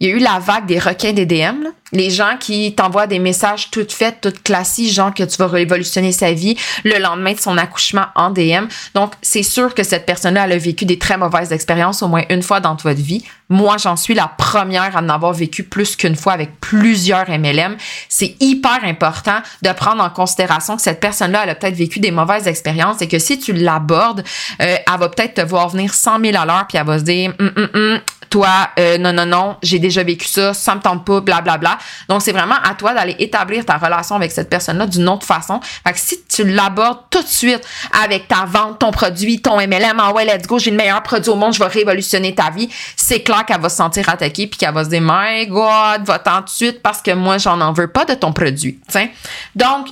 il 0.00 0.08
y 0.08 0.12
a 0.12 0.14
eu 0.14 0.18
la 0.18 0.38
vague 0.38 0.66
des 0.66 0.78
requins 0.78 1.12
des 1.12 1.26
DM, 1.26 1.64
les 1.92 2.10
gens 2.10 2.36
qui 2.38 2.74
t'envoient 2.74 3.06
des 3.06 3.18
messages 3.18 3.70
toutes 3.70 3.92
faites, 3.92 4.20
toutes 4.20 4.42
classiques, 4.42 4.92
genre 4.92 5.12
que 5.12 5.22
tu 5.22 5.36
vas 5.38 5.46
révolutionner 5.46 6.12
sa 6.12 6.32
vie 6.32 6.56
le 6.84 6.98
lendemain 6.98 7.32
de 7.32 7.40
son 7.40 7.56
accouchement 7.56 8.06
en 8.14 8.30
DM. 8.30 8.66
Donc, 8.94 9.14
c'est 9.22 9.42
sûr 9.42 9.74
que 9.74 9.82
cette 9.82 10.06
personne-là, 10.06 10.44
elle 10.44 10.52
a 10.52 10.58
vécu 10.58 10.84
des 10.84 10.98
très 10.98 11.16
mauvaises 11.16 11.52
expériences 11.52 12.02
au 12.02 12.08
moins 12.08 12.22
une 12.30 12.42
fois 12.42 12.60
dans 12.60 12.74
votre 12.74 13.00
vie. 13.00 13.24
Moi, 13.48 13.76
j'en 13.78 13.96
suis 13.96 14.14
la 14.14 14.28
première 14.28 14.96
à 14.96 15.00
en 15.00 15.08
avoir 15.08 15.32
vécu 15.32 15.62
plus 15.62 15.96
qu'une 15.96 16.16
fois 16.16 16.34
avec 16.34 16.60
plusieurs 16.60 17.28
MLM. 17.30 17.76
C'est 18.08 18.36
hyper 18.40 18.84
important 18.84 19.38
de 19.62 19.72
prendre 19.72 20.02
en 20.02 20.10
considération 20.10 20.76
que 20.76 20.82
cette 20.82 21.00
personne-là, 21.00 21.40
elle 21.44 21.50
a 21.50 21.54
peut-être 21.54 21.74
vécu 21.74 21.98
des 21.98 22.10
mauvaises 22.10 22.46
expériences 22.46 23.00
et 23.00 23.08
que 23.08 23.18
si 23.18 23.38
tu 23.38 23.54
l'abordes, 23.54 24.22
euh, 24.60 24.76
elle 24.76 24.98
va 24.98 25.08
peut-être 25.08 25.34
te 25.34 25.40
voir 25.40 25.70
venir 25.70 25.94
100 25.94 26.20
000 26.20 26.36
à 26.36 26.44
l'heure 26.44 26.66
puis 26.68 26.76
elle 26.76 26.86
va 26.86 26.98
se 26.98 27.04
dire, 27.04 27.32
hum, 27.38 27.52
hum, 27.56 27.68
hum, 27.72 28.00
toi, 28.30 28.70
euh, 28.78 28.98
non, 28.98 29.12
non, 29.12 29.26
non, 29.26 29.56
j'ai 29.62 29.78
déjà 29.78 30.02
vécu 30.02 30.26
ça, 30.26 30.54
ça 30.54 30.74
me 30.74 30.80
tente 30.80 31.04
pas, 31.04 31.20
blablabla. 31.20 31.58
Bla, 31.58 31.76
bla. 31.76 31.78
Donc, 32.08 32.22
c'est 32.22 32.32
vraiment 32.32 32.56
à 32.62 32.74
toi 32.74 32.94
d'aller 32.94 33.16
établir 33.18 33.64
ta 33.64 33.76
relation 33.76 34.16
avec 34.16 34.32
cette 34.32 34.50
personne-là 34.50 34.86
d'une 34.86 35.08
autre 35.08 35.26
façon. 35.26 35.60
Fait 35.62 35.92
que 35.92 35.98
si 35.98 36.24
tu 36.24 36.44
l'abordes 36.44 37.00
tout 37.10 37.22
de 37.22 37.28
suite 37.28 37.62
avec 38.02 38.28
ta 38.28 38.44
vente, 38.44 38.78
ton 38.78 38.90
produit, 38.90 39.40
ton 39.40 39.56
MLM, 39.56 39.98
ah 39.98 40.12
ouais, 40.12 40.24
let's 40.24 40.46
go, 40.46 40.58
j'ai 40.58 40.70
le 40.70 40.76
meilleur 40.76 41.02
produit 41.02 41.30
au 41.30 41.36
monde, 41.36 41.54
je 41.54 41.58
vais 41.58 41.66
révolutionner 41.66 42.34
ta 42.34 42.50
vie, 42.50 42.68
c'est 42.96 43.22
clair 43.22 43.44
qu'elle 43.46 43.60
va 43.60 43.68
se 43.68 43.76
sentir 43.76 44.08
attaquée 44.08 44.46
puis 44.46 44.58
qu'elle 44.58 44.74
va 44.74 44.84
se 44.84 44.90
dire, 44.90 45.02
my 45.02 45.46
God, 45.46 46.04
va-t'en 46.04 46.42
de 46.42 46.48
suite 46.48 46.82
parce 46.82 47.02
que 47.02 47.12
moi, 47.12 47.38
j'en 47.38 47.60
en 47.60 47.72
veux 47.72 47.88
pas 47.88 48.04
de 48.04 48.14
ton 48.14 48.32
produit. 48.32 48.78
T'sais? 48.88 49.10
Donc, 49.54 49.88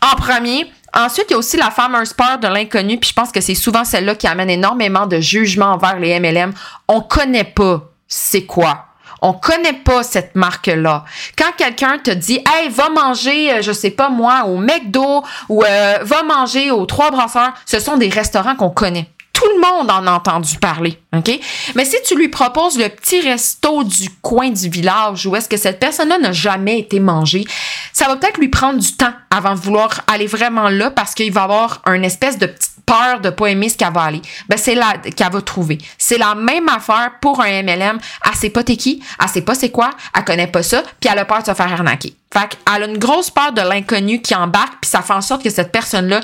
en 0.00 0.16
premier, 0.16 0.70
Ensuite, 0.98 1.26
il 1.28 1.32
y 1.32 1.34
a 1.34 1.38
aussi 1.38 1.56
la 1.56 1.70
fameuse 1.70 2.12
peur 2.12 2.38
de 2.38 2.48
l'inconnu, 2.48 2.98
puis 2.98 3.10
je 3.10 3.14
pense 3.14 3.30
que 3.30 3.40
c'est 3.40 3.54
souvent 3.54 3.84
celle-là 3.84 4.16
qui 4.16 4.26
amène 4.26 4.50
énormément 4.50 5.06
de 5.06 5.20
jugement 5.20 5.66
envers 5.66 6.00
les 6.00 6.18
MLM. 6.18 6.52
On 6.88 7.00
connaît 7.00 7.44
pas 7.44 7.82
c'est 8.08 8.44
quoi. 8.44 8.86
On 9.22 9.32
connaît 9.32 9.74
pas 9.84 10.02
cette 10.02 10.34
marque-là. 10.34 11.04
Quand 11.36 11.52
quelqu'un 11.56 11.98
te 11.98 12.10
dit, 12.10 12.40
hey, 12.48 12.68
va 12.68 12.88
manger, 12.88 13.52
euh, 13.52 13.62
je 13.62 13.72
sais 13.72 13.90
pas 13.90 14.08
moi, 14.08 14.44
au 14.46 14.56
McDo 14.56 15.22
ou 15.48 15.62
euh, 15.62 15.98
va 16.02 16.22
manger 16.22 16.70
aux 16.70 16.86
Trois 16.86 17.10
Brasseurs, 17.10 17.52
ce 17.66 17.78
sont 17.78 17.96
des 17.96 18.08
restaurants 18.08 18.56
qu'on 18.56 18.70
connaît 18.70 19.08
tout 19.38 19.48
le 19.54 19.60
monde 19.60 19.88
en 19.88 20.04
a 20.06 20.12
entendu 20.12 20.58
parler, 20.58 20.98
OK? 21.16 21.30
Mais 21.76 21.84
si 21.84 21.96
tu 22.04 22.16
lui 22.16 22.28
proposes 22.28 22.76
le 22.76 22.88
petit 22.88 23.20
resto 23.20 23.84
du 23.84 24.10
coin 24.20 24.50
du 24.50 24.68
village 24.68 25.26
où 25.26 25.36
est-ce 25.36 25.48
que 25.48 25.56
cette 25.56 25.78
personne-là 25.78 26.18
n'a 26.18 26.32
jamais 26.32 26.80
été 26.80 26.98
mangée, 26.98 27.44
ça 27.92 28.08
va 28.08 28.16
peut-être 28.16 28.38
lui 28.38 28.48
prendre 28.48 28.80
du 28.80 28.92
temps 28.94 29.12
avant 29.30 29.54
de 29.54 29.60
vouloir 29.60 30.00
aller 30.12 30.26
vraiment 30.26 30.68
là 30.68 30.90
parce 30.90 31.14
qu'il 31.14 31.32
va 31.32 31.44
avoir 31.44 31.82
une 31.86 32.04
espèce 32.04 32.38
de 32.38 32.46
petite 32.46 32.72
peur 32.84 33.20
de 33.20 33.30
pas 33.30 33.46
aimer 33.46 33.68
ce 33.68 33.76
qu'elle 33.76 33.92
va 33.92 34.02
aller. 34.02 34.22
Ben, 34.48 34.56
c'est 34.56 34.74
là 34.74 34.94
qu'elle 35.14 35.30
va 35.30 35.40
trouver. 35.40 35.78
C'est 35.98 36.18
la 36.18 36.34
même 36.34 36.68
affaire 36.68 37.12
pour 37.20 37.40
un 37.40 37.62
MLM. 37.62 37.98
Elle 38.24 38.34
sait 38.34 38.50
pas 38.50 38.64
t'es 38.64 38.76
qui, 38.76 39.02
elle 39.22 39.28
sait 39.28 39.42
pas 39.42 39.54
c'est 39.54 39.70
quoi, 39.70 39.90
elle 40.16 40.24
connaît 40.24 40.46
pas 40.48 40.64
ça, 40.64 40.82
puis 40.98 41.10
elle 41.12 41.18
a 41.18 41.24
peur 41.24 41.42
de 41.42 41.46
se 41.46 41.54
faire 41.54 41.72
arnaquer. 41.72 42.14
Fait 42.32 42.48
qu'elle 42.48 42.82
a 42.82 42.86
une 42.86 42.98
grosse 42.98 43.30
peur 43.30 43.52
de 43.52 43.60
l'inconnu 43.60 44.20
qui 44.20 44.34
embarque, 44.34 44.78
puis 44.80 44.90
ça 44.90 45.02
fait 45.02 45.12
en 45.12 45.20
sorte 45.20 45.42
que 45.42 45.50
cette 45.50 45.70
personne-là, 45.70 46.20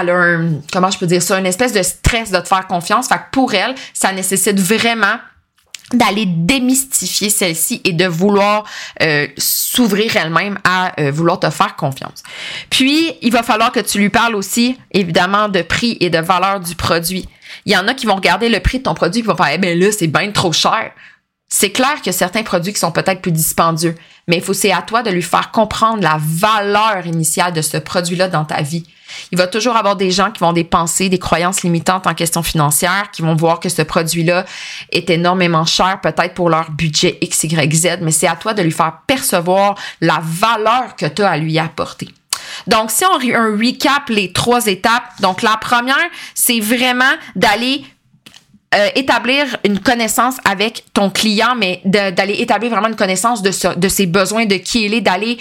elle 0.00 0.10
a 0.10 0.14
un, 0.14 0.60
comment 0.72 0.90
je 0.90 0.98
peux 0.98 1.06
dire 1.06 1.22
ça, 1.22 1.38
une 1.38 1.46
espèce 1.46 1.72
de 1.72 1.82
stress 1.82 2.30
de 2.30 2.38
te 2.38 2.48
faire 2.48 2.66
confiance. 2.66 3.08
Fait 3.08 3.16
que 3.16 3.30
pour 3.32 3.54
elle, 3.54 3.74
ça 3.92 4.12
nécessite 4.12 4.58
vraiment 4.60 5.18
d'aller 5.92 6.24
démystifier 6.26 7.28
celle-ci 7.28 7.80
et 7.84 7.92
de 7.92 8.06
vouloir 8.06 8.64
euh, 9.02 9.26
s'ouvrir 9.36 10.16
elle-même 10.16 10.58
à 10.64 10.98
euh, 11.00 11.10
vouloir 11.10 11.38
te 11.38 11.50
faire 11.50 11.76
confiance. 11.76 12.22
Puis, 12.70 13.12
il 13.20 13.30
va 13.30 13.42
falloir 13.42 13.70
que 13.70 13.80
tu 13.80 13.98
lui 13.98 14.08
parles 14.08 14.34
aussi, 14.34 14.78
évidemment, 14.92 15.48
de 15.48 15.62
prix 15.62 15.96
et 16.00 16.10
de 16.10 16.18
valeur 16.18 16.60
du 16.60 16.74
produit. 16.74 17.28
Il 17.66 17.72
y 17.72 17.76
en 17.76 17.86
a 17.86 17.94
qui 17.94 18.06
vont 18.06 18.16
regarder 18.16 18.48
le 18.48 18.60
prix 18.60 18.78
de 18.78 18.84
ton 18.84 18.94
produit 18.94 19.20
et 19.20 19.24
vont 19.24 19.36
faire, 19.36 19.50
eh 19.52 19.58
bien 19.58 19.74
là, 19.74 19.92
c'est 19.92 20.06
bien 20.06 20.30
trop 20.32 20.52
cher. 20.52 20.92
C'est 21.48 21.70
clair 21.70 21.96
a 22.04 22.12
certains 22.12 22.42
produits 22.42 22.72
qui 22.72 22.80
sont 22.80 22.90
peut-être 22.90 23.20
plus 23.20 23.30
dispendieux, 23.30 23.94
mais 24.26 24.36
il 24.36 24.42
faut 24.42 24.54
c'est 24.54 24.72
à 24.72 24.82
toi 24.82 25.02
de 25.02 25.10
lui 25.10 25.22
faire 25.22 25.52
comprendre 25.52 26.02
la 26.02 26.18
valeur 26.18 27.06
initiale 27.06 27.52
de 27.52 27.62
ce 27.62 27.76
produit-là 27.76 28.28
dans 28.28 28.44
ta 28.44 28.62
vie. 28.62 28.84
Il 29.32 29.38
va 29.38 29.46
toujours 29.46 29.76
avoir 29.76 29.96
des 29.96 30.10
gens 30.10 30.30
qui 30.30 30.40
vont 30.40 30.52
dépenser 30.52 31.08
des 31.08 31.18
croyances 31.18 31.62
limitantes 31.62 32.06
en 32.06 32.14
question 32.14 32.42
financière, 32.42 33.10
qui 33.12 33.22
vont 33.22 33.34
voir 33.34 33.60
que 33.60 33.68
ce 33.68 33.82
produit-là 33.82 34.44
est 34.90 35.10
énormément 35.10 35.64
cher, 35.64 36.00
peut-être 36.02 36.34
pour 36.34 36.50
leur 36.50 36.70
budget 36.70 37.18
X, 37.20 37.44
Y, 37.44 37.74
Z, 37.74 37.98
mais 38.00 38.10
c'est 38.10 38.28
à 38.28 38.36
toi 38.36 38.54
de 38.54 38.62
lui 38.62 38.72
faire 38.72 38.98
percevoir 39.06 39.76
la 40.00 40.20
valeur 40.22 40.96
que 40.96 41.06
tu 41.06 41.22
as 41.22 41.30
à 41.30 41.36
lui 41.36 41.58
apporter. 41.58 42.08
Donc, 42.66 42.90
si 42.90 43.04
on 43.04 43.18
un 43.34 43.56
recap 43.56 44.08
les 44.08 44.32
trois 44.32 44.66
étapes, 44.66 45.04
donc 45.20 45.42
la 45.42 45.56
première, 45.56 45.96
c'est 46.34 46.60
vraiment 46.60 47.04
d'aller 47.34 47.84
euh, 48.74 48.88
établir 48.94 49.56
une 49.64 49.78
connaissance 49.78 50.36
avec 50.44 50.84
ton 50.94 51.10
client, 51.10 51.54
mais 51.56 51.80
d'aller 51.84 52.34
établir 52.40 52.70
vraiment 52.70 52.88
une 52.88 52.96
connaissance 52.96 53.42
de 53.42 53.88
ses 53.88 54.06
besoins, 54.06 54.46
de 54.46 54.56
qui 54.56 54.84
il 54.84 54.94
est, 54.94 55.00
d'aller 55.00 55.38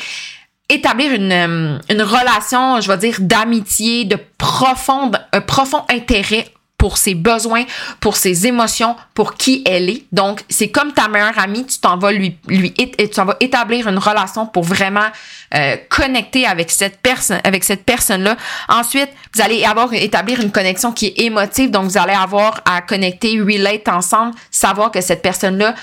établir 0.73 1.13
une, 1.13 1.31
euh, 1.31 1.79
une 1.89 2.01
relation, 2.01 2.81
je 2.81 2.87
vais 2.91 2.97
dire, 2.97 3.17
d'amitié, 3.19 4.05
de 4.05 4.17
profonde, 4.37 5.19
un 5.31 5.41
profond 5.41 5.83
intérêt 5.89 6.47
pour 6.83 6.97
ses 6.97 7.15
besoins, 7.15 7.63
pour 8.01 8.17
ses 8.17 8.45
émotions, 8.45 8.97
pour 9.13 9.35
qui 9.35 9.63
elle 9.65 9.89
est. 9.89 10.03
Donc, 10.11 10.43
c'est 10.49 10.67
comme 10.67 10.91
ta 10.91 11.07
meilleure 11.07 11.39
amie, 11.39 11.65
tu 11.65 11.79
t'en 11.79 11.97
vas 11.97 12.11
lui, 12.11 12.37
vas 12.45 13.37
établir 13.39 13.87
une 13.87 13.99
relation 13.99 14.47
pour 14.47 14.63
vraiment 14.63 15.07
euh, 15.55 15.77
connecter 15.87 16.45
avec 16.45 16.69
cette 16.69 16.97
personne, 16.97 17.39
avec 17.45 17.63
cette 17.63 17.85
personne-là. 17.85 18.35
Ensuite, 18.67 19.07
vous 19.33 19.41
allez 19.41 19.65
établir 19.93 20.41
une 20.41 20.51
connexion 20.51 20.91
qui 20.91 21.05
est 21.07 21.21
émotive, 21.21 21.71
donc 21.71 21.85
vous 21.85 21.97
allez 21.97 22.11
avoir 22.11 22.59
à 22.65 22.81
connecter, 22.81 23.39
relate 23.39 23.87
ensemble, 23.87 24.35
savoir 24.51 24.91
que 24.91 24.99
cette 24.99 25.21
personne-là 25.21 25.75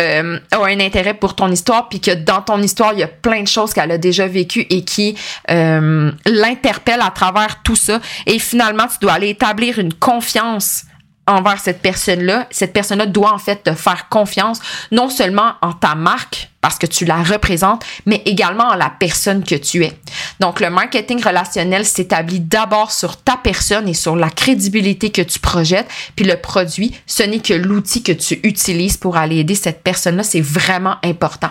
euh, 0.00 0.38
a 0.50 0.56
un 0.56 0.80
intérêt 0.80 1.14
pour 1.14 1.36
ton 1.36 1.48
histoire, 1.48 1.88
puis 1.88 2.00
que 2.00 2.12
dans 2.12 2.40
ton 2.40 2.60
histoire, 2.62 2.92
il 2.94 3.00
y 3.00 3.02
a 3.02 3.08
plein 3.08 3.42
de 3.42 3.48
choses 3.48 3.74
qu'elle 3.74 3.90
a 3.90 3.98
déjà 3.98 4.26
vécues 4.26 4.66
et 4.70 4.84
qui 4.84 5.16
euh, 5.50 6.10
l'interpellent 6.26 7.02
à 7.02 7.10
travers 7.10 7.62
tout 7.62 7.76
ça. 7.76 8.00
Et 8.26 8.38
finalement, 8.38 8.86
tu 8.88 8.98
dois 9.00 9.12
aller 9.12 9.28
établir 9.28 9.78
une 9.78 9.92
confiance 9.92 10.84
envers 11.26 11.60
cette 11.60 11.82
personne-là. 11.82 12.46
Cette 12.50 12.72
personne-là 12.72 13.06
doit 13.06 13.32
en 13.32 13.38
fait 13.38 13.62
te 13.62 13.74
faire 13.74 14.08
confiance, 14.08 14.60
non 14.90 15.08
seulement 15.08 15.52
en 15.62 15.72
ta 15.72 15.94
marque, 15.94 16.50
parce 16.60 16.78
que 16.78 16.86
tu 16.86 17.04
la 17.04 17.22
représentes, 17.22 17.84
mais 18.06 18.22
également 18.24 18.68
en 18.68 18.74
la 18.74 18.90
personne 18.90 19.42
que 19.42 19.54
tu 19.54 19.84
es. 19.84 19.92
Donc, 20.40 20.60
le 20.60 20.70
marketing 20.70 21.22
relationnel 21.22 21.84
s'établit 21.84 22.40
d'abord 22.40 22.92
sur 22.92 23.16
ta 23.16 23.36
personne 23.36 23.88
et 23.88 23.94
sur 23.94 24.16
la 24.16 24.30
crédibilité 24.30 25.10
que 25.10 25.22
tu 25.22 25.38
projettes, 25.38 25.88
puis 26.14 26.24
le 26.24 26.36
produit, 26.36 26.94
ce 27.06 27.22
n'est 27.22 27.40
que 27.40 27.54
l'outil 27.54 28.02
que 28.02 28.12
tu 28.12 28.40
utilises 28.42 28.96
pour 28.96 29.16
aller 29.16 29.38
aider 29.38 29.54
cette 29.54 29.82
personne-là. 29.82 30.22
C'est 30.22 30.40
vraiment 30.40 30.96
important. 31.02 31.50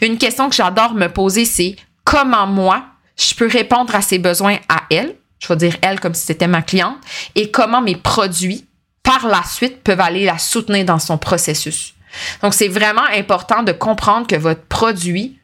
Une 0.00 0.18
question 0.18 0.48
que 0.48 0.56
j'adore 0.56 0.94
me 0.94 1.06
poser, 1.06 1.44
c'est 1.44 1.76
comment 2.04 2.46
moi, 2.46 2.84
je 3.16 3.34
peux 3.34 3.48
répondre 3.48 3.94
à 3.94 4.02
ses 4.02 4.18
besoins 4.18 4.56
à 4.68 4.82
elle, 4.90 5.14
je 5.38 5.48
vais 5.48 5.56
dire 5.56 5.76
elle 5.82 6.00
comme 6.00 6.14
si 6.14 6.26
c'était 6.26 6.46
ma 6.46 6.62
cliente, 6.62 6.96
et 7.34 7.50
comment 7.50 7.80
mes 7.80 7.96
produits 7.96 8.66
par 9.02 9.26
la 9.26 9.42
suite 9.44 9.82
peuvent 9.82 10.00
aller 10.00 10.24
la 10.24 10.38
soutenir 10.38 10.84
dans 10.84 10.98
son 10.98 11.18
processus. 11.18 11.94
Donc, 12.42 12.54
c'est 12.54 12.68
vraiment 12.68 13.06
important 13.14 13.62
de 13.62 13.72
comprendre 13.72 14.26
que 14.26 14.36
votre 14.36 14.62
produit 14.62 15.38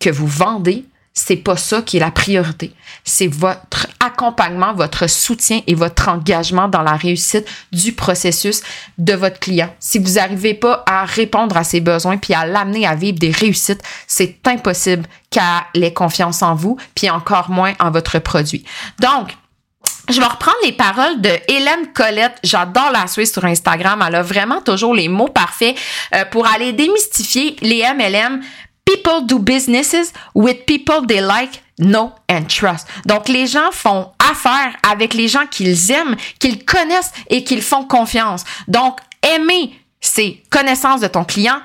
que 0.00 0.10
vous 0.10 0.26
vendez, 0.26 0.84
c'est 1.14 1.36
pas 1.36 1.56
ça 1.56 1.82
qui 1.82 1.96
est 1.96 2.00
la 2.00 2.12
priorité. 2.12 2.72
C'est 3.04 3.26
votre 3.26 3.88
accompagnement, 3.98 4.72
votre 4.72 5.08
soutien 5.08 5.60
et 5.66 5.74
votre 5.74 6.08
engagement 6.08 6.68
dans 6.68 6.82
la 6.82 6.92
réussite 6.92 7.46
du 7.72 7.92
processus 7.92 8.62
de 8.98 9.14
votre 9.14 9.40
client. 9.40 9.74
Si 9.80 9.98
vous 9.98 10.12
n'arrivez 10.12 10.54
pas 10.54 10.84
à 10.86 11.04
répondre 11.04 11.56
à 11.56 11.64
ses 11.64 11.80
besoins 11.80 12.18
puis 12.18 12.34
à 12.34 12.46
l'amener 12.46 12.86
à 12.86 12.94
vivre 12.94 13.18
des 13.18 13.32
réussites, 13.32 13.82
c'est 14.06 14.38
impossible 14.46 15.06
qu'elle 15.30 15.82
ait 15.82 15.92
confiance 15.92 16.42
en 16.42 16.54
vous 16.54 16.78
puis 16.94 17.10
encore 17.10 17.50
moins 17.50 17.74
en 17.80 17.90
votre 17.90 18.20
produit. 18.20 18.64
Donc, 19.00 19.36
je 20.08 20.20
vais 20.20 20.26
reprendre 20.26 20.56
les 20.64 20.72
paroles 20.72 21.20
de 21.20 21.30
Hélène 21.48 21.92
Colette. 21.94 22.36
J'adore 22.42 22.90
la 22.92 23.06
suivre 23.06 23.30
sur 23.30 23.44
Instagram. 23.44 24.02
Elle 24.06 24.14
a 24.14 24.22
vraiment 24.22 24.60
toujours 24.60 24.94
les 24.94 25.08
mots 25.08 25.28
parfaits 25.28 25.76
euh, 26.14 26.24
pour 26.26 26.46
aller 26.46 26.72
démystifier 26.72 27.56
les 27.60 27.82
MLM. 27.82 28.40
People 28.84 29.26
do 29.26 29.38
businesses 29.38 30.12
with 30.34 30.64
people 30.64 31.06
they 31.06 31.20
like, 31.20 31.62
know 31.78 32.12
and 32.30 32.44
trust. 32.48 32.88
Donc, 33.04 33.28
les 33.28 33.46
gens 33.46 33.70
font 33.70 34.10
affaire 34.30 34.74
avec 34.88 35.14
les 35.14 35.28
gens 35.28 35.46
qu'ils 35.50 35.90
aiment, 35.90 36.16
qu'ils 36.38 36.64
connaissent 36.64 37.12
et 37.28 37.44
qu'ils 37.44 37.62
font 37.62 37.84
confiance. 37.84 38.44
Donc, 38.66 38.98
aimer, 39.22 39.78
c'est 40.00 40.42
connaissance 40.50 41.00
de 41.00 41.06
ton 41.06 41.24
client. 41.24 41.60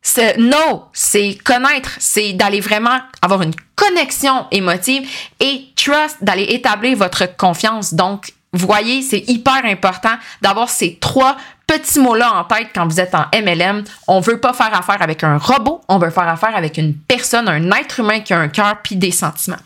C'est 0.00 0.38
no, 0.38 0.86
c'est 0.92 1.36
connaître, 1.44 1.90
c'est 1.98 2.32
d'aller 2.32 2.60
vraiment 2.60 2.98
avoir 3.20 3.42
une 3.42 3.54
connexion 3.74 4.46
émotive 4.50 5.08
et 5.40 5.68
trust, 5.76 6.16
d'aller 6.22 6.44
établir 6.44 6.96
votre 6.96 7.36
confiance. 7.36 7.94
Donc, 7.94 8.32
voyez, 8.52 9.02
c'est 9.02 9.24
hyper 9.28 9.64
important 9.64 10.16
d'avoir 10.40 10.68
ces 10.68 10.96
trois 10.96 11.36
petits 11.66 12.00
mots-là 12.00 12.32
en 12.32 12.44
tête 12.44 12.68
quand 12.74 12.86
vous 12.86 13.00
êtes 13.00 13.14
en 13.14 13.26
MLM. 13.34 13.84
On 14.06 14.20
veut 14.20 14.40
pas 14.40 14.52
faire 14.52 14.74
affaire 14.74 15.02
avec 15.02 15.22
un 15.22 15.36
robot, 15.36 15.82
on 15.88 15.98
veut 15.98 16.10
faire 16.10 16.28
affaire 16.28 16.56
avec 16.56 16.78
une 16.78 16.94
personne, 16.94 17.48
un 17.48 17.70
être 17.72 18.00
humain 18.00 18.20
qui 18.20 18.32
a 18.32 18.38
un 18.38 18.48
cœur 18.48 18.78
puis 18.82 18.96
des 18.96 19.10
sentiments. 19.10 19.56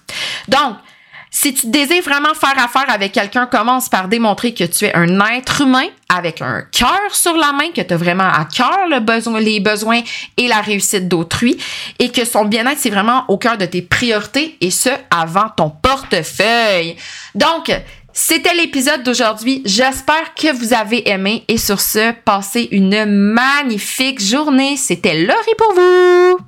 Donc, 0.48 0.76
si 1.34 1.54
tu 1.54 1.68
désires 1.68 2.02
vraiment 2.02 2.34
faire 2.34 2.62
affaire 2.62 2.84
avec 2.88 3.12
quelqu'un, 3.12 3.46
commence 3.46 3.88
par 3.88 4.06
démontrer 4.06 4.52
que 4.52 4.64
tu 4.64 4.84
es 4.84 4.94
un 4.94 5.18
être 5.34 5.62
humain 5.62 5.86
avec 6.10 6.42
un 6.42 6.62
cœur 6.70 7.08
sur 7.10 7.34
la 7.34 7.52
main, 7.52 7.70
que 7.74 7.80
tu 7.80 7.94
as 7.94 7.96
vraiment 7.96 8.28
à 8.28 8.44
cœur 8.44 8.86
les 9.40 9.58
besoins 9.60 10.02
et 10.36 10.46
la 10.46 10.60
réussite 10.60 11.08
d'autrui 11.08 11.56
et 11.98 12.10
que 12.10 12.26
son 12.26 12.44
bien-être, 12.44 12.78
c'est 12.78 12.90
vraiment 12.90 13.24
au 13.28 13.38
cœur 13.38 13.56
de 13.56 13.64
tes 13.64 13.80
priorités 13.80 14.58
et 14.60 14.70
ce, 14.70 14.90
avant 15.10 15.48
ton 15.56 15.70
portefeuille. 15.70 16.96
Donc, 17.34 17.72
c'était 18.12 18.54
l'épisode 18.54 19.02
d'aujourd'hui. 19.02 19.62
J'espère 19.64 20.34
que 20.34 20.52
vous 20.52 20.74
avez 20.74 21.08
aimé 21.08 21.44
et 21.48 21.56
sur 21.56 21.80
ce, 21.80 22.12
passez 22.12 22.68
une 22.72 23.06
magnifique 23.06 24.22
journée. 24.22 24.76
C'était 24.76 25.14
Laurie 25.14 25.54
pour 25.56 25.72
vous. 25.72 26.40